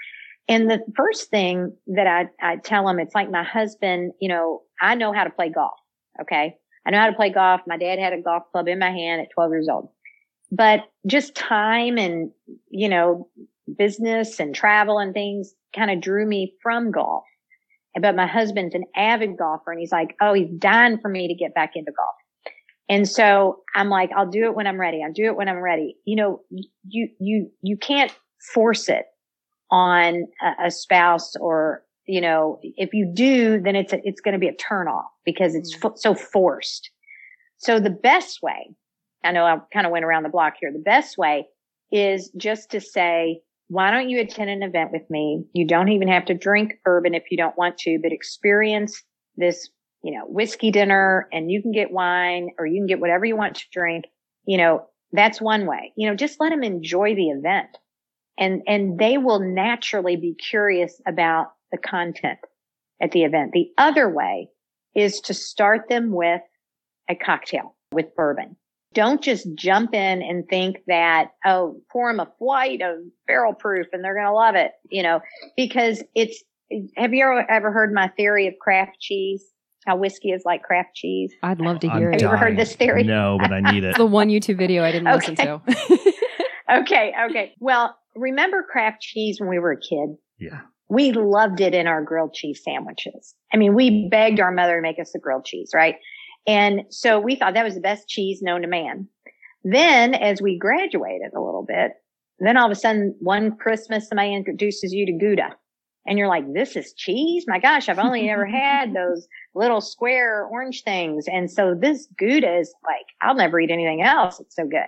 And 0.47 0.69
the 0.69 0.79
first 0.95 1.29
thing 1.29 1.75
that 1.87 2.07
I, 2.07 2.27
I 2.41 2.57
tell 2.57 2.85
them, 2.85 2.99
it's 2.99 3.15
like 3.15 3.29
my 3.29 3.43
husband, 3.43 4.13
you 4.21 4.29
know, 4.29 4.61
I 4.81 4.95
know 4.95 5.11
how 5.11 5.23
to 5.23 5.29
play 5.29 5.49
golf. 5.49 5.75
Okay. 6.21 6.55
I 6.85 6.91
know 6.91 6.99
how 6.99 7.09
to 7.09 7.15
play 7.15 7.31
golf. 7.31 7.61
My 7.67 7.77
dad 7.77 7.99
had 7.99 8.13
a 8.13 8.21
golf 8.21 8.43
club 8.51 8.67
in 8.67 8.79
my 8.79 8.91
hand 8.91 9.21
at 9.21 9.27
12 9.33 9.51
years 9.51 9.67
old, 9.69 9.89
but 10.51 10.85
just 11.05 11.35
time 11.35 11.97
and, 11.97 12.31
you 12.69 12.87
know, 12.87 13.27
business 13.77 14.39
and 14.39 14.55
travel 14.55 14.97
and 14.97 15.13
things 15.13 15.53
kind 15.75 15.91
of 15.91 15.99
drew 15.99 16.25
me 16.25 16.53
from 16.63 16.91
golf. 16.91 17.25
But 17.99 18.15
my 18.15 18.27
husband's 18.27 18.75
an 18.75 18.85
avid 18.95 19.37
golfer 19.37 19.71
and 19.71 19.79
he's 19.79 19.91
like, 19.91 20.15
Oh, 20.21 20.33
he's 20.33 20.49
dying 20.57 20.99
for 21.01 21.09
me 21.09 21.27
to 21.27 21.33
get 21.33 21.53
back 21.53 21.71
into 21.75 21.91
golf. 21.91 22.15
And 22.89 23.07
so 23.07 23.61
I'm 23.75 23.89
like, 23.89 24.11
I'll 24.15 24.29
do 24.29 24.45
it 24.45 24.55
when 24.55 24.67
I'm 24.67 24.79
ready. 24.79 25.03
I'll 25.03 25.13
do 25.13 25.25
it 25.25 25.35
when 25.35 25.49
I'm 25.49 25.59
ready. 25.59 25.97
You 26.05 26.15
know, 26.15 26.41
you, 26.87 27.09
you, 27.19 27.51
you 27.61 27.77
can't 27.77 28.11
force 28.53 28.87
it 28.87 29.05
on 29.69 30.27
a, 30.41 30.67
a 30.67 30.71
spouse 30.71 31.35
or, 31.35 31.83
you 32.05 32.21
know, 32.21 32.59
if 32.61 32.93
you 32.93 33.11
do, 33.13 33.59
then 33.59 33.75
it's, 33.75 33.91
a, 33.91 33.99
it's 34.03 34.21
going 34.21 34.33
to 34.33 34.39
be 34.39 34.47
a 34.47 34.55
turn 34.55 34.87
off 34.87 35.11
because 35.25 35.53
it's 35.53 35.75
mm. 35.75 35.81
fo- 35.81 35.95
so 35.95 36.15
forced. 36.15 36.89
So 37.57 37.79
the 37.79 37.89
best 37.89 38.41
way, 38.41 38.73
I 39.23 39.31
know 39.31 39.43
I 39.43 39.57
kind 39.73 39.85
of 39.85 39.91
went 39.91 40.05
around 40.05 40.23
the 40.23 40.29
block 40.29 40.53
here. 40.59 40.71
The 40.71 40.79
best 40.79 41.17
way 41.17 41.47
is 41.91 42.31
just 42.37 42.71
to 42.71 42.79
say, 42.79 43.41
why 43.67 43.91
don't 43.91 44.09
you 44.09 44.21
attend 44.21 44.49
an 44.49 44.63
event 44.63 44.91
with 44.93 45.09
me? 45.09 45.43
You 45.53 45.67
don't 45.67 45.89
even 45.89 46.07
have 46.07 46.25
to 46.25 46.33
drink 46.33 46.75
bourbon 46.85 47.13
if 47.13 47.23
you 47.29 47.37
don't 47.37 47.57
want 47.57 47.77
to, 47.79 47.99
but 48.01 48.13
experience 48.13 49.03
this, 49.35 49.69
you 50.03 50.17
know, 50.17 50.25
whiskey 50.25 50.71
dinner 50.71 51.27
and 51.31 51.51
you 51.51 51.61
can 51.61 51.71
get 51.71 51.91
wine 51.91 52.49
or 52.57 52.65
you 52.65 52.79
can 52.79 52.87
get 52.87 52.99
whatever 52.99 53.25
you 53.25 53.35
want 53.35 53.55
to 53.55 53.65
drink. 53.71 54.05
You 54.45 54.57
know, 54.57 54.85
that's 55.11 55.41
one 55.41 55.65
way, 55.65 55.93
you 55.95 56.07
know, 56.07 56.15
just 56.15 56.39
let 56.39 56.49
them 56.49 56.63
enjoy 56.63 57.15
the 57.15 57.29
event 57.29 57.69
and, 58.37 58.61
and 58.67 58.99
they 58.99 59.17
will 59.17 59.39
naturally 59.39 60.15
be 60.15 60.35
curious 60.35 61.01
about 61.07 61.47
the 61.71 61.77
content 61.77 62.39
at 63.01 63.11
the 63.11 63.23
event. 63.23 63.51
The 63.53 63.69
other 63.77 64.09
way 64.09 64.49
is 64.95 65.19
to 65.21 65.33
start 65.33 65.89
them 65.89 66.11
with 66.11 66.41
a 67.09 67.15
cocktail 67.15 67.75
with 67.91 68.15
bourbon. 68.15 68.55
Don't 68.93 69.21
just 69.21 69.47
jump 69.55 69.93
in 69.93 70.21
and 70.21 70.47
think 70.47 70.77
that, 70.87 71.31
oh, 71.45 71.81
pour 71.91 72.11
them 72.11 72.19
a 72.19 72.31
flight 72.39 72.81
of 72.81 72.97
barrel 73.27 73.53
proof 73.53 73.87
and 73.93 74.03
they're 74.03 74.15
going 74.15 74.25
to 74.25 74.33
love 74.33 74.55
it, 74.55 74.71
you 74.89 75.03
know, 75.03 75.21
because 75.55 76.03
it's, 76.15 76.43
have 76.95 77.13
you 77.13 77.23
ever, 77.23 77.49
ever 77.49 77.71
heard 77.71 77.93
my 77.93 78.07
theory 78.09 78.47
of 78.47 78.55
Kraft 78.59 78.99
cheese? 78.99 79.43
How 79.87 79.95
whiskey 79.95 80.29
is 80.31 80.43
like 80.45 80.61
Kraft 80.63 80.93
cheese? 80.93 81.33
I'd 81.41 81.61
love 81.61 81.79
to 81.79 81.87
I'm 81.87 81.97
hear 81.97 82.11
Have 82.11 82.21
you 82.21 82.27
ever 82.27 82.37
heard 82.37 82.57
this 82.57 82.75
theory? 82.75 83.03
No, 83.03 83.37
but 83.41 83.51
I 83.51 83.61
need 83.71 83.83
it. 83.83 83.89
It's 83.89 83.97
the 83.97 84.05
one 84.05 84.27
YouTube 84.27 84.57
video 84.57 84.83
I 84.83 84.91
didn't 84.91 85.11
listen 85.13 85.35
to. 85.37 85.61
Okay. 86.69 87.13
Okay. 87.29 87.53
Well, 87.59 87.97
remember 88.15 88.61
Kraft 88.69 89.01
cheese 89.01 89.39
when 89.39 89.49
we 89.49 89.57
were 89.59 89.71
a 89.71 89.79
kid? 89.79 90.17
yeah. 90.37 90.61
We 90.89 91.11
loved 91.11 91.59
it 91.59 91.73
in 91.73 91.85
our 91.85 92.01
grilled 92.01 92.33
cheese 92.33 92.61
sandwiches. 92.63 93.35
I 93.53 93.57
mean, 93.57 93.75
we 93.75 94.07
begged 94.09 94.39
our 94.39 94.51
mother 94.51 94.77
to 94.77 94.81
make 94.81 94.99
us 94.99 95.13
a 95.13 95.19
grilled 95.19 95.43
cheese, 95.43 95.71
right? 95.73 95.95
And 96.45 96.83
so 96.89 97.19
we 97.19 97.35
thought 97.35 97.55
that 97.55 97.65
was 97.65 97.75
the 97.75 97.81
best 97.81 98.07
cheese 98.07 98.41
known 98.41 98.61
to 98.61 98.69
man. 98.69 99.09
Then 99.65 100.13
as 100.13 100.41
we 100.41 100.57
graduated 100.57 101.33
a 101.35 101.41
little 101.41 101.65
bit, 101.67 101.91
then 102.39 102.55
all 102.55 102.65
of 102.67 102.71
a 102.71 102.75
sudden 102.75 103.15
one 103.19 103.57
Christmas 103.57 104.07
somebody 104.07 104.33
introduces 104.33 104.93
you 104.93 105.05
to 105.05 105.11
Gouda 105.11 105.57
and 106.07 106.17
you're 106.17 106.29
like, 106.29 106.53
this 106.53 106.75
is 106.75 106.93
cheese? 106.93 107.45
My 107.47 107.59
gosh, 107.59 107.89
I've 107.89 107.99
only 107.99 108.29
ever 108.29 108.45
had 108.47 108.93
those 108.93 109.27
little 109.53 109.81
square 109.81 110.45
orange 110.45 110.83
things. 110.83 111.25
And 111.27 111.51
so 111.51 111.75
this 111.75 112.07
Gouda 112.17 112.59
is 112.59 112.73
like, 112.85 113.05
I'll 113.21 113.35
never 113.35 113.59
eat 113.59 113.71
anything 113.71 114.01
else. 114.01 114.39
It's 114.39 114.55
so 114.55 114.65
good. 114.65 114.87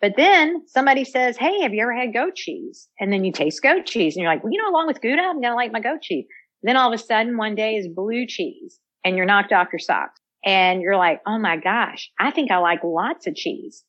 But 0.00 0.14
then 0.16 0.66
somebody 0.66 1.04
says, 1.04 1.36
Hey, 1.36 1.62
have 1.62 1.72
you 1.72 1.82
ever 1.82 1.94
had 1.94 2.12
goat 2.12 2.34
cheese? 2.34 2.88
And 2.98 3.12
then 3.12 3.24
you 3.24 3.32
taste 3.32 3.62
goat 3.62 3.86
cheese 3.86 4.16
and 4.16 4.22
you're 4.22 4.32
like, 4.32 4.42
well, 4.42 4.52
you 4.52 4.60
know, 4.60 4.68
along 4.68 4.86
with 4.86 5.00
Gouda, 5.00 5.22
I'm 5.22 5.40
going 5.40 5.52
to 5.52 5.54
like 5.54 5.72
my 5.72 5.80
goat 5.80 6.02
cheese. 6.02 6.26
Then 6.62 6.76
all 6.76 6.92
of 6.92 6.98
a 6.98 7.02
sudden 7.02 7.36
one 7.36 7.54
day 7.54 7.76
is 7.76 7.88
blue 7.88 8.26
cheese 8.26 8.80
and 9.04 9.16
you're 9.16 9.26
knocked 9.26 9.52
off 9.52 9.68
your 9.72 9.78
socks 9.78 10.20
and 10.44 10.82
you're 10.82 10.96
like, 10.96 11.20
Oh 11.26 11.38
my 11.38 11.56
gosh, 11.56 12.10
I 12.18 12.30
think 12.30 12.50
I 12.50 12.58
like 12.58 12.80
lots 12.82 13.26
of 13.26 13.34
cheese. 13.34 13.84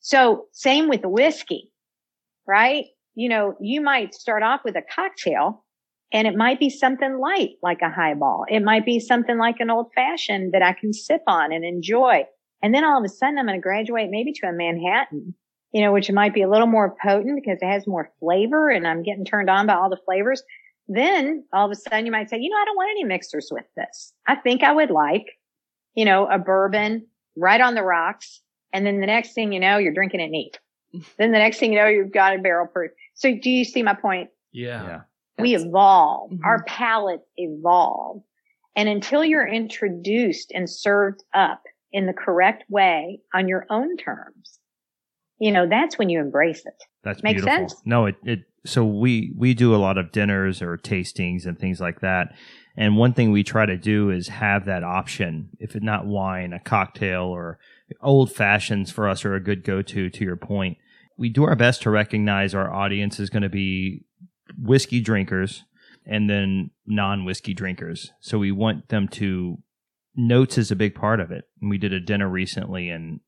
So 0.00 0.46
same 0.52 0.88
with 0.88 1.02
the 1.02 1.08
whiskey, 1.08 1.72
right? 2.46 2.86
You 3.14 3.28
know, 3.28 3.56
you 3.60 3.80
might 3.80 4.14
start 4.14 4.42
off 4.42 4.60
with 4.64 4.76
a 4.76 4.82
cocktail 4.94 5.64
and 6.12 6.26
it 6.26 6.36
might 6.36 6.58
be 6.58 6.70
something 6.70 7.18
light 7.18 7.56
like 7.62 7.82
a 7.82 7.90
highball. 7.90 8.44
It 8.48 8.60
might 8.60 8.86
be 8.86 8.98
something 8.98 9.36
like 9.36 9.56
an 9.60 9.70
old 9.70 9.92
fashioned 9.94 10.52
that 10.52 10.62
I 10.62 10.72
can 10.72 10.92
sip 10.92 11.22
on 11.26 11.52
and 11.52 11.64
enjoy. 11.64 12.24
And 12.62 12.74
then 12.74 12.84
all 12.84 12.98
of 12.98 13.04
a 13.04 13.08
sudden 13.08 13.38
I'm 13.38 13.46
going 13.46 13.58
to 13.58 13.62
graduate 13.62 14.10
maybe 14.10 14.32
to 14.32 14.48
a 14.48 14.52
Manhattan, 14.52 15.34
you 15.72 15.82
know, 15.82 15.92
which 15.92 16.10
might 16.10 16.34
be 16.34 16.42
a 16.42 16.48
little 16.48 16.66
more 16.66 16.96
potent 17.02 17.36
because 17.36 17.58
it 17.60 17.66
has 17.66 17.86
more 17.86 18.10
flavor 18.20 18.70
and 18.70 18.86
I'm 18.86 19.02
getting 19.02 19.24
turned 19.24 19.50
on 19.50 19.66
by 19.66 19.74
all 19.74 19.90
the 19.90 20.00
flavors. 20.04 20.42
Then 20.88 21.44
all 21.52 21.66
of 21.66 21.72
a 21.72 21.74
sudden 21.74 22.06
you 22.06 22.12
might 22.12 22.30
say, 22.30 22.38
you 22.38 22.48
know, 22.48 22.56
I 22.56 22.64
don't 22.64 22.76
want 22.76 22.90
any 22.90 23.04
mixers 23.04 23.48
with 23.52 23.66
this. 23.76 24.12
I 24.26 24.36
think 24.36 24.62
I 24.62 24.72
would 24.72 24.90
like, 24.90 25.26
you 25.94 26.06
know, 26.06 26.26
a 26.26 26.38
bourbon 26.38 27.06
right 27.36 27.60
on 27.60 27.74
the 27.74 27.82
rocks. 27.82 28.40
And 28.72 28.86
then 28.86 29.00
the 29.00 29.06
next 29.06 29.34
thing 29.34 29.52
you 29.52 29.60
know, 29.60 29.76
you're 29.76 29.94
drinking 29.94 30.20
it 30.20 30.30
neat. 30.30 30.58
then 31.18 31.32
the 31.32 31.38
next 31.38 31.58
thing 31.58 31.74
you 31.74 31.78
know, 31.78 31.86
you've 31.86 32.12
got 32.12 32.34
a 32.34 32.38
barrel 32.38 32.66
proof. 32.66 32.92
So 33.14 33.34
do 33.34 33.50
you 33.50 33.64
see 33.64 33.82
my 33.82 33.94
point? 33.94 34.30
yeah 34.52 34.82
Yeah. 34.84 35.00
We 35.38 35.54
evolve. 35.54 36.32
Mhm. 36.32 36.40
Our 36.44 36.62
palates 36.64 37.28
evolve. 37.36 38.22
And 38.76 38.88
until 38.88 39.24
you're 39.24 39.46
introduced 39.46 40.52
and 40.54 40.68
served 40.70 41.24
up 41.34 41.62
in 41.92 42.06
the 42.06 42.12
correct 42.12 42.64
way 42.68 43.20
on 43.34 43.48
your 43.48 43.66
own 43.70 43.96
terms, 43.96 44.60
you 45.40 45.50
know, 45.52 45.66
that's 45.68 45.98
when 45.98 46.08
you 46.10 46.20
embrace 46.20 46.64
it. 46.64 46.74
That's 47.02 47.22
Makes 47.22 47.42
beautiful. 47.42 47.68
sense? 47.68 47.82
No, 47.84 48.06
it, 48.06 48.16
it 48.24 48.40
so 48.66 48.84
we 48.84 49.32
we 49.36 49.54
do 49.54 49.74
a 49.74 49.78
lot 49.78 49.98
of 49.98 50.12
dinners 50.12 50.60
or 50.60 50.76
tastings 50.76 51.46
and 51.46 51.58
things 51.58 51.80
like 51.80 52.00
that. 52.00 52.34
And 52.76 52.96
one 52.96 53.12
thing 53.14 53.32
we 53.32 53.42
try 53.42 53.66
to 53.66 53.76
do 53.76 54.10
is 54.10 54.28
have 54.28 54.66
that 54.66 54.84
option. 54.84 55.50
If 55.58 55.74
it's 55.74 55.84
not 55.84 56.06
wine, 56.06 56.52
a 56.52 56.60
cocktail 56.60 57.22
or 57.22 57.58
old 58.02 58.30
fashions 58.32 58.90
for 58.90 59.08
us 59.08 59.24
are 59.24 59.34
a 59.34 59.42
good 59.42 59.64
go 59.64 59.82
to 59.82 60.10
to 60.10 60.24
your 60.24 60.36
point. 60.36 60.76
We 61.16 61.28
do 61.28 61.44
our 61.44 61.56
best 61.56 61.82
to 61.82 61.90
recognize 61.90 62.54
our 62.54 62.72
audience 62.72 63.18
is 63.18 63.30
going 63.30 63.42
to 63.42 63.48
be 63.48 64.04
whiskey 64.56 65.00
drinkers 65.00 65.64
and 66.06 66.28
then 66.28 66.70
non 66.86 67.24
whiskey 67.24 67.54
drinkers. 67.54 68.12
So 68.20 68.38
we 68.38 68.52
want 68.52 68.88
them 68.88 69.08
to 69.08 69.58
notes 70.16 70.58
is 70.58 70.70
a 70.70 70.76
big 70.76 70.94
part 70.94 71.20
of 71.20 71.30
it. 71.30 71.44
And 71.60 71.70
we 71.70 71.78
did 71.78 71.92
a 71.92 72.00
dinner 72.00 72.28
recently 72.28 72.88
and 72.88 73.20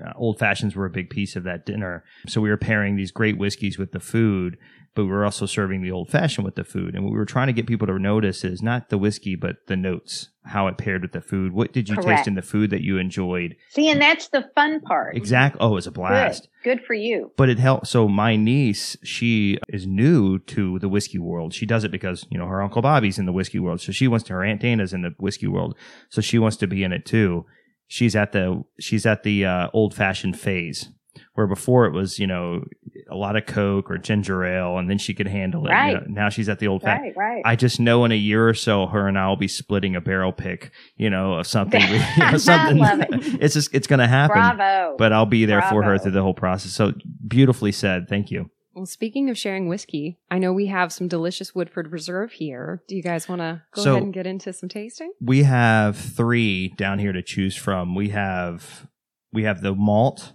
uh, 0.00 0.12
old 0.16 0.38
fashions 0.38 0.74
were 0.74 0.86
a 0.86 0.90
big 0.90 1.10
piece 1.10 1.36
of 1.36 1.44
that 1.44 1.66
dinner. 1.66 2.04
So 2.26 2.40
we 2.40 2.50
were 2.50 2.56
pairing 2.56 2.96
these 2.96 3.10
great 3.10 3.38
whiskeys 3.38 3.78
with 3.78 3.92
the 3.92 4.00
food, 4.00 4.56
but 4.94 5.04
we 5.04 5.10
were 5.10 5.24
also 5.24 5.46
serving 5.46 5.82
the 5.82 5.90
old 5.90 6.10
fashioned 6.10 6.44
with 6.44 6.54
the 6.54 6.64
food. 6.64 6.94
And 6.94 7.04
what 7.04 7.12
we 7.12 7.18
were 7.18 7.26
trying 7.26 7.48
to 7.48 7.52
get 7.52 7.66
people 7.66 7.86
to 7.86 7.98
notice 7.98 8.44
is 8.44 8.62
not 8.62 8.88
the 8.88 8.98
whiskey, 8.98 9.36
but 9.36 9.56
the 9.66 9.76
notes, 9.76 10.30
how 10.44 10.66
it 10.66 10.78
paired 10.78 11.02
with 11.02 11.12
the 11.12 11.20
food. 11.20 11.52
What 11.52 11.72
did 11.72 11.88
you 11.88 11.96
Correct. 11.96 12.18
taste 12.18 12.28
in 12.28 12.34
the 12.34 12.42
food 12.42 12.70
that 12.70 12.82
you 12.82 12.98
enjoyed? 12.98 13.56
See, 13.70 13.88
and 13.88 14.00
that's 14.00 14.28
the 14.28 14.50
fun 14.54 14.80
part. 14.80 15.16
Exactly. 15.16 15.60
Oh, 15.60 15.72
it 15.72 15.74
was 15.74 15.86
a 15.86 15.92
blast. 15.92 16.48
Good. 16.62 16.78
Good 16.78 16.86
for 16.86 16.94
you. 16.94 17.32
But 17.36 17.48
it 17.48 17.58
helped. 17.58 17.86
So 17.86 18.08
my 18.08 18.36
niece, 18.36 18.96
she 19.02 19.58
is 19.68 19.86
new 19.86 20.38
to 20.40 20.78
the 20.78 20.88
whiskey 20.88 21.18
world. 21.18 21.52
She 21.52 21.66
does 21.66 21.84
it 21.84 21.90
because 21.90 22.26
you 22.30 22.38
know 22.38 22.46
her 22.46 22.62
uncle 22.62 22.82
Bobby's 22.82 23.18
in 23.18 23.26
the 23.26 23.32
whiskey 23.32 23.58
world, 23.58 23.80
so 23.80 23.92
she 23.92 24.08
wants 24.08 24.24
to. 24.26 24.32
Her 24.32 24.44
aunt 24.44 24.60
Dana's 24.60 24.92
in 24.92 25.02
the 25.02 25.14
whiskey 25.18 25.48
world, 25.48 25.76
so 26.08 26.20
she 26.20 26.38
wants 26.38 26.56
to 26.58 26.66
be 26.66 26.84
in 26.84 26.92
it 26.92 27.04
too. 27.04 27.44
She's 27.92 28.16
at 28.16 28.32
the 28.32 28.64
she's 28.80 29.04
at 29.04 29.22
the 29.22 29.44
uh, 29.44 29.68
old 29.74 29.94
fashioned 29.94 30.40
phase 30.40 30.88
where 31.34 31.46
before 31.46 31.84
it 31.84 31.92
was 31.92 32.18
you 32.18 32.26
know 32.26 32.64
a 33.10 33.14
lot 33.14 33.36
of 33.36 33.44
Coke 33.44 33.90
or 33.90 33.98
ginger 33.98 34.46
ale, 34.46 34.78
and 34.78 34.88
then 34.88 34.96
she 34.96 35.12
could 35.12 35.26
handle 35.26 35.66
it. 35.66 35.72
You 35.72 35.94
know, 35.94 36.04
now 36.08 36.30
she's 36.30 36.48
at 36.48 36.58
the 36.58 36.68
old 36.68 36.80
fashioned. 36.80 37.14
Right, 37.14 37.34
right. 37.34 37.42
I 37.44 37.54
just 37.54 37.78
know 37.78 38.06
in 38.06 38.12
a 38.12 38.16
year 38.16 38.48
or 38.48 38.54
so, 38.54 38.86
her 38.86 39.06
and 39.06 39.18
I 39.18 39.28
will 39.28 39.36
be 39.36 39.46
splitting 39.46 39.94
a 39.94 40.00
barrel 40.00 40.32
pick, 40.32 40.70
you 40.96 41.10
know, 41.10 41.34
of 41.34 41.46
something. 41.46 41.82
you 41.90 41.98
know, 42.16 42.38
something. 42.38 42.78
Love 42.78 43.00
it. 43.00 43.08
It's 43.42 43.52
just 43.52 43.74
it's 43.74 43.86
going 43.86 43.98
to 43.98 44.08
happen 44.08 44.56
Bravo. 44.56 44.96
but 44.96 45.12
I'll 45.12 45.26
be 45.26 45.44
there 45.44 45.60
for 45.60 45.82
her 45.82 45.98
through 45.98 46.12
the 46.12 46.22
whole 46.22 46.32
process. 46.32 46.72
So 46.72 46.94
beautifully 47.28 47.72
said. 47.72 48.08
Thank 48.08 48.30
you. 48.30 48.48
Well, 48.74 48.86
speaking 48.86 49.28
of 49.28 49.36
sharing 49.36 49.68
whiskey, 49.68 50.18
I 50.30 50.38
know 50.38 50.52
we 50.52 50.66
have 50.66 50.92
some 50.92 51.06
delicious 51.06 51.54
Woodford 51.54 51.92
Reserve 51.92 52.32
here. 52.32 52.82
Do 52.88 52.96
you 52.96 53.02
guys 53.02 53.28
want 53.28 53.40
to 53.40 53.62
go 53.74 53.82
So- 53.82 53.90
ahead 53.92 54.02
and 54.04 54.14
get 54.14 54.26
into 54.26 54.52
some 54.52 54.68
tasting? 54.68 55.12
We 55.20 55.42
have 55.42 55.96
three 55.96 56.68
down 56.68 56.98
here 56.98 57.12
to 57.12 57.22
choose 57.22 57.54
from. 57.56 57.94
We 57.94 58.08
have 58.10 58.86
we 59.32 59.44
have 59.44 59.60
the 59.62 59.74
malt, 59.74 60.32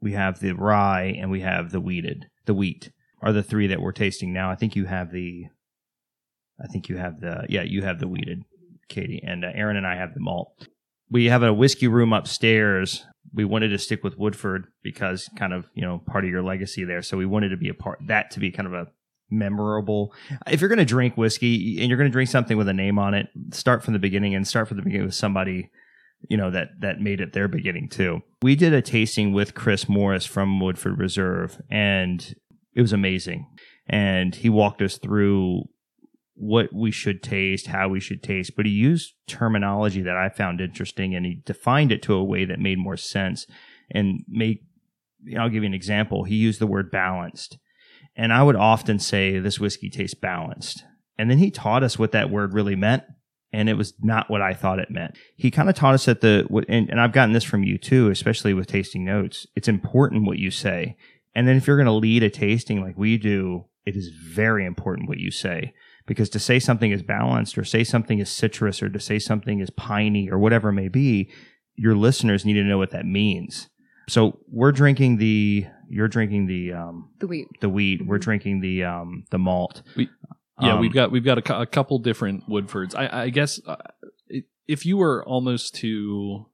we 0.00 0.12
have 0.12 0.40
the 0.40 0.52
rye, 0.52 1.14
and 1.18 1.30
we 1.30 1.40
have 1.40 1.70
the 1.70 1.80
wheated. 1.80 2.26
The 2.46 2.54
wheat 2.54 2.92
are 3.20 3.32
the 3.32 3.42
three 3.42 3.66
that 3.68 3.80
we're 3.80 3.92
tasting 3.92 4.32
now. 4.32 4.50
I 4.50 4.54
think 4.56 4.74
you 4.76 4.86
have 4.86 5.12
the. 5.12 5.46
I 6.62 6.66
think 6.68 6.88
you 6.88 6.96
have 6.96 7.20
the 7.20 7.46
yeah 7.48 7.62
you 7.62 7.82
have 7.82 7.98
the 7.98 8.06
wheated, 8.08 8.42
Katie, 8.88 9.22
and 9.24 9.44
uh, 9.44 9.48
Aaron 9.54 9.76
and 9.76 9.86
I 9.86 9.96
have 9.96 10.14
the 10.14 10.20
malt. 10.20 10.68
We 11.10 11.26
have 11.26 11.42
a 11.42 11.52
whiskey 11.52 11.88
room 11.88 12.12
upstairs. 12.12 13.04
We 13.34 13.44
wanted 13.44 13.68
to 13.68 13.78
stick 13.78 14.04
with 14.04 14.18
Woodford 14.18 14.66
because 14.82 15.28
kind 15.36 15.52
of 15.52 15.66
you 15.74 15.82
know 15.82 16.02
part 16.06 16.24
of 16.24 16.30
your 16.30 16.42
legacy 16.42 16.84
there. 16.84 17.02
So 17.02 17.16
we 17.16 17.26
wanted 17.26 17.50
to 17.50 17.56
be 17.56 17.68
a 17.68 17.74
part 17.74 17.98
that 18.06 18.30
to 18.32 18.40
be 18.40 18.50
kind 18.50 18.66
of 18.66 18.74
a 18.74 18.86
memorable. 19.30 20.12
If 20.46 20.60
you're 20.60 20.68
going 20.68 20.78
to 20.78 20.84
drink 20.84 21.16
whiskey 21.16 21.80
and 21.80 21.88
you're 21.88 21.98
going 21.98 22.10
to 22.10 22.12
drink 22.12 22.28
something 22.30 22.56
with 22.56 22.68
a 22.68 22.74
name 22.74 22.98
on 22.98 23.14
it, 23.14 23.28
start 23.52 23.82
from 23.82 23.94
the 23.94 23.98
beginning 23.98 24.34
and 24.34 24.46
start 24.46 24.68
from 24.68 24.76
the 24.76 24.82
beginning 24.82 25.06
with 25.06 25.14
somebody 25.14 25.70
you 26.28 26.36
know 26.36 26.50
that 26.50 26.68
that 26.80 27.00
made 27.00 27.20
it 27.20 27.32
their 27.32 27.48
beginning 27.48 27.88
too. 27.88 28.20
We 28.42 28.56
did 28.56 28.72
a 28.72 28.82
tasting 28.82 29.32
with 29.32 29.54
Chris 29.54 29.88
Morris 29.88 30.26
from 30.26 30.60
Woodford 30.60 30.98
Reserve 30.98 31.60
and 31.70 32.34
it 32.74 32.80
was 32.80 32.92
amazing. 32.92 33.46
And 33.86 34.34
he 34.34 34.48
walked 34.48 34.80
us 34.80 34.98
through 34.98 35.64
what 36.34 36.72
we 36.72 36.90
should 36.90 37.22
taste, 37.22 37.66
how 37.66 37.88
we 37.88 38.00
should 38.00 38.22
taste, 38.22 38.52
but 38.56 38.66
he 38.66 38.72
used 38.72 39.14
terminology 39.26 40.02
that 40.02 40.16
I 40.16 40.28
found 40.28 40.60
interesting 40.60 41.14
and 41.14 41.26
he 41.26 41.42
defined 41.44 41.92
it 41.92 42.02
to 42.02 42.14
a 42.14 42.24
way 42.24 42.44
that 42.44 42.58
made 42.58 42.78
more 42.78 42.96
sense 42.96 43.46
and 43.90 44.24
make 44.28 44.62
I'll 45.38 45.48
give 45.48 45.62
you 45.62 45.68
an 45.68 45.74
example. 45.74 46.24
He 46.24 46.34
used 46.34 46.60
the 46.60 46.66
word 46.66 46.90
balanced. 46.90 47.58
And 48.16 48.32
I 48.32 48.42
would 48.42 48.56
often 48.56 48.98
say 48.98 49.38
this 49.38 49.60
whiskey 49.60 49.88
tastes 49.88 50.18
balanced. 50.18 50.84
And 51.18 51.30
then 51.30 51.38
he 51.38 51.50
taught 51.50 51.82
us 51.82 51.98
what 51.98 52.12
that 52.12 52.30
word 52.30 52.54
really 52.54 52.76
meant. 52.76 53.04
And 53.52 53.68
it 53.68 53.74
was 53.74 53.94
not 54.00 54.30
what 54.30 54.40
I 54.42 54.54
thought 54.54 54.78
it 54.78 54.90
meant. 54.90 55.16
He 55.36 55.50
kind 55.50 55.68
of 55.68 55.74
taught 55.74 55.94
us 55.94 56.06
that 56.06 56.22
the, 56.22 56.46
and, 56.68 56.88
and 56.88 57.00
I've 57.00 57.12
gotten 57.12 57.32
this 57.32 57.44
from 57.44 57.64
you 57.64 57.78
too, 57.78 58.10
especially 58.10 58.54
with 58.54 58.66
tasting 58.66 59.04
notes. 59.04 59.46
It's 59.54 59.68
important 59.68 60.26
what 60.26 60.38
you 60.38 60.50
say. 60.50 60.96
And 61.34 61.46
then 61.46 61.56
if 61.56 61.66
you're 61.66 61.76
going 61.76 61.86
to 61.86 61.92
lead 61.92 62.22
a 62.22 62.30
tasting 62.30 62.80
like 62.80 62.96
we 62.96 63.18
do, 63.18 63.66
it 63.84 63.94
is 63.94 64.08
very 64.08 64.64
important 64.64 65.08
what 65.08 65.18
you 65.18 65.30
say. 65.30 65.74
Because 66.06 66.28
to 66.30 66.38
say 66.38 66.58
something 66.58 66.90
is 66.90 67.02
balanced 67.02 67.56
or 67.56 67.64
say 67.64 67.84
something 67.84 68.18
is 68.18 68.30
citrus 68.30 68.82
or 68.82 68.88
to 68.88 68.98
say 69.00 69.18
something 69.18 69.60
is 69.60 69.70
piney 69.70 70.28
or 70.30 70.38
whatever 70.38 70.70
it 70.70 70.74
may 70.74 70.88
be, 70.88 71.30
your 71.76 71.94
listeners 71.94 72.44
need 72.44 72.54
to 72.54 72.64
know 72.64 72.78
what 72.78 72.90
that 72.90 73.06
means. 73.06 73.68
So 74.08 74.40
we're 74.48 74.72
drinking 74.72 75.18
the, 75.18 75.66
you're 75.88 76.08
drinking 76.08 76.46
the, 76.46 76.72
um, 76.72 77.10
The 77.20 77.26
wheat. 77.28 77.46
the 77.60 77.68
wheat. 77.68 78.04
We're 78.04 78.18
drinking 78.18 78.60
the, 78.60 78.84
um, 78.84 79.24
the 79.30 79.38
malt. 79.38 79.82
We- 79.96 80.08
Yeah, 80.60 80.74
Um, 80.74 80.80
we've 80.80 80.92
got 80.92 81.10
we've 81.10 81.24
got 81.24 81.38
a, 81.38 81.42
cou- 81.42 81.60
a 81.62 81.66
couple 81.66 81.98
different 81.98 82.48
Woodfords. 82.48 82.94
I, 82.94 83.22
I 83.24 83.28
guess 83.30 83.60
uh, 83.66 83.76
if 84.68 84.84
you 84.86 84.96
were 84.96 85.24
almost 85.26 85.74
to 85.76 86.46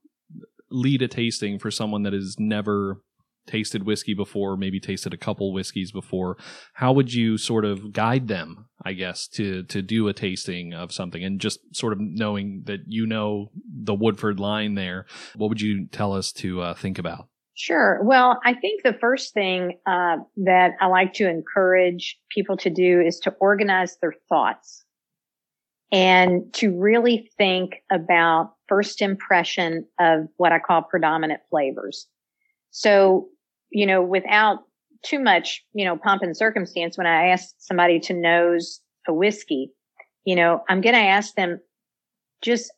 lead 0.71 1.03
a 1.03 1.09
tasting 1.09 1.59
for 1.59 1.71
someone 1.71 2.03
that 2.05 2.13
has 2.13 2.37
never 2.39 3.03
tasted 3.49 3.85
whiskey 3.85 4.15
before, 4.15 4.57
maybe 4.57 4.79
tasted 4.79 5.13
a 5.13 5.17
couple 5.17 5.53
whiskeys 5.53 5.91
before, 5.91 6.37
how 6.75 6.93
would 6.93 7.13
you 7.13 7.37
sort 7.37 7.65
of 7.65 7.93
guide 7.93 8.29
them? 8.29 8.67
I 8.85 8.93
guess 8.93 9.27
to 9.29 9.65
to 9.65 9.83
do 9.83 10.07
a 10.07 10.13
tasting 10.13 10.73
of 10.73 10.93
something, 10.93 11.25
and 11.25 11.41
just 11.41 11.59
sort 11.75 11.93
of 11.93 11.99
knowing 12.01 12.63
that 12.67 12.81
you 12.87 13.07
know 13.07 13.51
the 13.67 13.95
Woodford 13.95 14.39
line 14.39 14.75
there, 14.75 15.07
what 15.35 15.49
would 15.49 15.61
you 15.61 15.87
tell 15.87 16.13
us 16.13 16.31
to 16.33 16.61
uh, 16.61 16.75
think 16.75 16.99
about? 16.99 17.29
Sure. 17.55 17.99
Well, 18.05 18.39
I 18.45 18.55
think 18.55 18.85
the 18.85 18.97
first 19.01 19.35
thing 19.35 19.79
uh, 19.85 20.19
that 20.37 20.75
I 20.81 20.87
like 20.87 21.15
to 21.15 21.29
encourage 21.29 22.17
people 22.31 22.57
to 22.59 22.71
do 22.71 23.01
is 23.01 23.19
to 23.21 23.35
organize 23.41 23.97
their 24.01 24.15
thoughts 24.29 24.85
and 25.91 26.53
to 26.55 26.79
really 26.79 27.31
think 27.37 27.83
about 27.91 28.53
first 28.69 29.03
impression 29.03 29.87
of 29.99 30.29
what 30.37 30.53
I 30.53 30.61
call 30.61 30.83
predominant 30.83 31.41
flavors. 31.51 32.07
So, 32.71 33.29
you 33.71 33.87
know, 33.87 34.03
without 34.03 34.59
too 35.05 35.19
much, 35.21 35.65
you 35.73 35.85
know, 35.85 35.97
pomp 35.97 36.23
and 36.23 36.37
circumstance, 36.37 36.99
when 36.99 37.07
I 37.07 37.29
ask 37.29 37.55
somebody 37.59 38.01
to 38.01 38.15
nose 38.15 38.81
a 39.07 39.13
whiskey, 39.13 39.71
you 40.25 40.37
know, 40.37 40.63
I'm 40.69 40.81
going 40.81 40.95
to 40.95 41.01
ask 41.01 41.35
them 41.35 41.61
just 42.43 42.73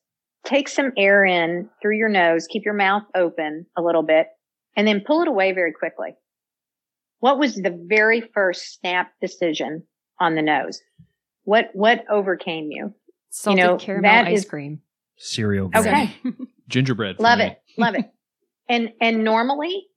take 0.45 0.69
some 0.69 0.93
air 0.97 1.25
in 1.25 1.69
through 1.81 1.97
your 1.97 2.09
nose, 2.09 2.47
keep 2.47 2.65
your 2.65 2.75
mouth 2.75 3.03
open 3.15 3.67
a 3.77 3.83
little 3.83 4.03
bit 4.03 4.27
and 4.77 4.87
then 4.87 5.01
pull 5.07 5.23
it 5.23 5.29
away 5.29 5.53
very 5.53 5.73
quickly. 5.73 6.15
What 7.21 7.39
was 7.39 7.57
the 7.57 7.79
very 7.87 8.23
first 8.33 8.79
snap 8.81 9.13
decision 9.21 9.83
on 10.19 10.35
the 10.35 10.43
nose? 10.43 10.81
What, 11.45 11.71
what 11.75 12.05
overcame 12.11 12.71
you? 12.71 12.95
Salted 13.31 13.63
know, 13.65 13.77
caramel 13.77 14.11
that 14.11 14.27
ice 14.27 14.41
is- 14.41 14.45
cream. 14.45 14.81
cereal. 15.17 15.69
grain. 15.69 15.87
Okay. 15.87 16.15
Gingerbread. 16.69 17.19
Love 17.21 17.39
me. 17.39 17.47
it. 17.47 17.59
Love 17.77 17.95
it. 17.95 18.07
And, 18.69 18.91
and 19.01 19.25
normally 19.25 19.89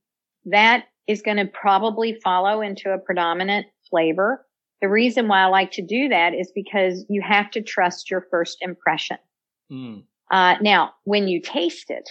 that 0.45 0.85
is 1.07 1.21
going 1.21 1.37
to 1.37 1.45
probably 1.45 2.19
follow 2.23 2.61
into 2.61 2.91
a 2.91 2.97
predominant 2.97 3.67
flavor. 3.89 4.45
The 4.81 4.89
reason 4.89 5.27
why 5.27 5.43
I 5.43 5.45
like 5.45 5.71
to 5.71 5.81
do 5.81 6.09
that 6.09 6.33
is 6.33 6.51
because 6.53 7.05
you 7.09 7.21
have 7.21 7.49
to 7.51 7.61
trust 7.61 8.11
your 8.11 8.25
first 8.29 8.57
impression. 8.61 9.17
Mm. 9.71 10.03
Uh, 10.31 10.55
now, 10.61 10.91
when 11.05 11.27
you 11.27 11.41
taste 11.41 11.89
it, 11.89 12.09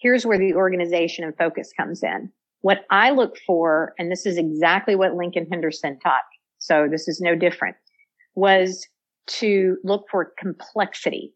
here's 0.00 0.26
where 0.26 0.38
the 0.38 0.54
organization 0.54 1.24
and 1.24 1.36
focus 1.36 1.72
comes 1.76 2.02
in. 2.02 2.30
What 2.60 2.84
I 2.90 3.10
look 3.10 3.36
for, 3.46 3.94
and 3.98 4.10
this 4.10 4.26
is 4.26 4.36
exactly 4.36 4.96
what 4.96 5.14
Lincoln 5.14 5.46
Henderson 5.50 5.98
taught, 6.00 6.22
so 6.58 6.88
this 6.90 7.06
is 7.06 7.20
no 7.20 7.36
different, 7.36 7.76
was 8.34 8.86
to 9.28 9.76
look 9.84 10.06
for 10.10 10.32
complexity. 10.38 11.34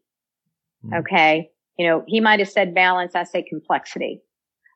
Mm. 0.85 0.99
Okay. 0.99 1.49
You 1.77 1.87
know, 1.87 2.03
he 2.07 2.19
might 2.19 2.39
have 2.39 2.49
said 2.49 2.75
balance. 2.75 3.15
I 3.15 3.23
say 3.23 3.43
complexity. 3.43 4.21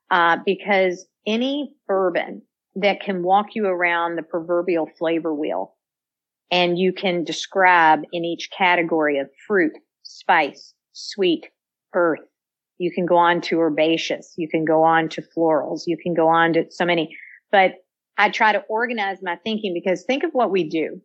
Uh, 0.09 0.37
because 0.45 1.05
any 1.25 1.73
bourbon 1.87 2.41
that 2.75 3.01
can 3.01 3.23
walk 3.23 3.47
you 3.55 3.65
around 3.65 4.15
the 4.15 4.23
proverbial 4.23 4.87
flavor 4.97 5.33
wheel 5.33 5.75
and 6.51 6.77
you 6.77 6.93
can 6.93 7.23
describe 7.23 8.03
in 8.13 8.23
each 8.23 8.49
category 8.57 9.19
of 9.19 9.29
fruit, 9.47 9.73
spice, 10.03 10.73
sweet, 10.93 11.47
earth. 11.93 12.21
You 12.77 12.91
can 12.91 13.05
go 13.05 13.17
on 13.17 13.41
to 13.41 13.59
herbaceous. 13.59 14.33
You 14.37 14.47
can 14.47 14.63
go 14.63 14.83
on 14.83 15.09
to 15.09 15.23
florals. 15.35 15.81
You 15.87 15.97
can 15.97 16.13
go 16.13 16.27
on 16.27 16.53
to 16.53 16.65
so 16.69 16.85
many, 16.85 17.15
but 17.51 17.73
I 18.17 18.29
try 18.29 18.53
to 18.53 18.63
organize 18.69 19.17
my 19.21 19.35
thinking 19.43 19.73
because 19.73 20.03
think 20.03 20.23
of 20.23 20.31
what 20.31 20.51
we 20.51 20.69
do. 20.69 21.01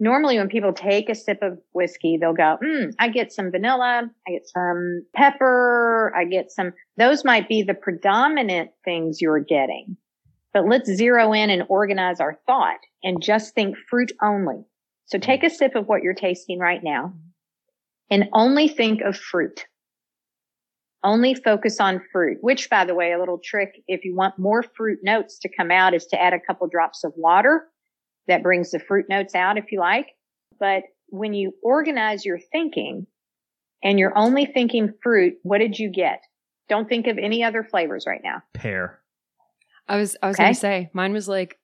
Normally 0.00 0.38
when 0.38 0.48
people 0.48 0.72
take 0.72 1.08
a 1.08 1.14
sip 1.14 1.38
of 1.40 1.58
whiskey, 1.72 2.18
they'll 2.20 2.32
go, 2.32 2.58
mm, 2.62 2.92
I 2.98 3.08
get 3.08 3.32
some 3.32 3.50
vanilla. 3.50 4.10
I 4.26 4.30
get 4.30 4.48
some 4.48 5.02
pepper. 5.14 6.12
I 6.16 6.24
get 6.24 6.50
some, 6.50 6.72
those 6.96 7.24
might 7.24 7.48
be 7.48 7.62
the 7.62 7.74
predominant 7.74 8.70
things 8.84 9.20
you're 9.20 9.40
getting. 9.40 9.96
But 10.52 10.68
let's 10.68 10.90
zero 10.90 11.32
in 11.32 11.50
and 11.50 11.64
organize 11.68 12.20
our 12.20 12.38
thought 12.46 12.78
and 13.02 13.22
just 13.22 13.54
think 13.54 13.76
fruit 13.88 14.12
only. 14.22 14.64
So 15.06 15.18
take 15.18 15.44
a 15.44 15.50
sip 15.50 15.74
of 15.74 15.86
what 15.86 16.02
you're 16.02 16.14
tasting 16.14 16.58
right 16.58 16.82
now 16.82 17.12
and 18.10 18.28
only 18.32 18.68
think 18.68 19.00
of 19.02 19.16
fruit. 19.16 19.66
Only 21.02 21.34
focus 21.34 21.80
on 21.80 22.00
fruit, 22.12 22.38
which 22.40 22.70
by 22.70 22.84
the 22.84 22.94
way, 22.94 23.12
a 23.12 23.18
little 23.18 23.40
trick, 23.44 23.82
if 23.88 24.04
you 24.04 24.16
want 24.16 24.38
more 24.38 24.62
fruit 24.62 25.00
notes 25.02 25.38
to 25.40 25.50
come 25.54 25.70
out 25.70 25.92
is 25.92 26.06
to 26.06 26.20
add 26.20 26.32
a 26.32 26.40
couple 26.40 26.66
drops 26.66 27.04
of 27.04 27.12
water. 27.16 27.66
That 28.26 28.42
brings 28.42 28.70
the 28.70 28.78
fruit 28.78 29.06
notes 29.08 29.34
out 29.34 29.58
if 29.58 29.70
you 29.70 29.80
like. 29.80 30.06
But 30.58 30.84
when 31.08 31.34
you 31.34 31.52
organize 31.62 32.24
your 32.24 32.38
thinking 32.52 33.06
and 33.82 33.98
you're 33.98 34.16
only 34.16 34.46
thinking 34.46 34.92
fruit, 35.02 35.34
what 35.42 35.58
did 35.58 35.78
you 35.78 35.90
get? 35.90 36.20
Don't 36.68 36.88
think 36.88 37.06
of 37.06 37.18
any 37.18 37.44
other 37.44 37.62
flavors 37.62 38.04
right 38.06 38.22
now. 38.24 38.42
Pear. 38.54 39.00
I 39.86 39.98
was 39.98 40.16
I 40.22 40.28
was 40.28 40.36
Okay. 40.36 40.44
gonna 40.44 40.54
say 40.54 40.90
mine 40.94 41.12
was 41.12 41.28
like 41.28 41.58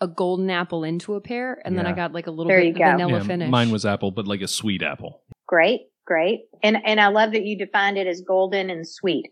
a 0.00 0.06
golden 0.06 0.48
apple 0.48 0.84
into 0.84 1.16
a 1.16 1.20
pear, 1.20 1.60
and 1.64 1.76
then 1.76 1.84
I 1.84 1.92
got 1.92 2.12
like 2.12 2.28
a 2.28 2.30
little 2.30 2.50
There 2.50 2.60
bit 2.60 2.66
you 2.66 2.72
of 2.72 2.78
go. 2.78 2.84
vanilla 2.84 3.18
Yeah, 3.18 3.24
finish. 3.24 3.50
Mine 3.50 3.70
was 3.72 3.84
apple, 3.84 4.12
but 4.12 4.28
like 4.28 4.40
a 4.42 4.46
sweet 4.46 4.80
apple. 4.82 5.22
Great, 5.48 5.80
great. 6.06 6.42
And 6.62 6.76
and 6.86 7.00
I 7.00 7.08
love 7.08 7.32
that 7.32 7.44
you 7.44 7.58
defined 7.58 7.98
it 7.98 8.06
as 8.06 8.20
golden 8.20 8.70
and 8.70 8.86
sweet. 8.86 9.26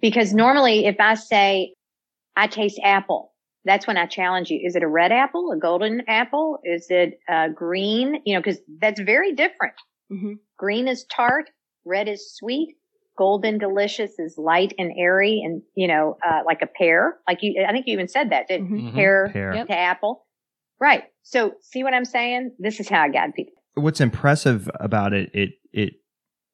Because 0.00 0.32
normally 0.32 0.86
if 0.86 0.96
I 0.98 1.14
say 1.14 1.74
I 2.36 2.46
taste 2.46 2.80
apple, 2.82 3.27
that's 3.68 3.86
when 3.86 3.96
I 3.96 4.06
challenge 4.06 4.50
you. 4.50 4.60
Is 4.64 4.74
it 4.76 4.82
a 4.82 4.88
red 4.88 5.12
apple, 5.12 5.52
a 5.52 5.58
golden 5.58 6.02
apple? 6.08 6.58
Is 6.64 6.86
it 6.88 7.18
uh, 7.28 7.48
green? 7.48 8.22
You 8.24 8.34
know, 8.34 8.40
because 8.40 8.58
that's 8.80 9.00
very 9.00 9.34
different. 9.34 9.74
Mhm. 10.10 10.38
Green 10.56 10.88
is 10.88 11.04
tart, 11.04 11.50
red 11.84 12.08
is 12.08 12.34
sweet, 12.34 12.76
golden 13.16 13.58
delicious 13.58 14.18
is 14.18 14.36
light 14.38 14.72
and 14.78 14.92
airy, 14.98 15.42
and 15.44 15.62
you 15.74 15.86
know, 15.88 16.16
uh, 16.26 16.40
like 16.46 16.62
a 16.62 16.66
pear. 16.66 17.18
Like 17.28 17.38
you, 17.42 17.64
I 17.68 17.72
think 17.72 17.86
you 17.86 17.92
even 17.92 18.08
said 18.08 18.30
that, 18.30 18.48
didn't 18.48 18.70
you? 18.70 18.76
Mhm. 18.82 18.90
Mhm. 18.90 18.94
Pear 18.94 19.30
Pear. 19.32 19.54
Yep. 19.54 19.66
to 19.66 19.78
apple. 19.78 20.26
Right. 20.80 21.04
So 21.22 21.54
see 21.60 21.82
what 21.82 21.92
I'm 21.94 22.04
saying? 22.04 22.54
This 22.58 22.80
is 22.80 22.88
how 22.88 23.02
I 23.02 23.08
guide 23.08 23.34
people. 23.34 23.54
What's 23.74 24.00
impressive 24.00 24.68
about 24.80 25.12
it, 25.12 25.30
it, 25.34 25.50
it, 25.72 25.92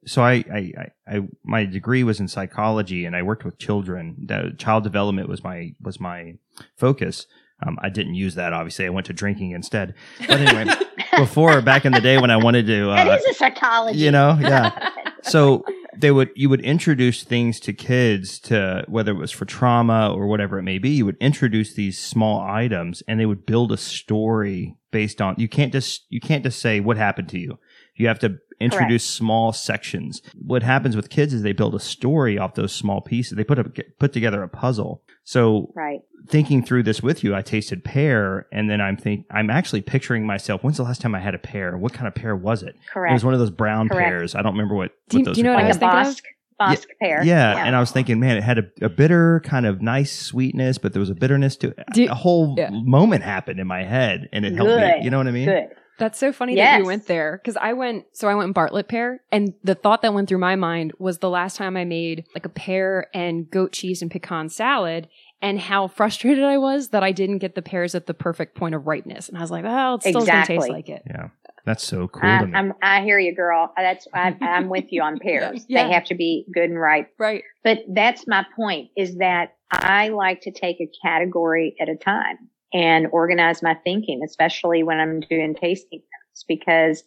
so 0.07 0.23
I, 0.23 0.45
I, 0.53 0.73
I, 1.07 1.21
my 1.45 1.65
degree 1.65 2.05
was 2.05 2.21
in 2.21 2.29
psychology 2.29 3.05
and 3.05 3.15
I 3.17 3.23
worked 3.23 3.45
with 3.45 3.59
children. 3.59 4.17
That 4.27 4.59
child 4.59 4.85
development 4.85 5.29
was 5.29 5.43
my, 5.43 5.75
was 5.81 6.01
my 6.01 6.35
focus. 6.77 7.27
Um, 7.67 7.79
I 7.83 7.89
didn't 7.89 8.15
use 8.15 8.35
that, 8.35 8.53
obviously. 8.53 8.87
I 8.87 8.91
went 8.91 9.07
to 9.07 9.13
drinking 9.13 9.53
instead. 9.53 9.95
But 10.21 10.41
anyway, 10.41 10.75
before, 11.17 11.61
back 11.63 11.85
in 11.85 11.93
the 11.93 12.01
day 12.01 12.19
when 12.19 12.31
I 12.31 12.37
wanted 12.37 12.67
to, 12.67 12.87
that 12.87 13.09
uh, 13.09 13.15
is 13.17 13.25
a 13.25 13.35
psychology. 13.35 13.99
you 13.99 14.11
know, 14.11 14.37
yeah. 14.41 14.91
so 15.23 15.65
they 15.97 16.11
would 16.11 16.31
you 16.35 16.49
would 16.49 16.61
introduce 16.61 17.23
things 17.23 17.61
to 17.61 17.73
kids 17.73 18.39
to 18.39 18.85
whether 18.89 19.13
it 19.13 19.19
was 19.19 19.31
for 19.31 19.45
trauma 19.45 20.13
or 20.13 20.27
whatever 20.27 20.59
it 20.59 20.63
may 20.63 20.79
be 20.79 20.91
you 20.91 21.07
would 21.07 21.17
introduce 21.21 21.75
these 21.75 21.99
small 21.99 22.41
items 22.41 23.03
and 23.07 23.21
they 23.21 23.27
would 23.27 23.47
build 23.47 23.73
a 23.73 23.77
story 23.77 24.77
based 24.91 25.21
on 25.21 25.35
you 25.39 25.49
can't 25.49 25.73
just 25.73 26.05
you 26.09 26.21
can't 26.21 26.43
just 26.43 26.61
say 26.61 26.81
what 26.81 26.97
happened 26.97 27.29
to 27.29 27.39
you 27.39 27.59
you 27.97 28.09
have 28.09 28.19
to 28.19 28.39
introduce 28.61 29.05
small 29.05 29.53
sections 29.53 30.23
what 30.35 30.63
happens 30.63 30.95
with 30.95 31.11
kids 31.11 31.35
is 31.35 31.43
they 31.43 31.53
build 31.53 31.75
a 31.75 31.81
story 31.81 32.39
off 32.39 32.55
those 32.55 32.73
small 32.73 33.01
pieces 33.01 33.37
they 33.37 33.45
put 33.45 33.59
a, 33.59 33.65
put 33.99 34.13
together 34.13 34.43
a 34.43 34.49
puzzle 34.49 35.03
so 35.25 35.73
right. 35.75 36.01
thinking 36.29 36.63
through 36.63 36.83
this 36.83 37.03
with 37.03 37.25
you, 37.25 37.35
I 37.35 37.41
tasted 37.41 37.83
pear, 37.83 38.47
and 38.53 38.69
then 38.69 38.81
I'm 38.83 38.99
think 38.99 39.25
I'm 39.31 39.49
actually 39.49 39.81
picturing 39.81 40.27
myself. 40.27 40.63
When's 40.63 40.77
the 40.77 40.83
last 40.83 41.01
time 41.01 41.15
I 41.15 41.21
had 41.21 41.35
a 41.35 41.39
pear? 41.39 41.79
What 41.79 41.95
kind 41.95 42.07
of 42.07 42.15
pear 42.15 42.37
was 42.37 42.63
it? 42.63 42.77
It 42.95 43.13
was 43.13 43.25
one 43.25 43.33
of 43.33 43.41
those 43.41 43.51
brown 43.51 43.89
Correct. 43.89 44.07
pears. 44.07 44.35
I 44.35 44.43
don't 44.43 44.53
remember 44.53 44.75
what. 44.75 44.93
Do 45.09 45.17
you- 45.17 45.23
what 45.23 45.27
those 45.27 45.37
do 45.37 45.41
you 45.41 45.45
know 45.45 45.53
are 45.53 45.55
what 45.55 45.65
I 45.65 45.69
like 45.69 45.69
was 45.69 45.77
a 45.77 45.81
called. 45.81 46.07
thinking 46.07 46.31
Bosc, 46.61 46.77
Bosc 46.77 46.87
pear. 47.01 47.25
Yeah, 47.25 47.67
and 47.67 47.75
I 47.75 47.81
was 47.81 47.91
thinking, 47.91 48.21
man, 48.21 48.37
it 48.37 48.43
had 48.43 48.59
a, 48.59 48.65
a 48.83 48.89
bitter 48.91 49.41
kind 49.45 49.65
of 49.65 49.81
nice 49.81 50.13
sweetness, 50.13 50.77
but 50.77 50.93
there 50.93 51.01
was 51.01 51.11
a 51.11 51.15
bitterness 51.15 51.57
to 51.57 51.69
it. 51.69 51.79
Do- 51.95 52.11
a 52.11 52.15
whole 52.15 52.55
yeah. 52.59 52.69
moment 52.71 53.25
happened 53.25 53.59
in 53.59 53.67
my 53.67 53.83
head, 53.83 54.29
and 54.31 54.45
it 54.45 54.55
helped 54.55 54.69
Good. 54.69 54.99
me. 54.99 55.05
You 55.05 55.11
know 55.11 55.19
what 55.19 55.27
I 55.27 55.33
mean? 55.33 55.47
good. 55.47 55.69
That's 55.99 56.19
so 56.19 56.33
funny 56.33 56.55
that 56.55 56.61
Yes. 56.61 56.79
you 56.81 56.87
went 56.87 57.07
there 57.07 57.41
because 57.43 57.57
I 57.57 57.73
went. 57.73 58.07
So 58.13 58.29
I 58.29 58.35
went 58.35 58.49
in 58.49 58.53
Bartlett 58.53 58.89
pear, 58.89 59.23
and 59.31 59.55
the 59.63 59.75
thought 59.75 60.03
that 60.03 60.13
went 60.13 60.29
through 60.29 60.39
my 60.39 60.57
mind 60.57 60.93
was 60.99 61.19
the 61.19 61.31
last 61.31 61.57
time 61.57 61.77
I 61.77 61.85
made 61.85 62.25
like 62.35 62.45
a 62.45 62.49
pear 62.49 63.07
and 63.15 63.49
goat 63.49 63.73
cheese 63.73 64.03
and 64.03 64.11
pecan 64.11 64.49
salad, 64.49 65.09
and 65.41 65.61
how 65.61 65.87
frustrated 65.87 66.43
I 66.43 66.59
was 66.59 66.89
that 66.89 67.05
I 67.05 67.13
didn't 67.13 67.39
get 67.39 67.55
the 67.55 67.63
pears 67.63 67.95
at 67.95 68.07
the 68.07 68.15
perfect 68.15 68.57
point 68.57 68.75
of 68.75 68.87
ripeness. 68.87 69.29
And 69.29 69.39
I 69.39 69.41
was 69.41 69.51
like, 69.51 69.65
oh, 69.67 69.95
it's 69.95 70.09
still 70.09 70.27
gonna 70.27 70.45
taste 70.45 70.69
like 70.69 70.89
it. 70.89 71.03
Yeah, 71.07 71.29
that's 71.65 71.87
so 71.87 72.09
cool 72.09 72.29
I, 72.29 72.39
to 72.39 72.47
me. 72.47 72.55
I'm, 72.55 72.73
I 72.83 73.03
hear 73.03 73.21
you, 73.21 73.35
girl. 73.35 73.73
That's 73.77 74.09
I, 74.13 74.37
I'm 74.41 74.69
with 74.69 74.87
you 74.91 75.03
on 75.03 75.21
pears. 75.21 75.65
Yeah. 75.69 75.87
They 75.87 75.93
have 75.93 76.05
to 76.07 76.17
be 76.17 76.45
good 76.53 76.71
and 76.71 76.81
ripe. 76.81 77.11
Right. 77.19 77.45
But 77.63 77.81
that's 77.89 78.27
my 78.27 78.45
point: 78.57 78.91
is 78.97 79.19
that 79.19 79.55
I 79.71 80.09
like 80.09 80.41
to 80.43 80.51
take 80.51 80.81
a 80.81 80.91
category 81.05 81.77
at 81.81 81.89
a 81.89 81.95
time 81.97 82.49
and 82.75 83.07
organize 83.13 83.63
my 83.63 83.75
thinking, 83.85 84.21
especially 84.25 84.83
when 84.83 84.99
I'm 84.99 85.21
doing 85.21 85.55
tasting 85.55 86.01
notes, 86.01 86.45
because 86.47 87.05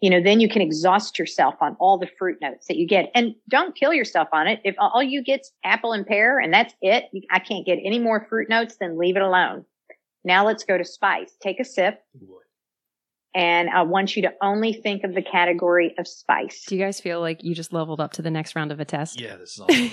you 0.00 0.10
know 0.10 0.22
then 0.22 0.38
you 0.38 0.48
can 0.48 0.62
exhaust 0.62 1.18
yourself 1.18 1.54
on 1.60 1.76
all 1.80 1.98
the 1.98 2.08
fruit 2.18 2.36
notes 2.40 2.66
that 2.68 2.76
you 2.76 2.86
get, 2.86 3.10
and 3.14 3.34
don't 3.48 3.74
kill 3.74 3.92
yourself 3.92 4.28
on 4.32 4.46
it. 4.46 4.60
If 4.62 4.76
all 4.78 5.02
you 5.02 5.24
get's 5.24 5.50
apple 5.64 5.92
and 5.92 6.06
pear, 6.06 6.38
and 6.38 6.52
that's 6.52 6.74
it, 6.82 7.06
I 7.32 7.40
can't 7.40 7.66
get 7.66 7.78
any 7.84 7.98
more 7.98 8.26
fruit 8.28 8.48
notes, 8.48 8.76
then 8.78 8.98
leave 8.98 9.16
it 9.16 9.22
alone. 9.22 9.64
Now 10.24 10.46
let's 10.46 10.62
go 10.62 10.76
to 10.76 10.84
spice. 10.84 11.32
Take 11.42 11.58
a 11.58 11.64
sip. 11.64 12.00
And 13.34 13.70
I 13.70 13.82
want 13.82 14.16
you 14.16 14.22
to 14.22 14.32
only 14.42 14.72
think 14.72 15.04
of 15.04 15.14
the 15.14 15.22
category 15.22 15.94
of 15.98 16.08
spice. 16.08 16.64
Do 16.66 16.76
you 16.76 16.82
guys 16.82 17.00
feel 17.00 17.20
like 17.20 17.44
you 17.44 17.54
just 17.54 17.72
leveled 17.72 18.00
up 18.00 18.12
to 18.14 18.22
the 18.22 18.30
next 18.30 18.56
round 18.56 18.72
of 18.72 18.80
a 18.80 18.84
test? 18.84 19.20
Yeah, 19.20 19.36
this 19.36 19.52
is 19.52 19.60
awesome. 19.60 19.90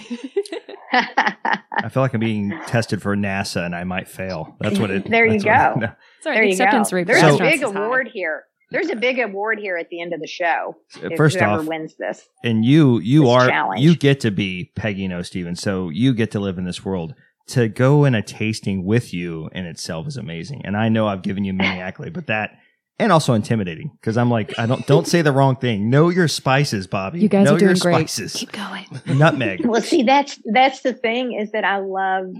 I 0.95 1.89
feel 1.89 2.01
like 2.03 2.13
I'm 2.13 2.19
being 2.19 2.51
tested 2.67 3.01
for 3.01 3.15
NASA, 3.15 3.65
and 3.65 3.75
I 3.75 3.83
might 3.83 4.07
fail. 4.07 4.55
That's 4.59 4.79
what 4.79 4.91
it. 4.91 5.05
There 5.09 5.25
you 5.25 5.39
that's 5.39 5.45
what- 5.45 5.73
go. 5.75 5.79
no. 5.87 5.91
Sorry, 6.21 6.35
there 6.35 6.43
the 6.43 6.47
you 6.47 6.53
acceptance 6.53 6.89
go. 6.91 6.95
rate. 6.97 7.07
There's 7.07 7.21
for 7.21 7.29
a 7.35 7.37
big 7.37 7.61
is 7.63 7.71
high. 7.71 7.85
award 7.85 8.09
here. 8.13 8.43
There's 8.71 8.89
a 8.89 8.95
big 8.95 9.19
award 9.19 9.59
here 9.59 9.77
at 9.77 9.89
the 9.89 10.01
end 10.01 10.11
of 10.13 10.19
the 10.19 10.27
show. 10.27 10.75
if 11.03 11.15
First 11.17 11.37
whoever 11.37 11.61
off, 11.61 11.67
wins 11.67 11.95
this. 11.97 12.27
and 12.43 12.65
you 12.65 12.99
you 12.99 13.29
are 13.29 13.47
challenge. 13.47 13.81
you 13.81 13.95
get 13.95 14.19
to 14.21 14.31
be 14.31 14.71
Peggy 14.75 15.07
Noe 15.07 15.21
Stevens, 15.21 15.61
so 15.61 15.89
you 15.89 16.13
get 16.13 16.31
to 16.31 16.39
live 16.39 16.57
in 16.57 16.65
this 16.65 16.83
world. 16.83 17.13
To 17.49 17.67
go 17.69 18.05
in 18.05 18.15
a 18.15 18.23
tasting 18.23 18.83
with 18.85 19.13
you 19.13 19.49
in 19.53 19.65
itself 19.65 20.07
is 20.07 20.17
amazing, 20.17 20.63
and 20.65 20.75
I 20.75 20.89
know 20.89 21.07
I've 21.07 21.21
given 21.21 21.43
you 21.45 21.53
many 21.53 21.79
accolades, 21.91 22.13
but 22.13 22.25
that 22.27 22.57
and 22.99 23.11
also 23.11 23.33
intimidating 23.33 23.91
because 23.99 24.17
I'm 24.17 24.29
like 24.29 24.57
I 24.57 24.65
don't 24.65 24.85
don't 24.87 25.07
say 25.07 25.21
the 25.21 25.31
wrong 25.31 25.55
thing. 25.55 25.89
Know 25.89 26.09
your 26.09 26.27
spices, 26.27 26.87
Bobby. 26.87 27.19
You 27.19 27.29
guys 27.29 27.45
know 27.45 27.55
are 27.55 27.59
doing 27.59 27.75
your 27.75 27.79
great. 27.81 28.09
Spices. 28.09 28.33
Keep 28.33 28.51
going. 28.53 28.85
Nutmeg. 29.05 29.65
Well, 29.65 29.81
see, 29.81 30.03
that's 30.03 30.39
that's 30.51 30.81
the 30.81 30.93
thing 30.93 31.33
is 31.33 31.51
that 31.51 31.63
I 31.63 31.77
love. 31.77 32.33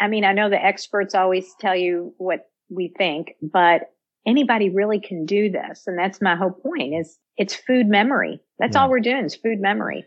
I 0.00 0.08
mean, 0.08 0.24
I 0.24 0.32
know 0.32 0.48
the 0.50 0.62
experts 0.62 1.14
always 1.14 1.46
tell 1.60 1.76
you 1.76 2.14
what 2.18 2.46
we 2.68 2.92
think, 2.96 3.34
but 3.40 3.92
anybody 4.26 4.68
really 4.70 4.98
can 5.00 5.26
do 5.26 5.50
this, 5.50 5.84
and 5.86 5.98
that's 5.98 6.20
my 6.20 6.34
whole 6.36 6.50
point. 6.50 6.94
Is 6.94 7.18
it's 7.36 7.54
food 7.54 7.86
memory. 7.86 8.40
That's 8.58 8.74
Yeah. 8.76 8.82
all 8.82 8.90
we're 8.90 9.00
doing 9.00 9.24
is 9.24 9.34
food 9.36 9.60
memory. 9.60 10.04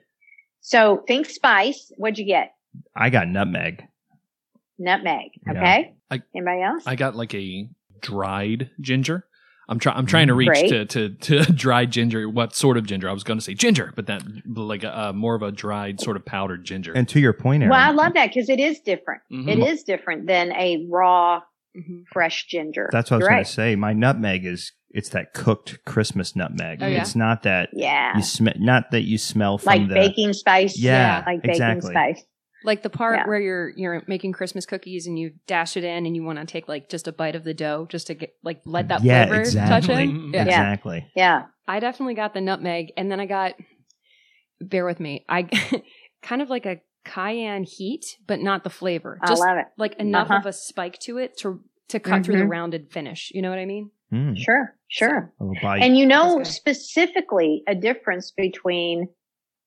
So 0.61 1.03
think 1.07 1.27
spice. 1.27 1.91
What'd 1.97 2.17
you 2.17 2.25
get? 2.25 2.53
I 2.95 3.09
got 3.09 3.27
nutmeg. 3.27 3.83
Nutmeg. 4.77 5.31
Yeah. 5.45 5.51
Okay. 5.51 5.93
I- 6.11 6.21
Anybody 6.35 6.61
else? 6.61 6.83
I 6.85 6.95
got 6.95 7.15
like 7.15 7.33
a 7.33 7.69
dried 8.01 8.69
ginger. 8.81 9.25
I'm 9.67 9.79
trying. 9.79 9.97
I'm 9.97 10.05
trying 10.05 10.27
to 10.27 10.33
reach 10.33 10.47
Great. 10.49 10.69
to, 10.69 10.85
to 10.85 11.09
to 11.43 11.43
dried 11.53 11.91
ginger. 11.91 12.29
What 12.29 12.55
sort 12.55 12.77
of 12.77 12.85
ginger? 12.85 13.09
I 13.09 13.13
was 13.13 13.23
going 13.23 13.39
to 13.39 13.43
say 13.43 13.53
ginger, 13.53 13.91
but 13.95 14.07
that 14.07 14.21
like 14.55 14.83
a, 14.83 15.07
uh, 15.07 15.13
more 15.13 15.35
of 15.35 15.41
a 15.41 15.51
dried 15.51 15.99
sort 15.99 16.17
of 16.17 16.25
powdered 16.25 16.63
ginger. 16.65 16.93
And 16.93 17.07
to 17.09 17.19
your 17.19 17.33
point, 17.33 17.63
Aaron, 17.63 17.71
well, 17.71 17.79
I 17.79 17.91
love 17.91 18.13
that 18.13 18.27
because 18.33 18.49
it 18.49 18.59
is 18.59 18.79
different. 18.79 19.21
Mhm. 19.31 19.49
It 19.49 19.59
is 19.59 19.83
different 19.83 20.27
than 20.27 20.51
a 20.51 20.85
raw, 20.89 21.41
Mhm. 21.77 22.03
fresh 22.11 22.45
ginger. 22.47 22.89
that's 22.91 23.09
what 23.11 23.15
I 23.15 23.17
was 23.17 23.21
You're 23.23 23.29
going 23.29 23.37
right. 23.39 23.45
to 23.45 23.51
say. 23.51 23.75
My 23.75 23.93
nutmeg 23.93 24.45
is 24.45 24.71
it's 24.91 25.09
that 25.09 25.33
cooked 25.33 25.83
Christmas 25.85 26.35
nutmeg. 26.37 26.79
Oh, 26.81 26.87
yeah? 26.87 27.01
It's 27.01 27.15
not 27.17 27.43
that 27.43 27.69
Yeah. 27.73 28.15
you 28.15 28.23
smell. 28.23 28.53
Not 28.59 28.91
that 28.91 29.01
you 29.01 29.17
smell 29.17 29.57
from 29.57 29.67
Like 29.79 29.87
the 29.89 29.93
baking 29.95 30.31
spice. 30.31 30.79
Yeah, 30.79 31.21
Like 31.25 31.41
baking 31.41 31.49
exactly. 31.51 31.91
spice. 31.91 32.23
Like 32.65 32.81
the 32.83 32.89
part 32.89 33.15
Yeah. 33.17 33.27
where 33.27 33.39
you're 33.39 33.69
you're 33.69 34.01
making 34.07 34.33
Christmas 34.33 34.65
cookies 34.65 35.07
and 35.07 35.17
you 35.17 35.33
dash 35.47 35.77
it 35.77 35.83
in 35.83 36.05
and 36.05 36.15
you 36.15 36.23
want 36.23 36.39
to 36.39 36.45
take 36.45 36.67
like 36.67 36.89
just 36.89 37.07
a 37.07 37.11
bite 37.11 37.35
of 37.35 37.43
the 37.43 37.53
dough 37.53 37.87
just 37.89 38.07
to 38.07 38.15
get 38.15 38.35
like 38.43 38.61
let 38.65 38.87
that 38.89 39.03
Yeah, 39.03 39.25
flavor 39.27 39.41
exactly. 39.41 39.87
touch 39.87 39.89
in. 40.01 40.11
Mhm. 40.11 40.33
Yeah. 40.33 40.39
Yeah. 40.39 40.47
exactly. 40.47 41.07
Yeah. 41.15 41.43
I 41.67 41.79
definitely 41.79 42.15
got 42.15 42.33
the 42.33 42.41
nutmeg 42.41 42.91
and 42.97 43.11
then 43.11 43.19
I 43.19 43.25
got 43.27 43.53
bear 44.59 44.85
with 44.85 44.99
me. 44.99 45.25
I 45.29 45.43
kind 46.21 46.41
of 46.41 46.49
like 46.49 46.65
a 46.65 46.81
cayenne 47.03 47.63
heat, 47.63 48.17
but 48.25 48.39
not 48.39 48.63
the 48.63 48.69
flavor. 48.69 49.19
I 49.21 49.27
Just 49.27 49.41
love 49.41 49.57
it. 49.57 49.67
like 49.77 49.93
enough 49.99 50.29
Uh-huh. 50.31 50.39
of 50.39 50.45
a 50.47 50.53
spike 50.53 50.97
to 51.01 51.17
it 51.19 51.37
to 51.39 51.61
to 51.89 51.99
cut 51.99 52.25
through 52.25 52.37
the 52.37 52.43
Mhm. 52.45 52.49
rounded 52.49 52.91
finish. 52.91 53.31
You 53.33 53.43
know 53.43 53.51
what 53.51 53.59
I 53.59 53.65
mean? 53.65 53.91
Mm, 54.11 54.35
Sure. 54.37 54.75
Sure. 54.87 55.31
a 55.39 55.43
little 55.43 55.61
bite. 55.61 55.83
And 55.83 55.95
you 55.97 56.05
know 56.07 56.41
specifically 56.43 57.63
a 57.67 57.75
difference 57.75 58.31
between, 58.31 59.07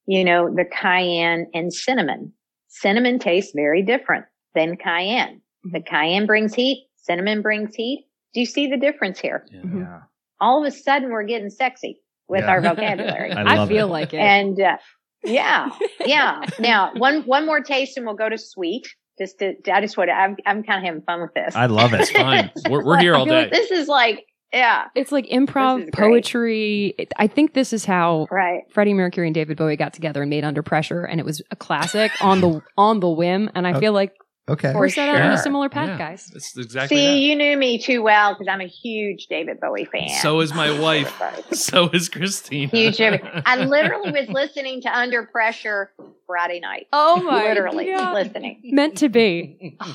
you 0.07 0.25
know, 0.25 0.53
the 0.53 0.65
cayenne 0.65 1.47
and 1.55 1.73
cinnamon. 1.73 2.33
Cinnamon 2.69 3.19
tastes 3.19 3.53
very 3.55 3.83
different 3.83 4.27
than 4.55 4.77
cayenne. 4.77 5.41
The 5.65 5.81
cayenne 5.81 6.27
brings 6.27 6.55
heat. 6.55 6.87
Cinnamon 6.97 7.43
brings 7.43 7.75
heat. 7.75 8.07
Do 8.35 8.41
you 8.41 8.47
see 8.47 8.69
the 8.69 8.77
difference 8.77 9.19
here? 9.19 9.47
Yeah. 9.51 9.61
Mhm. 9.63 10.03
All 10.41 10.65
of 10.65 10.73
a 10.73 10.77
sudden 10.77 11.11
we're 11.11 11.25
getting 11.25 11.51
sexy 11.51 12.01
with 12.29 12.43
Yeah. 12.45 12.51
our 12.51 12.61
vocabulary. 12.61 13.33
I 13.33 13.63
I, 13.65 13.67
feel 13.67 13.87
it. 13.89 13.91
like 13.91 14.15
it. 14.15 14.19
and 14.19 14.61
uh, 14.61 14.77
yeah, 15.25 15.71
yeah. 16.07 16.43
Now 16.59 16.93
one 16.95 17.23
one 17.23 17.47
more 17.47 17.61
taste 17.63 17.97
and 17.97 18.07
we'll 18.07 18.15
go 18.15 18.29
to 18.29 18.39
sweet. 18.39 18.87
Just 19.19 19.41
to, 19.41 19.55
I 19.73 19.81
just 19.81 19.97
want 19.97 20.11
to. 20.11 20.15
I'm 20.15 20.37
I'm 20.47 20.63
kind 20.63 20.79
of 20.79 20.85
having 20.85 21.03
fun 21.03 21.21
with 21.23 21.35
this. 21.35 21.57
I 21.57 21.67
love 21.67 21.93
It's 21.93 22.11
it. 22.11 22.17
fine. 22.17 22.53
We're, 22.71 22.85
we're 22.85 22.99
here 23.01 23.17
all 23.17 23.25
day. 23.25 23.43
like 23.43 23.51
This 23.51 23.71
is 23.73 23.89
like 23.89 24.25
yeah, 24.53 24.87
it's 24.95 25.13
like 25.13 25.27
improv 25.27 25.93
poetry. 25.93 26.95
It- 26.99 27.13
I 27.17 27.27
think 27.27 27.55
this 27.55 27.73
is 27.73 27.85
how 27.85 28.27
right. 28.31 28.63
Freddie 28.71 28.95
Mercury 28.95 29.27
and 29.29 29.35
David 29.35 29.57
Bowie 29.57 29.77
got 29.77 29.93
together 29.93 30.23
and 30.23 30.31
made 30.31 30.45
Under 30.45 30.63
Pressure, 30.63 31.05
and 31.05 31.21
it 31.21 31.25
was 31.27 31.43
a 31.51 31.57
classic 31.57 32.11
on 32.23 32.41
the 32.41 32.61
on 32.77 33.01
the 33.01 33.09
whim. 33.11 33.51
And 33.55 33.67
I 33.67 33.73
Oh, 33.75 33.81
feel 33.81 33.93
like 33.93 34.13
Okay. 34.49 34.73
we're 34.75 34.89
set 34.89 35.09
out 35.09 35.21
on 35.21 35.33
a 35.33 35.39
similar 35.39 35.69
path, 35.69 35.89
Yeah. 35.89 35.99
guys. 35.99 36.31
It's 36.35 36.57
exactly 36.57 36.97
See, 36.97 37.29
you 37.29 37.37
knew 37.37 37.57
me 37.57 37.79
too 37.79 38.03
well 38.03 38.35
because 38.35 38.49
I'm 38.49 38.61
a 38.61 38.67
huge 38.67 39.27
David 39.27 39.61
Bowie 39.61 39.85
fan. 39.85 40.09
So 40.23 40.41
is 40.41 40.55
my 40.55 40.79
wife. 40.81 41.21
So 41.53 41.89
is 41.91 42.09
Christine. 42.09 42.69
Huge. 42.69 42.97
David- 42.97 43.21
I 43.47 43.57
literally 43.65 44.11
was 44.13 44.29
listening 44.29 44.81
to 44.83 44.97
Under 44.97 45.25
Pressure 45.25 45.93
Friday 46.27 46.61
night. 46.61 46.87
Oh 46.93 47.23
my 47.23 47.45
Literally 47.49 47.87
God. 47.87 48.15
listening. 48.15 48.61
Meant 48.65 48.99
to 48.99 49.09
be. 49.09 49.77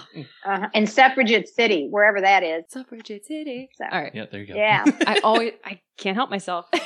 Uh-huh. 0.45 0.67
In 0.73 0.85
Suffragette 0.87 1.47
City, 1.47 1.87
wherever 1.89 2.19
that 2.19 2.43
is. 2.43 2.65
Suffragette 2.67 3.25
City. 3.25 3.69
So, 3.75 3.85
All 3.89 4.01
right. 4.01 4.13
Yeah, 4.13 4.25
there 4.29 4.41
you 4.41 4.47
go. 4.47 4.55
Yeah. 4.55 4.83
I 5.07 5.21
always 5.23 5.53
I 5.63 5.79
can't 5.97 6.15
help 6.15 6.29
myself. 6.29 6.67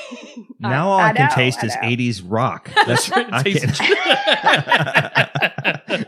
Now 0.60 0.90
all 0.90 1.00
I, 1.00 1.10
I 1.10 1.14
can 1.14 1.28
know, 1.28 1.36
taste 1.36 1.60
I 1.64 1.68
is 1.68 1.76
know. 1.76 1.82
80s 1.82 2.24
rock. 2.26 2.72
That's 2.88 3.10
right. 3.12 3.28
I 3.32 3.40
It 3.42 3.44
tastes- 3.44 3.80
can't- 3.80 4.98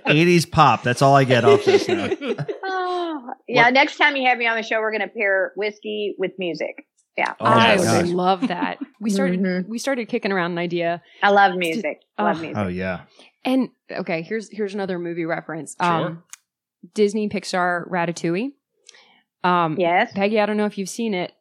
80s 0.05 0.49
pop. 0.51 0.81
That's 0.83 1.01
all 1.03 1.15
I 1.15 1.23
get 1.23 1.45
off 1.45 1.63
this 1.65 1.87
now. 1.87 2.09
Oh, 2.65 3.33
yeah. 3.47 3.65
What- 3.65 3.73
Next 3.73 3.97
time 3.97 4.15
you 4.15 4.27
have 4.27 4.37
me 4.37 4.47
on 4.47 4.55
the 4.57 4.63
show, 4.63 4.79
we're 4.79 4.91
going 4.91 5.01
to 5.01 5.07
pair 5.07 5.51
whiskey 5.55 6.15
with 6.17 6.31
music. 6.39 6.85
Yeah. 7.17 7.33
Oh, 7.39 7.45
I 7.45 7.75
my 7.77 7.97
would 7.97 8.07
love 8.09 8.47
that. 8.47 8.79
We 9.01 9.09
started 9.09 9.41
Mhm. 9.41 9.67
we 9.67 9.77
started 9.77 10.07
kicking 10.07 10.31
around 10.31 10.53
an 10.53 10.57
idea. 10.57 11.01
I 11.21 11.31
love 11.31 11.55
music. 11.57 11.99
I 12.17 12.23
love 12.23 12.39
music. 12.39 12.57
Oh, 12.57 12.67
yeah. 12.69 13.01
And 13.43 13.69
okay, 13.91 14.21
here's 14.21 14.49
here's 14.51 14.73
another 14.73 14.97
movie 14.99 15.25
reference. 15.25 15.75
Sure. 15.81 15.89
Um 15.89 16.23
Disney 16.93 17.27
Pixar 17.27 17.89
Ratatouille. 17.89 18.51
Um 19.43 19.75
Yes. 19.77 20.13
Peggy, 20.13 20.39
I 20.39 20.45
don't 20.45 20.55
know 20.57 20.65
if 20.65 20.77
you've 20.77 20.87
seen 20.89 21.13
it. 21.13 21.33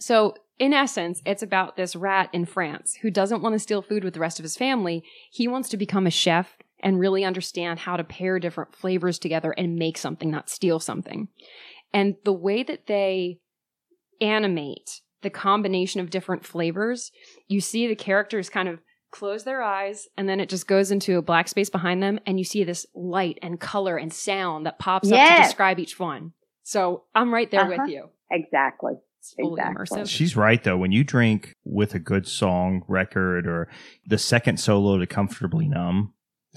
So, 0.00 0.34
in 0.58 0.72
essence, 0.72 1.20
it's 1.26 1.42
about 1.42 1.76
this 1.76 1.94
rat 1.94 2.30
in 2.32 2.46
France 2.46 2.94
who 3.02 3.10
doesn't 3.10 3.42
want 3.42 3.54
to 3.54 3.58
steal 3.58 3.82
food 3.82 4.04
with 4.04 4.14
the 4.14 4.20
rest 4.20 4.38
of 4.38 4.42
his 4.44 4.56
family. 4.56 5.04
He 5.30 5.46
wants 5.48 5.68
to 5.70 5.76
become 5.76 6.06
a 6.06 6.10
chef 6.10 6.56
and 6.80 6.98
really 6.98 7.24
understand 7.24 7.80
how 7.80 7.96
to 7.96 8.04
pair 8.04 8.38
different 8.38 8.74
flavors 8.74 9.18
together 9.18 9.52
and 9.52 9.76
make 9.76 9.98
something, 9.98 10.30
not 10.30 10.48
steal 10.50 10.78
something. 10.80 11.28
And 11.92 12.16
the 12.24 12.32
way 12.32 12.62
that 12.62 12.86
they 12.86 13.38
animate 14.20 15.00
the 15.22 15.30
combination 15.30 16.00
of 16.00 16.10
different 16.10 16.44
flavors, 16.44 17.10
you 17.48 17.60
see 17.60 17.86
the 17.86 17.94
characters 17.94 18.48
kind 18.50 18.68
of 18.68 18.80
close 19.10 19.44
their 19.44 19.62
eyes 19.62 20.08
and 20.16 20.28
then 20.28 20.40
it 20.40 20.48
just 20.48 20.66
goes 20.66 20.90
into 20.90 21.16
a 21.16 21.22
black 21.22 21.48
space 21.48 21.70
behind 21.70 22.02
them 22.02 22.18
and 22.26 22.38
you 22.38 22.44
see 22.44 22.64
this 22.64 22.86
light 22.94 23.38
and 23.40 23.60
color 23.60 23.96
and 23.96 24.12
sound 24.12 24.66
that 24.66 24.78
pops 24.78 25.10
up 25.10 25.20
to 25.36 25.42
describe 25.42 25.78
each 25.78 25.98
one. 25.98 26.32
So 26.62 27.04
I'm 27.14 27.32
right 27.32 27.50
there 27.50 27.62
Uh-huh. 27.62 27.76
with 27.82 27.90
you. 27.90 28.08
Exactly. 28.30 28.94
It's 29.26 29.34
fully 29.40 29.60
Exactly. 29.60 29.98
immersive. 30.02 30.08
She's 30.08 30.36
right, 30.36 30.62
though. 30.62 30.76
When 30.76 30.92
you 30.92 31.04
drink 31.04 31.54
with 31.64 31.94
a 31.94 31.98
good 31.98 32.26
song 32.26 32.82
record 32.88 33.46
or 33.46 33.68
the 34.06 34.18
second 34.18 34.58
solo 34.58 34.98
to 34.98 35.06
Comfortably 35.06 35.68
Numb 35.68 36.12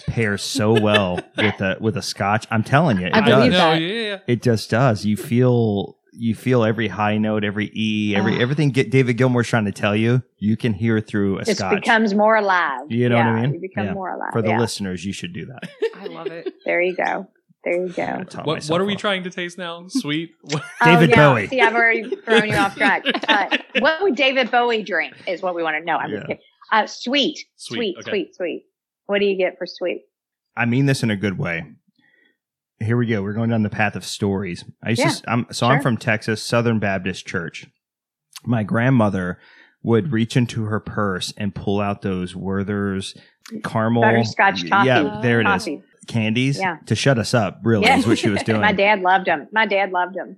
pairs 0.07 0.41
so 0.41 0.71
well 0.81 1.19
with 1.37 1.59
a 1.61 1.77
with 1.81 1.97
a 1.97 2.01
scotch. 2.01 2.45
I'm 2.51 2.63
telling 2.63 2.99
you, 2.99 3.07
it 3.07 3.13
I 3.15 3.21
believe 3.21 3.51
does. 3.51 3.59
know, 3.59 3.71
that. 3.73 3.81
yeah. 3.81 4.17
It 4.27 4.41
just 4.41 4.69
does. 4.69 5.05
You 5.05 5.17
feel 5.17 5.97
you 6.13 6.35
feel 6.35 6.63
every 6.63 6.87
high 6.87 7.17
note, 7.17 7.43
every 7.43 7.71
E, 7.73 8.15
every 8.15 8.37
Ah. 8.37 8.41
everything 8.41 8.69
get 8.71 8.89
David 8.91 9.17
Gilmour's 9.17 9.47
trying 9.47 9.65
to 9.65 9.71
tell 9.71 9.95
you, 9.95 10.21
you 10.37 10.57
can 10.57 10.73
hear 10.73 10.99
through 11.01 11.39
a 11.39 11.43
Just 11.45 11.59
scotch. 11.59 11.75
becomes 11.75 12.13
more 12.13 12.35
alive. 12.35 12.81
You 12.89 13.09
know 13.09 13.17
what 13.17 13.25
I 13.25 13.41
mean? 13.41 13.53
You 13.55 13.59
become 13.61 13.85
Yeah. 13.85 13.93
more 13.93 14.09
alive. 14.15 14.31
For 14.33 14.41
the 14.41 14.49
yeah. 14.49 14.59
listeners, 14.59 15.05
you 15.05 15.13
should 15.13 15.33
do 15.33 15.45
that. 15.47 15.69
I 15.95 16.07
love 16.07 16.27
it. 16.27 16.53
There 16.65 16.81
you 16.81 16.95
go. 16.95 17.27
There 17.63 17.85
you 17.87 17.89
go. 17.93 18.23
What, 18.43 18.65
what 18.67 18.79
are 18.79 18.85
we 18.85 18.95
off. 18.95 19.01
trying 19.01 19.23
to 19.23 19.29
taste 19.29 19.57
now? 19.57 19.85
Sweet? 19.89 20.31
David 20.47 20.63
oh, 20.81 20.99
yeah. 21.01 21.15
Bowie. 21.15 21.47
See, 21.47 21.59
I've 21.61 21.75
already 21.75 22.15
thrown 22.15 22.47
you 22.47 22.55
off 22.55 22.75
track. 22.75 23.03
Uh, 23.27 23.57
what 23.79 24.01
would 24.01 24.15
David 24.15 24.49
Bowie 24.49 24.81
drink? 24.83 25.13
Is 25.27 25.41
what 25.41 25.55
we 25.55 25.61
want 25.63 25.75
to 25.77 25.83
know. 25.83 25.97
I'm 25.97 26.09
Yeah. 26.09 26.15
just 26.17 26.27
kidding. 26.27 26.43
Uh, 26.71 26.85
sweet, 26.87 27.39
Sweet, 27.57 27.75
sweet, 27.77 27.95
okay. 27.99 28.09
sweet, 28.09 28.35
sweet. 28.35 28.63
What 29.07 29.19
do 29.19 29.25
you 29.25 29.37
get 29.37 29.57
for 29.57 29.65
sweet? 29.67 30.03
I 30.55 30.65
mean 30.65 30.85
this 30.85 31.03
in 31.03 31.09
a 31.11 31.15
good 31.15 31.37
way. 31.37 31.65
Here 32.79 32.95
we 32.95 33.07
go. 33.07 33.21
We're 33.21 33.33
going 33.33 33.49
down 33.49 33.63
the 33.63 33.69
path 33.69 33.95
of 33.95 34.05
stories. 34.05 34.63
I 34.83 34.91
used 34.91 35.01
Yeah, 35.01 35.09
to, 35.11 35.29
I'm, 35.29 35.45
so 35.51 35.67
I'm 35.67 35.81
from 35.81 35.97
Texas, 35.97 36.41
Southern 36.41 36.79
Baptist 36.79 37.25
Church. 37.27 37.67
My 38.45 38.63
grandmother 38.63 39.37
would 39.83 40.11
reach 40.13 40.37
into 40.37 40.65
her 40.65 40.79
purse 40.79 41.33
and 41.37 41.53
pull 41.53 41.81
out 41.81 42.01
those 42.03 42.35
Werther's 42.35 43.15
caramel 43.63 44.03
Butterscotch 44.03 44.69
toffee. 44.69 44.87
Yeah, 44.87 45.19
there 45.21 45.41
it 45.41 45.47
is. 45.47 45.63
Toffee. 45.65 45.81
Candies 46.09 46.59
Yeah. 46.59 46.77
to 46.87 46.95
shut 46.95 47.17
us 47.17 47.33
up. 47.33 47.59
Really 47.63 47.85
Yeah. 47.85 47.97
is 47.99 48.05
what 48.07 48.17
she 48.17 48.29
was 48.29 48.43
doing. 48.49 48.59
My 48.61 48.73
dad 48.73 48.99
loved 49.01 49.27
them. 49.27 49.47
My 49.53 49.65
dad 49.65 49.91
loved 49.91 50.15
them. 50.15 50.37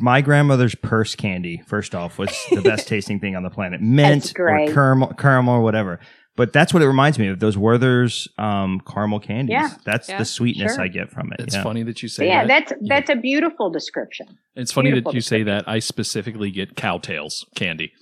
My 0.00 0.20
grandmother's 0.20 0.74
purse 0.74 1.14
candy, 1.14 1.62
first 1.66 1.94
off, 1.94 2.18
was 2.18 2.30
the 2.50 2.60
best 2.70 2.88
tasting 2.88 3.20
thing 3.20 3.36
on 3.36 3.42
the 3.42 3.50
planet. 3.50 3.80
Mint 3.80 4.32
or 4.38 4.66
caramel, 4.68 5.08
caramel 5.14 5.54
or 5.54 5.60
whatever. 5.62 6.00
But 6.34 6.52
that's 6.54 6.72
what 6.72 6.82
it 6.82 6.86
reminds 6.86 7.18
me 7.18 7.28
of. 7.28 7.40
Those 7.40 7.58
Werther's 7.58 8.26
um, 8.38 8.80
caramel 8.86 9.20
candies. 9.20 9.52
Yeah. 9.52 9.68
That's 9.84 10.08
Yeah. 10.08 10.16
the 10.18 10.24
sweetness 10.24 10.76
Sure. 10.76 10.84
I 10.84 10.88
get 10.88 11.10
from 11.10 11.30
it. 11.32 11.40
It's 11.40 11.54
yeah. 11.54 11.62
funny 11.62 11.82
that 11.82 12.02
you 12.02 12.08
say 12.08 12.26
yeah, 12.26 12.46
that. 12.46 12.48
Yeah, 12.48 12.60
that's 12.60 12.88
that's 12.88 13.10
a 13.10 13.16
beautiful 13.16 13.68
description. 13.70 14.26
It's 14.56 14.72
funny 14.72 14.90
Beautiful 14.90 15.12
that 15.12 15.16
you 15.16 15.20
say 15.20 15.42
that. 15.42 15.68
I 15.68 15.78
specifically 15.78 16.50
get 16.50 16.74
Cow 16.74 16.96
Tales 16.96 17.44
candy, 17.54 17.92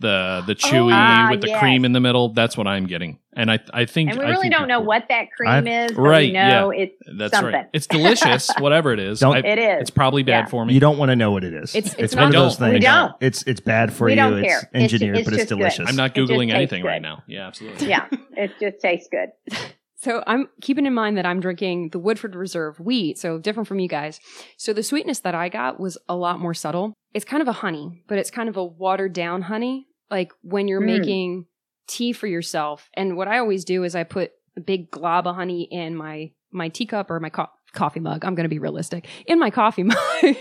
the 0.00 0.42
the 0.46 0.52
Oh, 0.52 0.68
chewy 0.68 0.90
ah, 0.92 1.28
with 1.30 1.40
the 1.40 1.48
yes. 1.48 1.60
cream 1.60 1.86
in 1.86 1.92
the 1.92 2.00
middle. 2.00 2.34
That's 2.34 2.58
what 2.58 2.66
I'm 2.66 2.86
getting, 2.86 3.18
and 3.38 3.50
I 3.50 3.58
I 3.72 3.84
think 3.86 4.10
And 4.10 4.18
we 4.18 4.24
I 4.26 4.28
really 4.30 4.42
think 4.42 4.54
don't 4.54 4.68
know 4.68 4.80
what 4.80 5.04
that 5.08 5.28
cream 5.36 5.48
I've- 5.50 5.70
is, 5.70 5.92
but 5.92 6.02
Right, 6.02 6.28
we 6.28 6.32
know 6.32 6.70
it's 6.70 6.94
That's 7.16 7.32
something. 7.34 7.54
right. 7.54 7.66
It's 7.72 7.86
delicious, 7.86 8.50
whatever 8.58 8.92
it 8.92 8.98
is. 9.00 9.22
I, 9.22 9.38
it 9.38 9.58
is. 9.58 9.80
It's 9.82 9.90
probably 9.90 10.22
bad 10.22 10.44
Yeah. 10.44 10.46
for 10.46 10.66
me. 10.66 10.74
You 10.74 10.80
don't 10.80 10.98
want 10.98 11.10
to 11.10 11.16
know 11.16 11.30
what 11.30 11.44
it 11.44 11.54
is. 11.54 11.74
It's- 11.74 11.94
it's 11.98 12.14
one 12.14 12.24
of 12.26 12.32
not- 12.32 12.38
those 12.40 12.60
We 12.60 12.70
things. 12.72 12.84
don't. 12.84 13.12
It's 13.20 13.42
it's 13.44 13.60
bad 13.60 13.92
for 13.92 14.04
We 14.06 14.12
you. 14.12 14.16
don't 14.16 14.38
it's 14.38 14.46
care. 14.48 14.58
It's- 14.74 14.82
engineered, 14.82 15.16
it's 15.18 15.24
but 15.24 15.32
it's 15.34 15.42
just 15.44 15.48
good. 15.50 15.56
delicious. 15.58 15.88
I'm 15.88 15.96
not 15.96 16.14
googling 16.14 16.52
anything 16.52 16.82
good. 16.82 16.88
right 16.88 17.00
now. 17.02 17.22
Yeah, 17.26 17.46
absolutely. 17.46 17.88
yeah, 17.88 18.06
it 18.36 18.52
just 18.60 18.80
tastes 18.80 19.08
good. 19.10 19.30
So 20.00 20.22
I'm 20.28 20.48
keeping 20.60 20.86
in 20.86 20.94
mind 20.94 21.16
that 21.16 21.26
I'm 21.26 21.40
drinking 21.40 21.88
the 21.90 21.98
Woodford 21.98 22.36
Reserve 22.36 22.78
wheat, 22.78 23.18
so 23.18 23.36
different 23.40 23.66
from 23.66 23.80
you 23.80 23.88
guys. 23.88 24.20
So 24.56 24.72
the 24.72 24.84
sweetness 24.84 25.18
that 25.20 25.34
I 25.34 25.48
got 25.48 25.80
was 25.80 25.98
a 26.08 26.14
lot 26.14 26.38
more 26.38 26.54
subtle. 26.54 26.94
It's 27.14 27.24
kind 27.24 27.42
of 27.42 27.48
a 27.48 27.52
honey, 27.52 28.04
but 28.06 28.16
it's 28.16 28.30
kind 28.30 28.48
of 28.48 28.56
a 28.56 28.64
watered 28.64 29.12
down 29.12 29.42
honey, 29.42 29.88
like 30.08 30.30
when 30.42 30.68
you're 30.68 30.80
Mm. 30.80 30.98
making 31.00 31.46
tea 31.88 32.12
for 32.12 32.26
yourself. 32.28 32.88
And 32.94 33.16
what 33.16 33.26
I 33.28 33.38
always 33.38 33.64
do 33.64 33.82
is 33.84 33.96
I 33.96 34.04
put 34.04 34.30
a 34.56 34.60
big 34.60 34.90
glob 34.90 35.26
of 35.26 35.34
honey 35.34 35.62
in 35.70 35.96
my 35.96 36.30
my 36.52 36.68
teacup 36.68 37.10
or 37.10 37.18
my 37.20 37.30
co- 37.30 37.50
coffee 37.72 38.00
mug. 38.00 38.24
I'm 38.24 38.34
going 38.34 38.44
to 38.44 38.48
be 38.48 38.58
realistic 38.58 39.06
in 39.26 39.38
my 39.38 39.50
coffee 39.50 39.82
mug, 39.92 40.36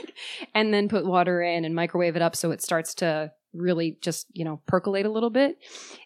and 0.56 0.74
then 0.74 0.88
put 0.90 1.06
water 1.06 1.42
in 1.42 1.66
and 1.66 1.74
microwave 1.76 2.16
it 2.16 2.22
up 2.22 2.36
so 2.36 2.52
it 2.52 2.62
starts 2.62 2.94
to 2.96 3.32
really 3.54 3.98
just 4.02 4.28
you 4.34 4.46
know 4.46 4.62
percolate 4.68 5.06
a 5.06 5.10
little 5.12 5.30
bit 5.32 5.58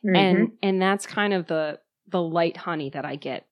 Mhm. 0.05 0.15
and 0.17 0.51
and 0.63 0.81
that's 0.81 1.05
kind 1.05 1.33
of 1.33 1.47
the 1.47 1.79
the 2.07 2.21
light 2.21 2.57
honey 2.57 2.89
that 2.91 3.05
I 3.05 3.15
get. 3.15 3.45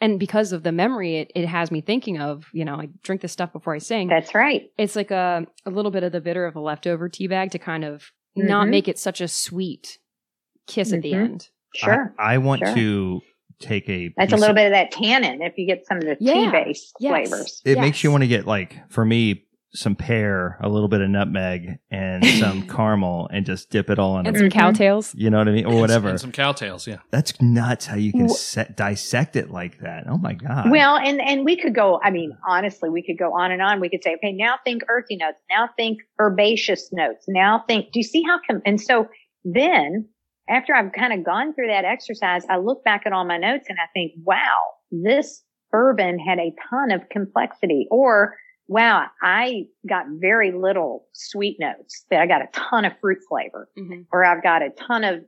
And 0.00 0.18
because 0.18 0.52
of 0.52 0.64
the 0.64 0.72
memory 0.72 1.16
it, 1.18 1.30
it 1.36 1.46
has 1.46 1.70
me 1.70 1.80
thinking 1.80 2.20
of, 2.20 2.46
you 2.52 2.64
know, 2.64 2.74
I 2.74 2.88
drink 3.04 3.20
this 3.20 3.30
stuff 3.30 3.52
before 3.52 3.72
I 3.74 3.78
sing. 3.78 4.08
that's 4.08 4.34
right. 4.34 4.62
it's 4.78 4.96
like 4.96 5.10
a 5.10 5.46
a 5.66 5.70
little 5.70 5.90
bit 5.92 6.02
of 6.02 6.12
the 6.12 6.20
bitter 6.20 6.44
of 6.46 6.56
a 6.56 6.60
leftover 6.60 7.08
tea 7.08 7.28
bag 7.28 7.52
to 7.52 7.58
kind 7.58 7.84
of 7.84 8.10
not 8.34 8.66
Mhm. 8.66 8.70
make 8.70 8.88
it 8.88 8.98
such 8.98 9.20
a 9.20 9.28
sweet 9.28 9.98
kiss 10.66 10.92
at 10.92 11.02
the 11.02 11.12
Mhm. 11.12 11.24
end. 11.24 11.48
Sure, 11.74 12.14
I, 12.18 12.34
I 12.34 12.38
want 12.38 12.60
Sure. 12.64 12.74
to 12.74 13.20
take 13.60 13.88
a. 13.88 14.12
that's 14.16 14.32
a 14.32 14.36
little 14.36 14.50
of- 14.50 14.56
bit 14.56 14.66
of 14.66 14.72
that 14.72 14.90
tannin 14.90 15.40
if 15.42 15.54
you 15.56 15.66
get 15.66 15.86
some 15.86 15.98
of 15.98 16.04
the 16.04 16.16
Yeah. 16.20 16.34
tea-based 16.50 16.94
Yes. 17.00 17.10
flavors. 17.28 17.62
It 17.64 17.78
makes 17.78 18.02
you 18.04 18.10
want 18.10 18.22
to 18.24 18.28
get 18.28 18.46
like 18.46 18.76
for 18.90 19.04
me 19.04 19.44
some 19.74 19.96
pear, 19.96 20.58
a 20.62 20.68
little 20.68 20.88
bit 20.88 21.00
of 21.00 21.08
nutmeg, 21.08 21.78
and 21.90 22.22
some 22.26 22.60
caramel, 22.68 23.26
and 23.32 23.46
just 23.46 23.70
dip 23.70 23.88
it 23.88 23.98
all 23.98 24.18
in. 24.18 24.26
And 24.26 24.36
a 24.36 24.38
some 24.38 24.50
Cow 24.50 24.70
Tales. 24.70 25.14
You 25.14 25.30
know 25.30 25.38
what 25.38 25.48
I 25.48 25.52
mean, 25.52 25.64
or 25.64 25.70
And 25.72 25.80
whatever. 25.80 26.18
some 26.18 26.30
Cow 26.30 26.52
Tales. 26.52 26.86
Yeah. 26.86 26.98
That's 27.10 27.40
nuts 27.40 27.86
how 27.86 27.96
you 27.96 28.12
can 28.12 28.26
Wh- 28.28 28.32
set, 28.32 28.76
dissect 28.76 29.34
it 29.34 29.50
like 29.50 29.78
that. 29.78 30.04
Oh 30.10 30.18
my 30.18 30.34
god. 30.34 30.70
Well, 30.70 30.96
and 30.98 31.22
and 31.22 31.42
we 31.46 31.56
could 31.56 31.74
go. 31.74 31.98
I 32.04 32.10
mean, 32.10 32.36
honestly, 32.46 32.90
we 32.90 33.02
could 33.02 33.16
go 33.16 33.32
on 33.32 33.50
and 33.50 33.62
on. 33.62 33.80
We 33.80 33.88
could 33.88 34.02
say, 34.04 34.14
okay, 34.16 34.32
now 34.32 34.56
think 34.62 34.82
earthy 34.90 35.16
notes. 35.16 35.38
Now 35.48 35.70
think 35.78 36.00
herbaceous 36.20 36.92
notes. 36.92 37.24
Now 37.26 37.64
think. 37.66 37.92
Do 37.92 37.98
you 38.00 38.04
see 38.04 38.22
how? 38.24 38.40
Com- 38.46 38.60
and 38.66 38.78
so 38.78 39.08
then, 39.44 40.06
after 40.48 40.74
I've 40.74 40.92
kind 40.92 41.12
of 41.12 41.24
gone 41.24 41.54
through 41.54 41.68
that 41.68 41.84
exercise, 41.84 42.44
I 42.50 42.56
look 42.58 42.84
back 42.84 43.02
at 43.06 43.12
all 43.12 43.24
my 43.24 43.38
notes 43.38 43.66
and 43.68 43.78
I 43.78 43.86
think, 43.94 44.12
wow, 44.24 44.60
this 44.90 45.42
bourbon 45.70 46.18
had 46.18 46.38
a 46.38 46.52
ton 46.68 46.90
of 46.90 47.08
complexity. 47.10 47.86
Or 47.90 48.34
wow, 48.68 49.06
I 49.22 49.64
got 49.88 50.06
very 50.20 50.52
little 50.52 51.06
sweet 51.12 51.56
notes. 51.60 52.04
But 52.10 52.18
I 52.20 52.26
got 52.26 52.42
a 52.42 52.48
ton 52.52 52.84
of 52.84 52.92
fruit 53.00 53.18
flavor 53.28 53.68
Mhm. 53.78 54.06
or 54.12 54.24
I've 54.24 54.42
got 54.42 54.62
a 54.62 54.70
ton 54.70 55.04
of 55.04 55.24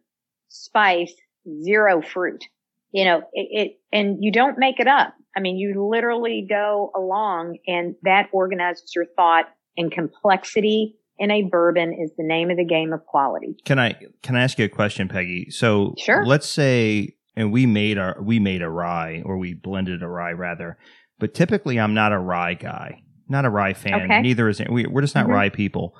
spice, 0.48 1.14
zero 1.62 2.02
fruit. 2.02 2.44
You 2.92 3.04
know, 3.04 3.18
it, 3.32 3.48
it, 3.50 3.72
and 3.92 4.18
you 4.22 4.30
don't 4.30 4.58
make 4.58 4.78
it 4.78 4.86
up. 4.86 5.14
I 5.36 5.40
mean, 5.40 5.56
you 5.56 5.84
literally 5.88 6.46
go 6.48 6.92
along 6.94 7.58
and 7.66 7.96
that 8.02 8.28
organizes 8.32 8.92
your 8.94 9.06
thought 9.16 9.46
and 9.76 9.90
complexity 9.90 10.96
in 11.18 11.30
a 11.30 11.42
bourbon 11.42 11.92
is 11.92 12.10
the 12.16 12.24
name 12.24 12.50
of 12.50 12.56
the 12.56 12.64
game 12.64 12.92
of 12.92 13.04
quality. 13.06 13.56
Can 13.64 13.78
I 13.78 13.94
can 14.22 14.36
I 14.36 14.42
ask 14.42 14.58
you 14.58 14.64
a 14.64 14.68
question, 14.68 15.08
Peggy? 15.08 15.48
So 15.50 15.94
Sure. 15.98 16.24
let's 16.26 16.48
say 16.48 17.14
and 17.36 17.52
we 17.52 17.66
made 17.66 17.98
our 17.98 18.16
we 18.22 18.38
made 18.38 18.62
a 18.62 18.68
rye 18.68 19.22
or 19.24 19.38
we 19.38 19.54
blended 19.54 20.02
a 20.02 20.08
rye 20.08 20.32
rather, 20.32 20.76
but 21.18 21.34
typically 21.34 21.78
I'm 21.78 21.94
not 21.94 22.12
a 22.12 22.18
rye 22.18 22.54
guy, 22.54 23.02
not 23.28 23.44
a 23.44 23.50
rye 23.50 23.74
fan. 23.74 23.94
Okay. 24.10 24.20
Neither 24.22 24.48
is 24.48 24.60
we. 24.70 24.86
We're 24.86 25.00
just 25.02 25.14
not 25.14 25.26
Mhm. 25.26 25.30
rye 25.34 25.48
people. 25.50 25.94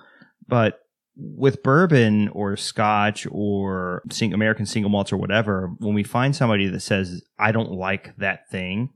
But 0.47 0.81
with 1.17 1.63
bourbon 1.63 2.29
or 2.31 2.57
Scotch 2.57 3.25
or 3.31 4.03
sing, 4.11 4.35
American 4.35 4.67
single 4.67 4.91
malts 4.91 5.13
or 5.13 5.17
whatever, 5.17 5.71
when 5.79 5.95
we 5.95 6.03
find 6.03 6.35
somebody 6.35 6.67
that 6.69 6.81
says 6.81 7.23
I 7.39 7.53
don't 7.53 7.71
like 7.71 8.17
that 8.19 8.51
thing, 8.51 8.91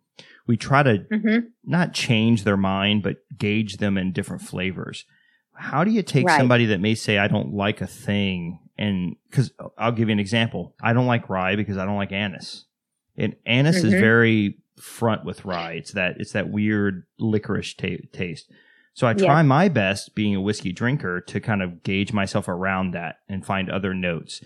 we 0.47 0.57
try 0.57 0.83
to 0.83 0.99
Mm-hmm. 1.13 1.47
not 1.65 1.93
change 1.93 2.43
their 2.43 2.57
mind, 2.57 3.05
but 3.05 3.19
gauge 3.39 3.77
them 3.77 3.97
in 3.97 4.13
different 4.13 4.43
flavors. 4.43 5.05
How 5.59 5.85
do 5.85 5.91
you 5.91 6.03
take 6.03 6.27
Right. 6.27 6.39
somebody 6.39 6.67
that 6.67 6.81
may 6.81 6.95
say, 6.95 7.19
I 7.19 7.29
don't 7.29 7.53
like 7.53 7.81
a 7.81 7.87
thing? 7.87 8.61
And 8.79 9.17
because 9.29 9.53
I'll 9.77 9.93
give 9.93 10.09
you 10.09 10.13
an 10.13 10.21
example. 10.21 10.75
I 10.83 10.93
don't 10.93 11.07
like 11.07 11.29
rye 11.29 11.57
because 11.57 11.77
I 11.77 11.85
don't 11.85 11.97
like 11.97 12.13
anise. 12.13 12.65
And 13.17 13.35
anise 13.45 13.83
is 13.83 13.93
Mhm. 13.95 14.01
very 14.01 14.59
front 14.81 15.25
with 15.25 15.45
rye. 15.45 15.73
It's 15.73 15.93
that 15.93 16.17
it's 16.21 16.33
that 16.33 16.51
weird 16.51 17.03
licorice 17.19 17.75
ta- 17.75 18.07
taste. 18.13 18.51
So 18.95 19.07
I 19.09 19.15
try 19.15 19.43
my 19.43 19.69
best, 19.69 20.15
being 20.15 20.35
a 20.37 20.41
whiskey 20.41 20.73
drinker, 20.73 21.21
to 21.23 21.41
kind 21.41 21.63
of 21.63 21.83
gauge 21.83 22.13
myself 22.13 22.49
around 22.49 22.93
that 22.93 23.17
and 23.29 23.45
find 23.45 23.69
other 23.71 23.95
notes. 23.95 24.43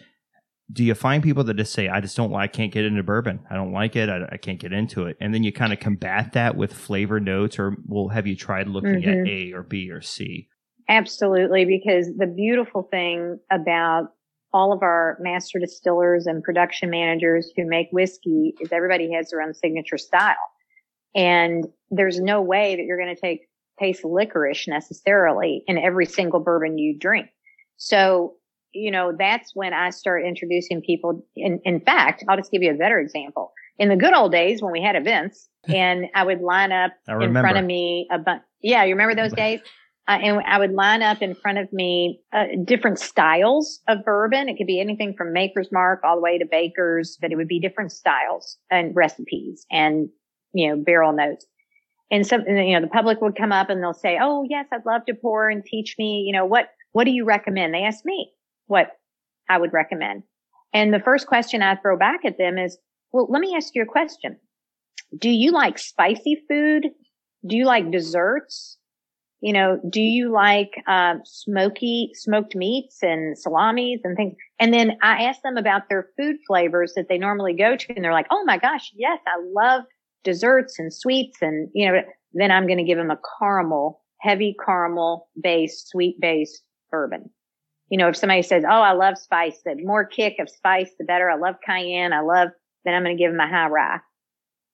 Do 0.70 0.84
you 0.84 0.94
find 0.94 1.22
people 1.22 1.44
that 1.44 1.56
just 1.58 1.72
say, 1.74 1.88
"I 1.88 2.00
just 2.00 2.16
don't 2.16 2.30
like, 2.30 2.50
I 2.50 2.52
can't 2.52 2.72
get 2.72 2.86
into 2.86 3.02
bourbon. 3.02 3.40
I 3.50 3.54
don't 3.56 3.72
like 3.72 3.94
it. 3.96 4.08
I, 4.08 4.26
I 4.32 4.36
can't 4.38 4.58
get 4.58 4.72
into 4.72 5.04
it," 5.06 5.16
and 5.20 5.34
then 5.34 5.42
you 5.42 5.52
kind 5.52 5.72
of 5.74 5.80
combat 5.80 6.32
that 6.32 6.56
with 6.56 6.72
flavor 6.72 7.20
notes, 7.20 7.58
or 7.58 7.76
well, 7.86 8.08
have 8.08 8.26
you 8.26 8.36
tried 8.36 8.68
looking 8.68 9.02
Mhm. 9.02 9.20
at 9.22 9.28
A 9.28 9.52
or 9.52 9.62
B 9.62 9.90
or 9.90 10.00
C? 10.00 10.48
Absolutely, 10.88 11.64
because 11.64 12.08
the 12.16 12.26
beautiful 12.26 12.82
thing 12.90 13.38
about 13.50 14.08
all 14.52 14.72
of 14.72 14.82
our 14.82 15.16
master 15.20 15.58
distillers 15.58 16.26
and 16.26 16.42
production 16.42 16.90
managers 16.90 17.50
who 17.56 17.66
make 17.66 17.88
whiskey 17.90 18.54
is 18.60 18.70
everybody 18.72 19.12
has 19.12 19.30
their 19.30 19.40
own 19.40 19.54
signature 19.54 19.98
style. 19.98 20.36
And 21.14 21.66
there's 21.90 22.20
no 22.20 22.40
way 22.40 22.76
that 22.76 22.82
you're 22.82 22.98
going 22.98 23.14
to 23.14 23.20
take 23.20 23.48
taste 23.80 24.04
licorice 24.04 24.68
necessarily 24.68 25.64
in 25.66 25.78
every 25.78 26.06
single 26.06 26.40
bourbon 26.40 26.78
you 26.78 26.98
drink. 26.98 27.28
So, 27.76 28.34
you 28.72 28.90
know, 28.90 29.12
that's 29.18 29.52
when 29.54 29.72
I 29.72 29.90
start 29.90 30.24
introducing 30.24 30.82
people. 30.82 31.26
In, 31.34 31.60
in 31.64 31.80
fact, 31.80 32.24
I'll 32.28 32.36
just 32.36 32.52
give 32.52 32.62
you 32.62 32.70
a 32.70 32.76
better 32.76 32.98
example. 32.98 33.52
In 33.78 33.88
the 33.88 33.96
good 33.96 34.14
old 34.14 34.32
days 34.32 34.62
when 34.62 34.72
we 34.72 34.82
had 34.82 34.96
events 34.96 35.48
and 35.68 36.06
I 36.14 36.24
would 36.24 36.40
line 36.40 36.72
up 36.72 36.92
in 37.08 37.32
front 37.32 37.58
of 37.58 37.64
me 37.64 38.06
a 38.10 38.18
bunch. 38.18 38.42
Yeah, 38.60 38.84
you 38.84 38.94
remember 38.94 39.14
those 39.14 39.32
days? 39.36 39.60
Uh, 40.08 40.18
and 40.20 40.42
I 40.44 40.58
would 40.58 40.72
line 40.72 41.00
up 41.02 41.22
in 41.22 41.34
front 41.34 41.58
of 41.58 41.72
me 41.72 42.20
uh, 42.32 42.46
different 42.64 42.98
styles 42.98 43.80
of 43.86 44.04
bourbon. 44.04 44.48
It 44.48 44.56
could 44.56 44.66
be 44.66 44.80
anything 44.80 45.14
from 45.16 45.32
Maker's 45.32 45.70
Mark 45.70 46.00
all 46.02 46.16
the 46.16 46.22
way 46.22 46.38
to 46.38 46.44
Baker's, 46.44 47.16
but 47.20 47.30
it 47.30 47.36
would 47.36 47.48
be 47.48 47.60
different 47.60 47.92
styles 47.92 48.56
and 48.70 48.96
recipes 48.96 49.64
and 49.70 50.08
you 50.52 50.68
know 50.68 50.76
barrel 50.76 51.12
notes. 51.12 51.46
And 52.10 52.26
some, 52.26 52.42
you 52.46 52.74
know, 52.74 52.80
the 52.80 52.92
public 52.92 53.20
would 53.20 53.36
come 53.36 53.52
up 53.52 53.70
and 53.70 53.80
they'll 53.80 53.94
say, 53.94 54.18
"Oh, 54.20 54.44
yes, 54.48 54.66
I'd 54.72 54.84
love 54.84 55.06
to 55.06 55.14
pour 55.14 55.48
and 55.48 55.64
teach 55.64 55.94
me. 55.98 56.24
You 56.26 56.32
know 56.32 56.46
what? 56.46 56.66
What 56.92 57.04
do 57.04 57.12
you 57.12 57.24
recommend?" 57.24 57.72
They 57.72 57.84
ask 57.84 58.04
me 58.04 58.32
what 58.66 58.88
I 59.48 59.58
would 59.58 59.72
recommend, 59.72 60.24
and 60.74 60.92
the 60.92 61.00
first 61.00 61.28
question 61.28 61.62
I 61.62 61.76
throw 61.76 61.96
back 61.96 62.24
at 62.24 62.38
them 62.38 62.58
is, 62.58 62.76
"Well, 63.12 63.28
let 63.30 63.40
me 63.40 63.54
ask 63.54 63.72
you 63.76 63.82
a 63.82 63.86
question. 63.86 64.36
Do 65.16 65.30
you 65.30 65.52
like 65.52 65.78
spicy 65.78 66.42
food? 66.48 66.88
Do 67.46 67.56
you 67.56 67.66
like 67.66 67.92
desserts?" 67.92 68.78
You 69.42 69.52
know, 69.52 69.80
do 69.90 70.00
you 70.00 70.30
like 70.30 70.70
um, 70.86 71.20
smoky 71.24 72.12
smoked 72.14 72.54
meats 72.54 73.02
and 73.02 73.36
salamis 73.36 74.00
and 74.04 74.16
things? 74.16 74.36
And 74.60 74.72
then 74.72 74.96
I 75.02 75.24
ask 75.24 75.42
them 75.42 75.56
about 75.56 75.88
their 75.88 76.08
food 76.16 76.36
flavors 76.46 76.92
that 76.94 77.08
they 77.08 77.18
normally 77.18 77.52
go 77.52 77.76
to, 77.76 77.94
and 77.94 78.04
they're 78.04 78.12
like, 78.12 78.28
"Oh 78.30 78.44
my 78.44 78.56
gosh, 78.56 78.92
yes, 78.94 79.18
I 79.26 79.42
love 79.52 79.82
desserts 80.22 80.78
and 80.78 80.94
sweets." 80.94 81.42
And 81.42 81.68
you 81.74 81.90
know, 81.90 82.02
then 82.34 82.52
I'm 82.52 82.68
going 82.68 82.78
to 82.78 82.84
give 82.84 82.98
them 82.98 83.10
a 83.10 83.18
caramel, 83.40 84.00
heavy 84.20 84.54
caramel 84.64 85.28
based, 85.42 85.88
sweet 85.88 86.20
based 86.20 86.62
bourbon. 86.92 87.28
You 87.88 87.98
know, 87.98 88.08
if 88.08 88.16
somebody 88.16 88.42
says, 88.42 88.62
"Oh, 88.64 88.70
I 88.70 88.92
love 88.92 89.18
spice," 89.18 89.60
the 89.64 89.74
more 89.82 90.04
kick 90.04 90.36
of 90.38 90.48
spice, 90.48 90.92
the 91.00 91.04
better. 91.04 91.28
I 91.28 91.36
love 91.36 91.56
cayenne. 91.66 92.12
I 92.12 92.20
love. 92.20 92.50
Then 92.84 92.94
I'm 92.94 93.02
going 93.02 93.16
to 93.16 93.20
give 93.20 93.32
them 93.32 93.40
a 93.40 93.48
high 93.48 93.66
rye. 93.66 93.98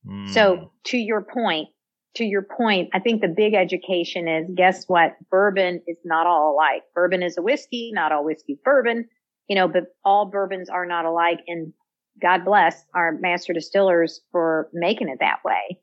Mm. 0.07 0.29
So 0.29 0.73
to 0.85 0.99
your 0.99 1.23
point, 1.23 1.69
to 2.15 2.25
your 2.25 2.43
point, 2.43 2.91
I 2.93 3.01
think 3.01 3.21
the 3.21 3.29
big 3.29 3.55
education 3.55 4.29
is 4.29 4.51
guess 4.55 4.85
what? 4.89 5.17
Bourbon 5.31 5.83
is 5.87 5.99
not 6.05 6.27
all 6.27 6.55
alike. 6.55 6.83
Bourbon 6.95 7.23
is 7.23 7.37
a 7.39 7.43
whiskey, 7.43 7.91
not 7.93 8.13
all 8.13 8.25
whiskey 8.25 8.55
is 8.55 8.59
bourbon, 8.65 9.09
you 9.49 9.57
know, 9.57 9.69
but 9.69 9.85
all 10.05 10.27
bourbons 10.27 10.69
are 10.69 10.87
not 10.87 11.05
alike. 11.05 11.41
And 11.47 11.73
God 12.21 12.45
bless 12.45 12.85
our 12.95 13.13
master 13.13 13.53
distillers 13.53 14.21
for 14.33 14.69
making 14.73 15.09
it 15.09 15.19
that 15.21 15.39
way 15.45 15.79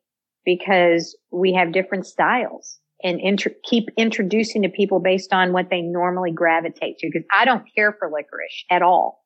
because 0.45 1.17
we 1.32 1.53
have 1.53 1.71
different 1.71 2.05
styles 2.05 2.80
and 3.03 3.21
keep 3.63 3.89
introducing 3.97 4.63
to 4.63 4.69
people 4.69 4.99
based 4.99 5.32
on 5.32 5.53
what 5.53 5.69
they 5.69 5.82
normally 5.82 6.32
gravitate 6.32 6.97
to. 6.97 7.07
Because 7.07 7.28
I 7.34 7.45
don't 7.45 7.63
care 7.76 7.95
for 7.99 8.09
licorice 8.09 8.65
at 8.71 8.82
all. 8.82 9.23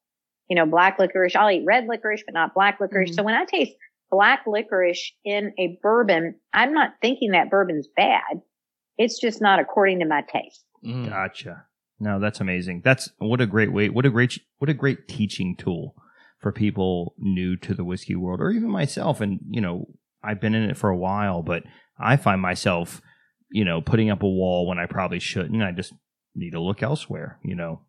You 0.50 0.56
know, 0.56 0.66
black 0.66 1.00
licorice, 1.00 1.36
I'll 1.36 1.50
eat 1.50 1.64
red 1.66 1.86
licorice, 1.88 2.24
but 2.26 2.34
not 2.34 2.54
black 2.54 2.80
licorice. 2.82 3.12
Mhm. 3.12 3.16
So 3.16 3.24
when 3.24 3.36
I 3.36 3.46
taste 3.46 3.74
black 4.12 4.44
licorice 4.48 5.14
in 5.24 5.54
a 5.60 5.80
bourbon, 5.82 6.36
I'm 6.54 6.74
not 6.74 6.94
thinking 7.02 7.32
that 7.32 7.50
bourbon's 7.50 7.88
bad. 7.96 8.42
It's 8.98 9.20
just 9.20 9.42
not 9.42 9.60
according 9.60 10.00
to 10.00 10.06
my 10.06 10.22
taste. 10.22 10.64
Mm. 10.86 11.10
Gotcha. 11.10 11.66
No, 12.00 12.20
that's 12.20 12.40
amazing. 12.40 12.82
That's 12.84 13.10
what 13.18 13.42
a 13.42 13.46
great 13.46 13.74
way. 13.74 13.90
What 13.90 14.06
a 14.06 14.10
great 14.10 14.40
what 14.58 14.70
a 14.70 14.74
great 14.74 15.08
teaching 15.08 15.56
tool 15.58 15.96
for 16.40 16.52
people 16.52 17.14
new 17.18 17.58
to 17.58 17.74
the 17.74 17.84
whiskey 17.84 18.16
world, 18.16 18.40
or 18.40 18.52
even 18.52 18.70
myself. 18.70 19.20
And 19.20 19.40
you 19.50 19.62
know, 19.62 19.86
I've 20.24 20.40
been 20.40 20.56
in 20.56 20.70
it 20.70 20.78
for 20.78 20.90
a 20.90 20.98
while, 20.98 21.42
but 21.42 21.64
I 22.00 22.16
find 22.16 22.42
myself, 22.42 23.02
you 23.52 23.66
know, 23.66 23.82
putting 23.82 24.10
up 24.10 24.24
a 24.24 24.28
wall 24.28 24.68
when 24.68 24.80
I 24.80 24.86
probably 24.86 25.20
shouldn't. 25.20 25.62
I 25.62 25.74
just 25.74 25.94
need 26.36 26.52
to 26.52 26.62
look 26.62 26.82
elsewhere. 26.82 27.40
You 27.44 27.56
know, 27.56 27.82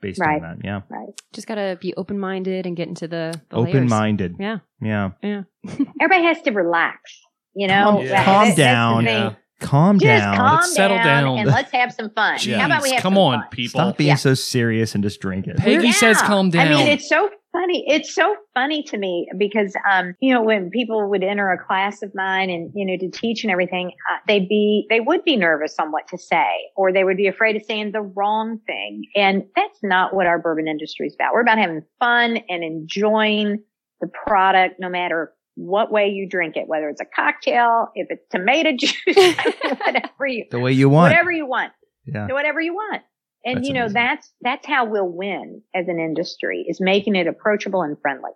based 0.00 0.20
Right. 0.20 0.42
on 0.42 0.58
that. 0.58 0.64
Yeah, 0.64 0.80
Right. 0.88 1.08
Just 1.32 1.46
gotta 1.46 1.78
be 1.80 1.94
open 1.96 2.18
minded 2.18 2.66
and 2.66 2.76
get 2.76 2.88
into 2.88 3.08
the, 3.08 3.38
the 3.50 3.56
open 3.56 3.88
minded. 3.88 4.36
Yeah. 4.38 4.58
Yeah. 4.80 5.10
Yeah. 5.22 5.42
Everybody 6.00 6.24
has 6.24 6.40
to 6.42 6.50
relax. 6.52 7.20
You 7.54 7.66
know, 7.68 7.84
Calm- 7.84 8.06
That- 8.06 8.24
calm 8.24 8.54
down. 8.54 9.04
Yeah. 9.04 9.34
Calm 9.60 9.98
Just 9.98 10.22
down. 10.22 10.36
calm 10.36 10.54
Let's 10.56 10.74
settle 10.74 10.96
down. 10.98 11.38
and 11.38 11.48
let's 11.50 11.72
have 11.72 11.92
some 11.92 12.10
fun. 12.10 12.36
Jeez, 12.38 12.56
How 12.58 12.66
about 12.66 12.82
we 12.82 12.92
have 12.92 13.02
come 13.02 13.14
some 13.14 13.18
on, 13.22 13.40
fun? 13.40 13.48
people. 13.50 13.80
Stop 13.80 13.96
being 13.96 14.08
Yeah. 14.08 14.14
so 14.14 14.34
serious 14.34 14.94
and 14.94 15.02
just 15.02 15.20
drink 15.20 15.46
it. 15.48 15.56
Peggy 15.56 15.86
Yeah. 15.86 15.92
says 15.92 16.22
calm 16.22 16.50
down. 16.50 16.68
I 16.68 16.70
mean, 16.70 16.86
it's 16.86 17.08
so 17.08 17.28
funny. 17.52 17.84
It's 17.88 18.14
so 18.14 18.36
funny 18.54 18.84
to 18.84 18.96
me 18.98 19.26
because, 19.36 19.74
um, 19.90 20.14
you 20.20 20.32
know, 20.32 20.42
when 20.42 20.70
people 20.70 21.08
would 21.10 21.24
enter 21.24 21.50
a 21.50 21.58
class 21.58 22.02
of 22.02 22.12
mine 22.14 22.50
and, 22.50 22.70
you 22.74 22.86
know, 22.86 22.96
to 22.98 23.10
teach 23.10 23.42
and 23.42 23.50
everything, 23.50 23.88
uh, 24.10 24.16
they'd 24.28 24.48
be, 24.48 24.86
they 24.90 25.00
would 25.00 25.24
be 25.24 25.34
nervous 25.34 25.74
on 25.80 25.90
what 25.90 26.06
to 26.08 26.18
say, 26.18 26.46
or 26.76 26.92
they 26.92 27.02
would 27.02 27.16
be 27.16 27.26
afraid 27.26 27.56
of 27.56 27.62
saying 27.64 27.90
the 27.92 28.02
wrong 28.02 28.60
thing. 28.66 29.04
And 29.16 29.42
that's 29.56 29.78
not 29.82 30.14
what 30.14 30.26
our 30.26 30.38
bourbon 30.38 30.68
industry 30.68 31.08
is 31.08 31.14
about. 31.16 31.32
We're 31.32 31.40
about 31.40 31.58
having 31.58 31.82
fun 31.98 32.38
and 32.48 32.62
enjoying 32.62 33.58
the 34.00 34.06
product 34.26 34.76
no 34.78 34.88
matter 34.88 35.32
what 35.58 35.90
way 35.90 36.08
you 36.08 36.28
drink 36.28 36.56
it, 36.56 36.68
whether 36.68 36.88
it's 36.88 37.00
a 37.00 37.04
cocktail, 37.04 37.88
if 37.96 38.06
it's 38.10 38.24
tomato 38.30 38.70
juice, 38.78 38.94
whatever 39.84 40.26
you, 40.26 40.44
the 40.50 40.60
way 40.60 40.72
you 40.72 40.88
want. 40.88 41.10
whatever 41.12 41.32
you 41.32 41.46
want 41.46 41.72
Yeah. 42.06 42.26
do 42.28 42.34
whatever 42.34 42.60
you 42.60 42.74
want. 42.74 43.02
And 43.44 43.58
That's 43.58 43.68
you 43.68 43.74
know, 43.74 43.82
amazing. 43.82 43.94
that's, 43.94 44.32
that's 44.40 44.66
how 44.66 44.84
we'll 44.84 45.08
win 45.08 45.62
as 45.74 45.88
an 45.88 45.98
industry 45.98 46.64
is 46.68 46.80
making 46.80 47.16
it 47.16 47.26
approachable 47.26 47.82
and 47.82 47.96
friendly. 48.00 48.30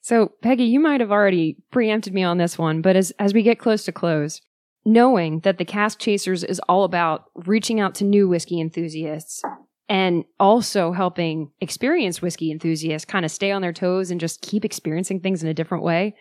So, 0.00 0.32
Peggy, 0.42 0.64
you 0.64 0.78
might 0.80 1.00
have 1.00 1.10
already 1.10 1.56
preempted 1.70 2.12
me 2.14 2.22
on 2.22 2.38
this 2.38 2.58
one, 2.58 2.82
but 2.82 2.96
as, 2.96 3.12
as 3.18 3.32
we 3.34 3.42
get 3.42 3.58
close 3.58 3.84
to 3.84 3.92
close, 3.92 4.40
knowing 4.84 5.40
that 5.40 5.58
the 5.58 5.64
Cask 5.64 5.98
Chasers 5.98 6.44
is 6.44 6.60
all 6.68 6.84
about 6.84 7.24
reaching 7.34 7.80
out 7.80 7.94
to 7.96 8.04
new 8.04 8.28
whiskey 8.28 8.60
enthusiasts 8.60 9.42
and 9.88 10.24
also 10.38 10.92
helping 10.92 11.50
experienced 11.60 12.22
whiskey 12.22 12.50
enthusiasts 12.50 13.04
kind 13.04 13.24
of 13.24 13.30
stay 13.30 13.50
on 13.50 13.62
their 13.62 13.72
toes 13.72 14.10
and 14.10 14.20
just 14.20 14.40
keep 14.42 14.64
experiencing 14.64 15.20
things 15.20 15.42
in 15.42 15.48
a 15.48 15.54
different 15.54 15.82
way, 15.84 16.14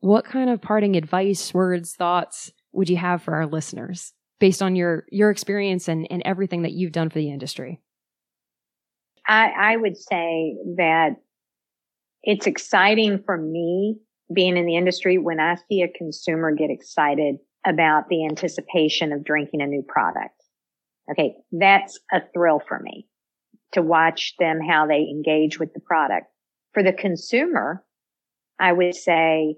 what 0.00 0.24
kind 0.24 0.50
of 0.50 0.60
parting 0.60 0.96
advice, 0.96 1.52
words, 1.52 1.94
thoughts 1.94 2.52
would 2.72 2.88
you 2.88 2.96
have 2.96 3.22
for 3.22 3.34
our 3.34 3.46
listeners 3.46 4.12
based 4.38 4.62
on 4.62 4.76
your, 4.76 5.04
your 5.10 5.30
experience 5.30 5.88
and, 5.88 6.06
and 6.10 6.22
everything 6.24 6.62
that 6.62 6.72
you've 6.72 6.92
done 6.92 7.08
for 7.08 7.18
the 7.18 7.30
industry? 7.30 7.80
I, 9.26 9.50
I 9.58 9.76
would 9.76 9.96
say 9.96 10.56
that 10.76 11.16
it's 12.22 12.46
exciting 12.46 13.22
for 13.24 13.36
me 13.36 13.96
being 14.32 14.56
in 14.56 14.66
the 14.66 14.76
industry 14.76 15.18
when 15.18 15.40
I 15.40 15.56
see 15.68 15.82
a 15.82 15.88
consumer 15.88 16.52
get 16.52 16.70
excited 16.70 17.36
about 17.64 18.08
the 18.08 18.26
anticipation 18.26 19.12
of 19.12 19.24
drinking 19.24 19.62
a 19.62 19.66
new 19.66 19.82
product. 19.82 20.34
Okay. 21.10 21.36
That's 21.52 21.98
a 22.12 22.20
thrill 22.34 22.60
for 22.66 22.78
me 22.80 23.08
to 23.72 23.82
watch 23.82 24.34
them, 24.38 24.60
how 24.60 24.86
they 24.86 25.00
engage 25.10 25.58
with 25.58 25.72
the 25.72 25.80
product. 25.80 26.26
For 26.72 26.82
the 26.82 26.92
consumer, 26.92 27.84
I 28.58 28.72
would 28.72 28.94
say 28.94 29.56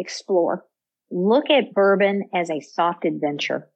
explore, 0.00 0.64
look 1.10 1.50
at 1.50 1.74
bourbon 1.74 2.28
as 2.34 2.50
a 2.50 2.60
soft 2.60 3.04
adventure. 3.04 3.68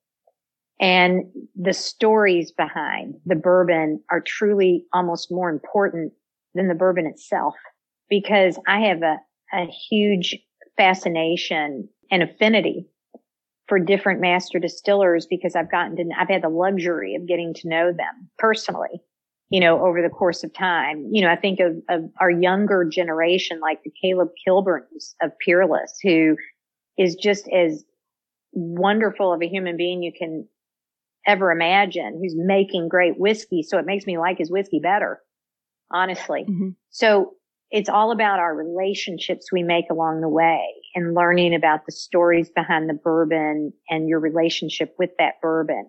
And 0.80 1.24
the 1.54 1.72
stories 1.72 2.52
behind 2.52 3.14
the 3.26 3.36
bourbon 3.36 4.02
are 4.10 4.20
truly 4.20 4.86
almost 4.92 5.30
more 5.30 5.48
important 5.48 6.12
than 6.54 6.68
the 6.68 6.74
bourbon 6.74 7.06
itself 7.06 7.54
because 8.08 8.58
I 8.66 8.80
have 8.80 9.02
a, 9.02 9.16
a 9.52 9.66
huge 9.66 10.36
fascination 10.76 11.88
and 12.10 12.22
affinity 12.22 12.88
for 13.68 13.78
different 13.78 14.20
master 14.20 14.58
distillers 14.58 15.26
because 15.26 15.56
I've 15.56 15.70
gotten 15.70 15.96
to, 15.96 16.04
I've 16.18 16.28
had 16.28 16.42
the 16.42 16.48
luxury 16.48 17.14
of 17.14 17.26
getting 17.26 17.54
to 17.54 17.68
know 17.68 17.92
them 17.92 18.28
personally, 18.38 19.00
you 19.54 19.60
know, 19.60 19.86
over 19.86 20.02
the 20.02 20.08
course 20.08 20.42
of 20.42 20.52
time. 20.52 21.06
You 21.12 21.22
know, 21.22 21.30
I 21.30 21.36
think 21.36 21.60
of, 21.60 21.76
of 21.88 22.10
our 22.20 22.28
younger 22.28 22.84
generation, 22.84 23.60
like 23.60 23.84
the 23.84 23.92
Caleb 24.02 24.30
Kilburns 24.44 25.14
of 25.22 25.30
Peerless, 25.38 25.96
who 26.02 26.36
is 26.98 27.14
just 27.14 27.48
as 27.50 27.84
wonderful 28.52 29.32
of 29.32 29.40
a 29.40 29.46
human 29.46 29.76
being 29.76 30.02
you 30.02 30.10
can 30.12 30.48
ever 31.24 31.52
imagine 31.52 32.18
who's 32.20 32.34
making 32.36 32.88
great 32.88 33.16
whiskey. 33.16 33.62
So 33.62 33.78
it 33.78 33.86
makes 33.86 34.06
me 34.06 34.18
like 34.18 34.38
his 34.38 34.50
whiskey 34.50 34.80
better, 34.80 35.20
honestly. 35.88 36.46
Mhm. 36.48 36.74
So 36.90 37.34
it's 37.70 37.88
all 37.88 38.10
about 38.10 38.40
our 38.40 38.56
relationships 38.56 39.52
we 39.52 39.62
make 39.62 39.88
along 39.88 40.20
the 40.20 40.28
way 40.28 40.66
and 40.96 41.14
learning 41.14 41.54
about 41.54 41.86
the 41.86 41.92
stories 41.92 42.50
behind 42.50 42.88
the 42.90 42.94
bourbon 42.94 43.72
and 43.88 44.08
your 44.08 44.18
relationship 44.18 44.96
with 44.98 45.10
that 45.20 45.40
bourbon. 45.40 45.88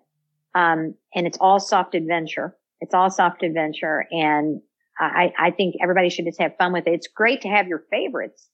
Um, 0.54 0.94
and 1.16 1.26
it's 1.26 1.38
all 1.40 1.58
soft 1.58 1.96
adventure. 1.96 2.56
It's 2.80 2.94
all 2.94 3.10
soft 3.10 3.42
adventure. 3.42 4.06
And 4.10 4.60
I, 4.98 5.32
I 5.38 5.50
think 5.50 5.76
everybody 5.82 6.08
should 6.08 6.24
just 6.24 6.40
have 6.40 6.56
fun 6.56 6.72
with 6.72 6.86
it. 6.86 6.94
It's 6.94 7.08
great 7.08 7.42
to 7.42 7.48
have 7.48 7.68
your 7.68 7.84
favorites. 7.90 8.48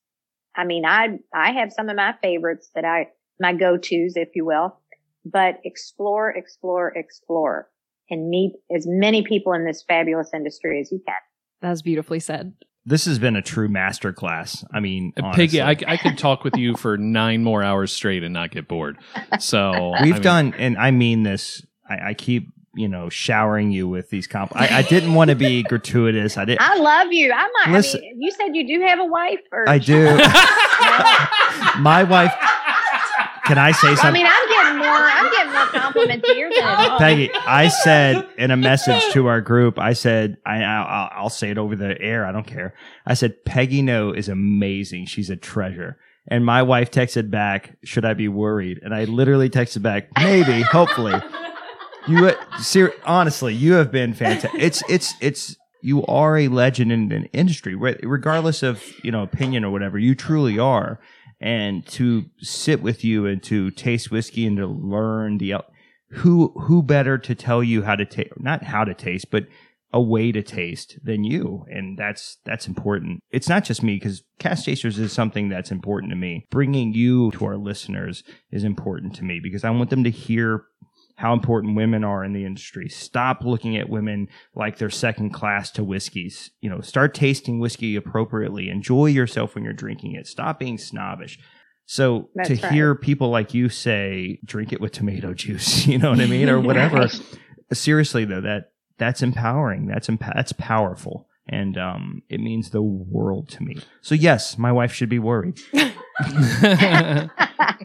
I 0.57 0.65
mean, 0.65 0.85
I, 0.85 1.19
I 1.35 1.53
have 1.53 1.73
some 1.73 1.89
of 1.89 1.97
my 1.97 2.15
favorites 2.23 2.71
that 2.75 2.85
I, 2.85 3.09
my 3.41 3.55
go-tos, 3.55 4.17
if 4.17 4.29
you 4.35 4.45
will, 4.45 4.77
but 5.25 5.61
explore, 5.65 6.31
explore, 6.31 6.89
explore 6.97 7.69
and 8.11 8.29
meet 8.29 8.53
as 8.77 8.85
many 8.87 9.23
people 9.23 9.53
in 9.53 9.65
this 9.65 9.85
fabulous 9.89 10.31
industry 10.35 10.81
as 10.81 10.93
you 10.93 11.01
can. 11.07 11.17
That's 11.61 11.81
beautifully 11.81 12.21
said. 12.21 12.55
This 12.85 13.05
has 13.05 13.21
been 13.21 13.37
a 13.37 13.43
true 13.43 13.69
master 13.69 14.13
class. 14.13 14.65
I 14.75 14.81
mean, 14.81 15.13
honestly. 15.23 15.47
Peggy, 15.47 15.61
I, 15.63 15.93
I 15.93 15.97
could 15.97 16.19
talk 16.19 16.43
with 16.43 16.57
you 16.57 16.77
for 16.77 16.99
nine 16.99 17.45
more 17.45 17.63
hours 17.63 17.93
straight 17.93 18.25
and 18.25 18.35
not 18.35 18.51
get 18.51 18.67
bored. 18.67 18.99
So 19.39 19.95
we've 20.03 20.15
I 20.15 20.17
mean, 20.17 20.23
done, 20.23 20.55
and 20.59 20.77
I 20.77 20.91
mean 20.91 21.23
this. 21.23 21.65
I, 21.89 22.09
I 22.11 22.15
keep, 22.15 22.49
you 22.75 22.89
know, 22.89 23.09
showering 23.09 23.71
you 23.71 23.87
with 23.89 24.11
these 24.11 24.27
compliments. 24.27 24.73
I, 24.73 24.79
I 24.79 24.83
didn't 24.83 25.15
want 25.19 25.31
to 25.31 25.37
be 25.37 25.63
gratuitous. 25.63 26.37
I 26.39 26.45
didn't. 26.45 26.63
I 26.63 26.77
love 26.77 27.13
you. 27.13 27.33
I'm 27.33 27.51
not, 27.61 27.71
Listen- 27.71 28.01
I 28.01 28.03
mean, 28.03 28.23
you 28.23 28.31
said 28.33 28.57
you 28.57 28.67
do 28.67 28.85
have 28.87 28.99
a 28.99 29.05
wife 29.05 29.41
or 29.53 29.69
I 29.69 29.79
do. 29.79 30.05
My 31.83 32.05
wife. 32.09 32.33
Can 33.45 33.59
I 33.59 33.73
say 33.73 33.95
something? 33.97 34.05
I 34.07 34.13
mean, 34.13 34.27
I'm 34.27 34.49
getting 34.49 34.79
more, 34.79 34.87
I'm 34.89 35.31
getting 35.33 35.53
more 35.53 35.67
compliments 35.67 36.29
here 36.31 36.49
than. 36.49 36.99
Peggy, 36.99 37.31
I 37.35 37.69
said 37.69 38.27
in 38.39 38.53
a 38.53 38.57
message 38.57 39.03
to 39.13 39.27
our 39.27 39.41
group, 39.41 39.79
I 39.81 39.95
said, 39.95 40.37
I, 40.47 40.63
I'll, 40.63 41.11
I'll 41.25 41.29
say 41.31 41.51
it 41.51 41.59
over 41.59 41.75
the 41.75 42.01
air. 42.01 42.25
I 42.25 42.31
don't 42.31 42.47
care. 42.47 42.75
I 43.05 43.15
said, 43.15 43.45
Peggy 43.45 43.83
Noe 43.83 44.13
is 44.13 44.29
amazing. 44.29 45.07
She's 45.07 45.29
a 45.29 45.37
treasure. 45.37 45.99
And 46.29 46.47
my 46.47 46.63
wife 46.63 46.93
texted 46.93 47.31
back, 47.31 47.77
should 47.83 48.05
I 48.05 48.15
be 48.15 48.29
worried? 48.29 48.79
And 48.83 48.95
I 48.95 49.05
literally 49.05 49.51
texted 49.51 49.83
back, 49.83 50.09
maybe, 50.17 50.63
hopefully. 50.63 51.21
You, 52.07 52.33
ser- 52.61 52.95
honestly, 53.05 53.55
you 53.55 53.75
have 53.75 53.91
been 53.91 54.15
fantastic. 54.15 54.61
It's, 54.61 54.83
it's, 54.89 55.15
it's, 55.21 55.57
you 55.83 56.05
are 56.07 56.39
a 56.39 56.49
legend 56.49 56.93
in 56.93 57.11
an 57.11 57.25
industry, 57.33 57.75
regardless 57.75 58.63
of, 58.63 58.83
you 59.03 59.11
know, 59.11 59.23
opinion 59.23 59.65
or 59.65 59.71
whatever. 59.71 59.99
You 59.99 60.15
truly 60.15 60.59
are. 60.59 61.01
And 61.41 61.85
to 61.89 62.27
sit 62.39 62.83
with 62.83 63.03
you 63.03 63.27
and 63.27 63.43
to 63.45 63.73
taste 63.73 64.13
whiskey 64.13 64.47
and 64.47 64.57
to 64.59 64.67
learn 64.67 65.39
the, 65.39 65.57
who 66.13 66.53
who 66.61 66.83
better 66.83 67.17
to 67.19 67.35
tell 67.35 67.63
you 67.63 67.83
how 67.83 67.97
to 67.97 68.05
taste 68.05 68.33
not 68.39 68.63
how 68.65 68.85
to 68.85 68.95
taste 68.95 69.31
but 69.31 69.47
a 69.95 70.01
way 70.01 70.33
to 70.33 70.43
taste 70.43 70.99
than 71.03 71.25
you 71.25 71.65
and 71.69 71.99
that's 71.99 72.39
that's 72.45 72.67
important 72.67 73.21
it's 73.31 73.49
not 73.49 73.65
just 73.65 73.83
me 73.83 73.97
because 73.97 74.23
Cask 74.39 74.65
Chasers 74.65 74.99
is 74.99 75.13
something 75.13 75.49
that's 75.49 75.71
important 75.71 76.11
to 76.11 76.17
me 76.17 76.47
bringing 76.51 76.93
you 76.93 77.31
to 77.33 77.45
our 77.47 77.57
listeners 77.57 78.23
is 78.51 78.65
important 78.65 79.15
to 79.17 79.25
me 79.25 79.41
because 79.43 79.65
i 79.65 79.71
want 79.71 79.91
them 79.91 80.05
to 80.05 80.11
hear 80.11 80.65
how 81.23 81.33
important 81.33 81.77
women 81.77 82.05
are 82.05 82.25
in 82.25 82.33
the 82.33 82.45
industry 82.45 82.89
stop 82.89 83.45
looking 83.45 83.77
at 83.77 83.89
women 83.89 84.29
like 84.55 84.77
they're 84.77 84.91
second 84.91 85.31
class 85.31 85.71
to 85.71 85.85
whiskeys 85.85 86.51
you 86.61 86.69
know 86.69 86.81
start 86.81 87.15
tasting 87.15 87.61
whiskey 87.61 87.97
appropriately 87.97 88.69
enjoy 88.69 89.07
yourself 89.07 89.55
when 89.55 89.65
you're 89.65 89.73
drinking 89.73 90.15
it 90.15 90.27
stop 90.27 90.59
being 90.59 90.77
snobbish 90.77 91.39
so 91.87 92.31
That's 92.35 92.49
to 92.49 92.55
right. 92.55 92.73
hear 92.73 92.95
people 92.95 93.29
like 93.29 93.55
you 93.55 93.69
say, 93.69 94.39
drink 94.45 94.73
it 94.73 94.81
with 94.81 94.93
tomato 94.93 95.35
juice, 95.35 95.87
you 95.89 95.99
know 95.99 96.11
what 96.11 96.21
I 96.21 96.27
mean, 96.27 96.49
or 96.49 96.61
whatever. 96.69 97.01
Right. 97.01 97.21
Seriously 97.73 98.25
though, 98.25 98.41
that 98.41 98.73
that's 98.99 99.23
empowering. 99.23 99.87
That's 99.87 100.09
emp- 100.09 100.25
that's 100.35 100.53
powerful, 100.53 101.29
and 101.49 101.77
um, 101.77 102.23
it 102.29 102.41
means 102.41 102.71
the 102.71 102.83
world 102.83 103.49
to 103.51 103.63
me. 103.63 103.79
So 104.01 104.15
yes, 104.15 104.57
my 104.57 104.73
wife 104.73 104.93
should 104.93 105.09
be 105.09 105.19
worried. 105.19 105.61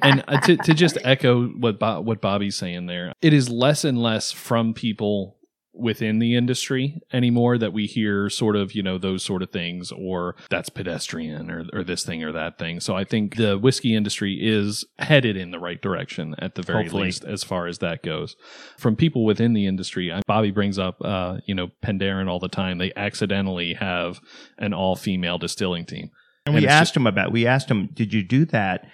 and 0.02 0.24
uh, 0.28 0.40
to, 0.42 0.58
to 0.58 0.74
just 0.74 0.98
echo 1.04 1.48
what 1.48 1.80
Bo- 1.80 2.02
what 2.02 2.22
Bobby's 2.22 2.56
saying 2.56 2.86
there, 2.88 3.14
it 3.22 3.34
is 3.34 3.50
less 3.50 3.84
and 3.84 4.02
less 4.02 4.32
from 4.32 4.74
people 4.74 5.38
within 5.80 6.18
the 6.18 6.36
industry 6.36 7.00
anymore 7.14 7.56
that 7.58 7.72
we 7.72 7.86
hear 7.86 8.32
sort 8.32 8.56
of 8.56 8.74
you 8.74 8.82
know 8.82 8.98
those 8.98 9.24
sort 9.24 9.44
of 9.44 9.52
things 9.52 9.92
or 9.92 10.36
that's 10.50 10.70
pedestrian 10.70 11.52
or, 11.52 11.66
or 11.72 11.84
this 11.84 12.04
thing 12.04 12.24
or 12.24 12.32
that 12.32 12.58
thing 12.58 12.80
so 12.80 12.96
i 12.96 13.04
think 13.04 13.36
the 13.36 13.60
whiskey 13.60 13.94
industry 13.94 14.40
is 14.42 14.84
headed 14.98 15.38
in 15.38 15.52
the 15.52 15.60
right 15.60 15.80
direction 15.80 16.34
at 16.40 16.56
the 16.56 16.64
very 16.64 16.86
Hopefully. 16.86 17.04
least 17.04 17.24
as 17.26 17.44
far 17.44 17.68
as 17.68 17.78
that 17.78 18.02
goes 18.02 18.36
from 18.80 18.96
people 18.96 19.24
within 19.24 19.54
the 19.54 19.68
industry 19.68 20.12
I- 20.12 20.24
bobby 20.26 20.50
brings 20.50 20.80
up 20.80 20.98
uh, 21.06 21.38
you 21.46 21.54
know 21.54 21.68
Penderyn 21.86 22.28
all 22.28 22.40
the 22.40 22.50
time 22.50 22.80
they 22.80 22.92
accidentally 22.96 23.76
have 23.76 24.20
an 24.58 24.74
all-female 24.74 25.38
distilling 25.38 25.86
team 25.86 26.10
And 26.48 26.56
And 26.56 26.64
we 26.64 26.68
asked 26.68 26.96
him 26.98 27.06
about. 27.06 27.32
We 27.32 27.46
asked 27.46 27.70
him, 27.70 27.90
did 27.94 28.14
you 28.14 28.24
do 28.24 28.46
that 28.46 28.88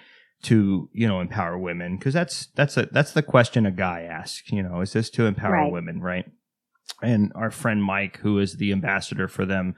to 0.44 0.88
you 0.92 1.06
know 1.08 1.20
empower 1.20 1.58
women? 1.58 1.96
Because 1.98 2.14
that's 2.14 2.46
that's 2.54 2.76
a 2.76 2.86
that's 2.92 3.12
the 3.12 3.22
question 3.22 3.66
a 3.66 3.70
guy 3.70 4.02
asks. 4.02 4.50
You 4.50 4.62
know, 4.62 4.80
is 4.80 4.92
this 4.92 5.10
to 5.10 5.26
empower 5.26 5.52
Right. 5.52 5.72
women, 5.72 6.00
right? 6.00 6.24
And 7.02 7.32
our 7.34 7.50
friend 7.50 7.82
Mike, 7.82 8.18
who 8.18 8.38
is 8.38 8.56
the 8.56 8.72
ambassador 8.72 9.26
for 9.28 9.44
them, 9.46 9.74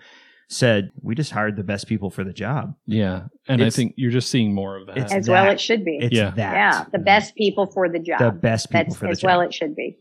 said 0.49 0.91
we 1.03 1.15
just 1.15 1.33
hired 1.33 1.57
the 1.57 1.65
best 1.65 1.87
people 1.89 2.11
for 2.11 2.23
the 2.25 2.33
job. 2.33 2.75
Yeah, 2.87 3.25
and 3.49 3.63
I 3.63 3.71
think 3.71 3.95
you're 3.97 4.11
just 4.11 4.31
seeing 4.31 4.55
more 4.55 4.77
of 4.77 4.87
that. 4.89 4.97
It's 4.99 5.13
as 5.13 5.29
well 5.29 5.49
it 5.51 5.61
should 5.61 5.85
be. 5.85 5.99
It's 6.01 6.15
Yeah. 6.15 6.31
that. 6.31 6.53
yeah, 6.55 6.85
the 6.93 6.99
mm-hmm. 6.99 7.05
best 7.05 7.35
people 7.37 7.67
for 7.67 7.89
the 7.89 7.99
job. 7.99 8.19
the 8.21 8.31
best 8.31 8.71
people 8.71 8.85
That's 8.85 8.97
for 8.97 9.05
the 9.07 9.11
as 9.13 9.21
job. 9.21 9.29
well 9.29 9.41
it 9.41 9.55
should 9.55 9.75
be. 9.75 9.97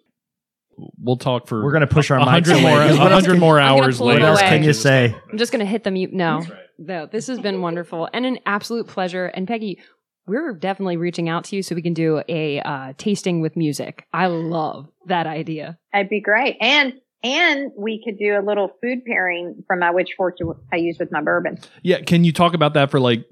we'll 1.02 1.16
talk 1.18 1.48
for 1.48 1.64
We're 1.64 1.72
gonna 1.72 1.88
push 1.88 2.12
our 2.12 2.20
a 2.20 2.22
mics 2.24 2.48
hundred 2.48 2.62
more, 2.62 2.80
because 2.80 2.98
a 2.98 3.00
what 3.00 3.12
else 3.12 3.24
hundred 3.24 3.34
can- 3.36 3.40
more 3.40 3.60
hours 3.60 3.98
pull 3.98 4.08
What 4.08 4.16
later. 4.16 4.26
else 4.28 4.42
can 4.42 4.62
you 4.64 4.74
say? 4.74 5.16
I'm 5.32 5.38
just 5.38 5.52
going 5.54 5.62
to 5.66 5.66
hit 5.66 5.84
the 5.86 5.92
mute. 5.92 6.12
No, 6.14 6.44
no, 6.78 7.06
this 7.06 7.28
has 7.28 7.40
been 7.40 7.62
wonderful 7.62 8.10
and 8.14 8.26
an 8.26 8.40
absolute 8.46 8.86
pleasure. 8.88 9.28
And 9.28 9.48
Peggy, 9.48 9.80
we're 10.28 10.54
definitely 10.54 10.98
reaching 10.98 11.30
out 11.30 11.44
to 11.46 11.56
you 11.56 11.64
so 11.64 11.76
we 11.76 11.82
can 11.82 11.94
do 11.94 12.22
a 12.28 12.60
uh, 12.62 12.94
tasting 12.98 13.42
with 13.42 13.56
music. 13.56 14.08
I 14.14 14.28
love 14.28 14.90
that 15.06 15.28
idea. 15.28 15.78
That'd 15.94 16.10
be 16.10 16.22
great. 16.22 16.58
And 16.60 16.94
and 17.24 17.72
we 17.76 18.04
could 18.04 18.18
do 18.20 18.38
a 18.38 18.44
little 18.46 18.72
food 18.82 19.04
pairing 19.06 19.64
from 19.68 19.80
my 19.80 19.90
which 19.92 20.14
fortune 20.16 20.54
I 20.72 20.76
use 20.76 20.98
with 21.00 21.12
my 21.12 21.22
bourbon. 21.22 21.58
Yeah, 21.82 22.02
can 22.02 22.24
you 22.24 22.32
talk 22.32 22.54
about 22.54 22.76
that 22.76 22.92
for 22.92 23.00
like 23.00 23.26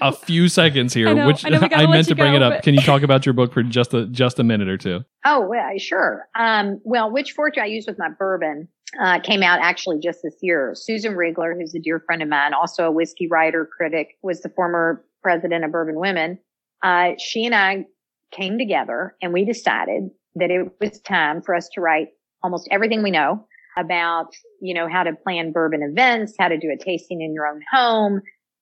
a 0.00 0.12
few 0.12 0.48
seconds 0.48 0.92
here? 0.92 1.08
I 1.08 1.14
know, 1.14 1.26
which 1.26 1.44
I 1.44 1.48
know 1.48 1.60
we 1.60 1.86
meant 1.86 2.08
to 2.08 2.14
bring 2.14 2.32
go, 2.32 2.36
it 2.36 2.42
up. 2.42 2.62
Can 2.62 2.74
you 2.74 2.82
talk 2.82 3.02
about 3.02 3.24
your 3.24 3.32
book 3.32 3.52
for 3.52 3.62
just 3.62 3.94
a 3.94 4.06
just 4.06 4.38
a 4.38 4.44
minute 4.44 4.68
or 4.68 4.78
two? 4.78 5.04
Oh, 5.26 5.40
well, 5.40 5.70
sure. 5.78 6.28
Um, 6.38 6.82
well, 6.84 7.10
Which 7.10 7.32
Fork 7.32 7.54
Do 7.54 7.62
I 7.62 7.64
Use 7.64 7.86
with 7.86 7.98
my 7.98 8.10
bourbon 8.10 8.68
uh, 9.00 9.20
came 9.20 9.42
out 9.42 9.58
actually 9.62 9.98
just 9.98 10.18
this 10.22 10.34
year. 10.42 10.74
Susan 10.76 11.14
Reigler, 11.14 11.58
who's 11.58 11.74
a 11.74 11.78
dear 11.78 11.98
friend 11.98 12.22
of 12.22 12.28
mine, 12.28 12.52
also 12.52 12.84
a 12.84 12.90
whiskey 12.90 13.26
writer, 13.26 13.64
critic, 13.64 14.18
was 14.22 14.42
the 14.42 14.50
former 14.50 15.02
president 15.24 15.64
of 15.64 15.72
Bourbon 15.72 15.98
Women. 15.98 16.38
Uh, 16.82 17.12
she 17.18 17.46
and 17.46 17.54
I 17.54 17.86
came 18.30 18.58
together 18.58 19.16
and 19.22 19.32
we 19.32 19.44
decided 19.44 20.10
that 20.36 20.50
it 20.50 20.70
was 20.80 21.00
time 21.00 21.40
for 21.40 21.54
us 21.54 21.68
to 21.70 21.80
write 21.80 22.08
almost 22.42 22.68
everything 22.70 23.02
we 23.02 23.10
know 23.10 23.46
about, 23.78 24.34
you 24.60 24.74
know, 24.74 24.86
how 24.88 25.02
to 25.02 25.14
plan 25.14 25.50
bourbon 25.50 25.82
events, 25.82 26.34
how 26.38 26.48
to 26.48 26.58
do 26.58 26.70
a 26.70 26.76
tasting 26.76 27.22
in 27.22 27.32
your 27.32 27.46
own 27.46 27.62
home, 27.72 28.20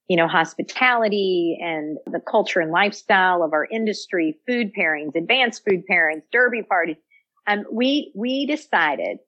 you 0.09 0.17
know, 0.17 0.29
hospitality 0.29 1.59
and 1.61 1.99
the 2.07 2.21
culture 2.21 2.61
and 2.61 2.71
lifestyle 2.71 3.43
of 3.43 3.53
our 3.53 3.67
industry, 3.67 4.39
food 4.47 4.71
pairings, 4.79 5.15
advanced 5.17 5.63
food 5.69 5.83
pairings, 5.91 6.23
derby 6.31 6.63
parties. 6.63 6.97
Um, 7.47 7.65
we, 7.73 8.13
we 8.15 8.47
decided 8.47 9.19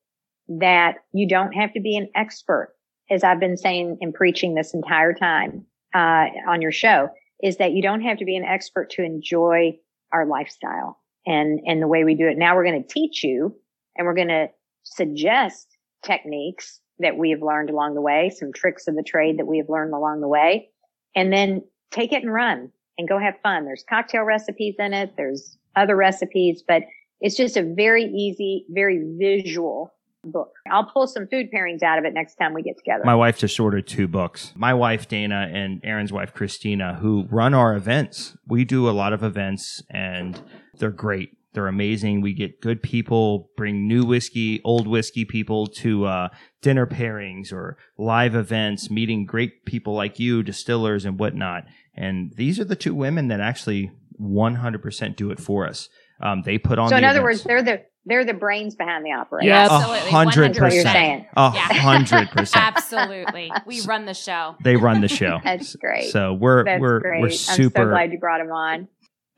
that 0.49 0.99
you 1.13 1.27
don't 1.29 1.53
have 1.53 1.73
to 1.73 1.81
be 1.81 1.97
an 1.97 2.09
expert, 2.15 2.75
as 3.11 3.25
I've 3.25 3.41
been 3.41 3.57
saying 3.57 3.99
and 4.01 4.15
preaching 4.15 4.55
this 4.55 4.73
entire 4.73 5.15
time, 5.15 5.67
uh, 5.95 6.27
on 6.49 6.61
your 6.61 6.73
show, 6.73 7.09
is 7.45 7.59
that 7.59 7.73
you 7.73 7.83
don't 7.83 8.01
have 8.01 8.17
to 8.17 8.25
be 8.25 8.37
an 8.37 8.45
expert 8.45 8.89
to 8.89 9.05
enjoy 9.05 9.79
our 10.13 10.25
lifestyle 10.27 10.99
and, 11.27 11.61
and 11.67 11.83
the 11.83 11.87
way 11.87 12.03
we 12.03 12.15
do 12.15 12.27
it. 12.27 12.39
Now 12.39 12.57
we're 12.57 12.65
going 12.65 12.83
to 12.83 12.89
teach 12.89 13.23
you 13.23 13.55
and 13.97 14.07
we're 14.07 14.15
going 14.15 14.29
to 14.29 14.49
suggest 14.83 15.69
techniques 16.03 16.81
that 17.01 17.19
we 17.19 17.31
have 17.31 17.43
learned 17.43 17.69
along 17.69 17.95
the 17.95 18.01
way, 18.01 18.31
some 18.35 18.51
tricks 18.51 18.89
of 18.89 18.97
the 18.97 19.03
trade 19.03 19.39
that 19.39 19.47
we 19.47 19.59
have 19.59 19.69
learned 19.69 19.93
along 19.93 20.23
the 20.23 20.29
way, 20.29 20.71
and 21.15 21.31
then 21.33 21.63
take 21.91 22.13
it 22.13 22.23
and 22.23 22.33
run 22.33 22.71
and 22.97 23.09
go 23.09 23.19
have 23.19 23.35
fun. 23.43 23.67
There's 23.67 23.85
cocktail 23.87 24.23
recipes 24.23 24.77
in 24.79 24.95
it. 24.95 25.13
There's 25.19 25.59
other 25.77 25.97
recipes, 25.97 26.63
but 26.67 26.85
it's 27.21 27.37
just 27.37 27.59
a 27.59 27.75
very 27.75 28.05
easy, 28.05 28.65
very 28.71 29.03
visual 29.19 29.93
book. 30.25 30.53
I'll 30.71 30.85
pull 30.85 31.07
some 31.07 31.27
food 31.27 31.51
pairings 31.53 31.83
out 31.83 31.99
of 31.99 32.05
it 32.05 32.15
next 32.15 32.37
time 32.37 32.55
we 32.55 32.63
get 32.63 32.77
together. 32.77 33.05
My 33.05 33.15
wife 33.15 33.39
just 33.39 33.59
ordered 33.59 33.87
two 33.87 34.09
books. 34.09 34.53
My 34.55 34.75
wife 34.75 35.09
Dana 35.09 35.51
and 35.53 35.81
Aaron's 35.85 36.13
wife 36.13 36.33
Christina, 36.33 36.95
who 37.01 37.27
run 37.31 37.55
our 37.55 37.75
events. 37.75 38.37
We 38.47 38.65
do 38.65 38.89
a 38.89 38.93
lot 38.93 39.13
of 39.13 39.23
events, 39.23 39.83
and 39.91 40.41
they're 40.79 40.91
great. 40.91 41.37
They're 41.55 41.69
amazing. 41.69 42.21
We 42.21 42.33
get 42.33 42.61
good 42.61 42.83
people, 42.83 43.51
bring 43.57 43.87
new 43.87 44.05
whiskey, 44.05 44.61
old 44.65 44.89
whiskey 44.89 45.25
people 45.25 45.69
to 45.69 46.05
uh, 46.05 46.29
dinner 46.63 46.85
pairings 46.85 47.53
or 47.53 47.79
live 47.97 48.35
events, 48.35 48.91
meeting 48.91 49.25
great 49.25 49.65
people 49.65 49.95
like 49.95 50.19
you, 50.19 50.43
distillers 50.43 51.05
and 51.05 51.19
whatnot. 51.19 51.65
And 51.97 52.33
these 52.35 52.59
are 52.59 52.65
the 52.65 52.75
two 52.75 52.93
women 52.93 53.29
that 53.29 53.41
actually 53.41 53.93
100% 54.21 55.17
do 55.17 55.31
it 55.31 55.39
for 55.39 55.67
us. 55.67 55.89
Um, 56.21 56.43
they 56.43 56.59
put 56.59 56.79
on. 56.79 56.89
so 56.89 56.97
in 56.97 57.03
the 57.03 57.09
other 57.09 57.21
events. 57.21 57.45
words, 57.45 57.45
they're 57.45 57.63
the 57.63 57.85
They're 58.07 58.25
the 58.25 58.35
brains 58.35 58.75
behind 58.75 59.05
the 59.05 59.13
operation. 59.13 59.49
Yeah, 59.49 59.67
A 59.67 59.73
absolutely. 59.73 60.11
100%. 60.11 60.55
100%. 60.85 61.27
A 61.37 61.51
hundred 61.51 62.29
percent. 62.37 62.65
Absolutely. 62.77 63.51
We 63.67 63.81
run 63.83 64.05
the 64.05 64.13
show. 64.15 64.57
They 64.63 64.77
run 64.77 65.01
the 65.01 65.09
show. 65.09 65.39
That's 65.45 65.75
great. 65.77 66.11
So 66.11 66.35
we're 66.35 66.65
That's 66.65 66.81
we're 66.81 67.01
great. 67.01 67.21
we're 67.23 67.29
I'm 67.29 67.33
super. 67.33 67.79
so 67.81 67.89
glad 67.89 68.13
you 68.13 68.19
brought 68.19 68.41
him 68.41 68.53
on. 68.53 68.89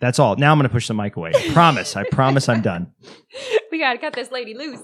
That's 0.00 0.18
all. 0.18 0.36
Now 0.36 0.52
I'm 0.52 0.58
going 0.58 0.68
to 0.68 0.72
push 0.72 0.88
the 0.88 0.94
mic 0.94 1.16
away. 1.16 1.30
I 1.34 1.48
promise. 1.52 1.96
I 1.96 2.04
promise 2.04 2.48
I'm 2.48 2.60
done. 2.60 2.92
we 3.72 3.78
gotta 3.78 3.98
cut 3.98 4.12
this 4.14 4.30
lady 4.30 4.54
loose. 4.54 4.80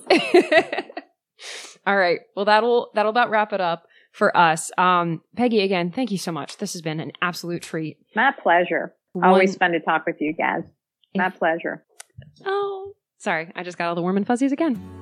All 1.86 1.96
right. 1.96 2.20
Well, 2.36 2.44
that'll 2.44 2.90
that'll 2.94 3.10
about 3.10 3.30
wrap 3.30 3.52
it 3.52 3.60
up 3.60 3.84
for 4.12 4.34
us. 4.36 4.70
Um, 4.78 5.20
Peggy, 5.36 5.60
again, 5.62 5.90
thank 5.90 6.10
you 6.12 6.18
so 6.18 6.30
much. 6.30 6.58
This 6.58 6.72
has 6.74 6.82
been 6.82 7.00
an 7.00 7.12
absolute 7.20 7.62
treat. 7.62 7.98
My 8.14 8.32
pleasure. 8.42 8.94
Always 9.22 9.56
fun 9.56 9.72
to 9.72 9.80
talk 9.80 10.06
with 10.06 10.16
you 10.20 10.32
guys. 10.32 10.62
My 11.14 11.28
pleasure. 11.30 11.84
Oh, 12.46 12.92
sorry. 13.22 13.50
I 13.54 13.62
just 13.62 13.78
got 13.78 13.88
all 13.88 13.94
the 13.94 14.02
warm 14.02 14.16
and 14.16 14.26
fuzzies 14.26 14.52
again. 14.52 15.01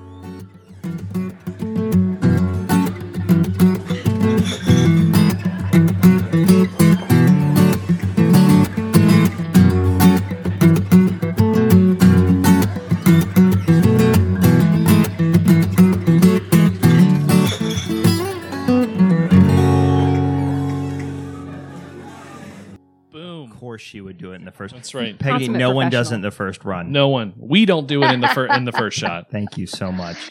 She 23.80 24.00
would 24.00 24.18
do 24.18 24.32
it 24.32 24.36
in 24.36 24.44
the 24.44 24.52
first. 24.52 24.74
That's 24.74 24.94
right. 24.94 25.18
Peggy, 25.18 25.46
Consummate 25.46 25.58
no 25.58 25.70
one 25.72 25.90
does 25.90 26.12
it 26.12 26.16
in 26.16 26.20
the 26.20 26.30
first 26.30 26.64
run. 26.64 26.92
No 26.92 27.08
one. 27.08 27.34
We 27.36 27.66
don't 27.66 27.86
do 27.86 28.02
it 28.02 28.10
in 28.12 28.20
the 28.20 28.28
fir- 28.28 28.46
in 28.46 28.64
the 28.64 28.72
first 28.72 28.98
shot. 28.98 29.26
Thank 29.32 29.56
you 29.58 29.66
so 29.66 29.90
much. 29.90 30.30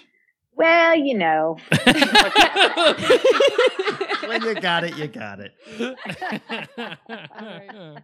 Well, 0.56 0.96
you 0.96 1.18
know, 1.18 1.58
when 4.26 4.44
you 4.44 4.56
got 4.56 4.84
it, 4.84 4.98
you 4.98 5.08
got 5.08 5.40
it. 5.40 5.54
right. 6.78 7.98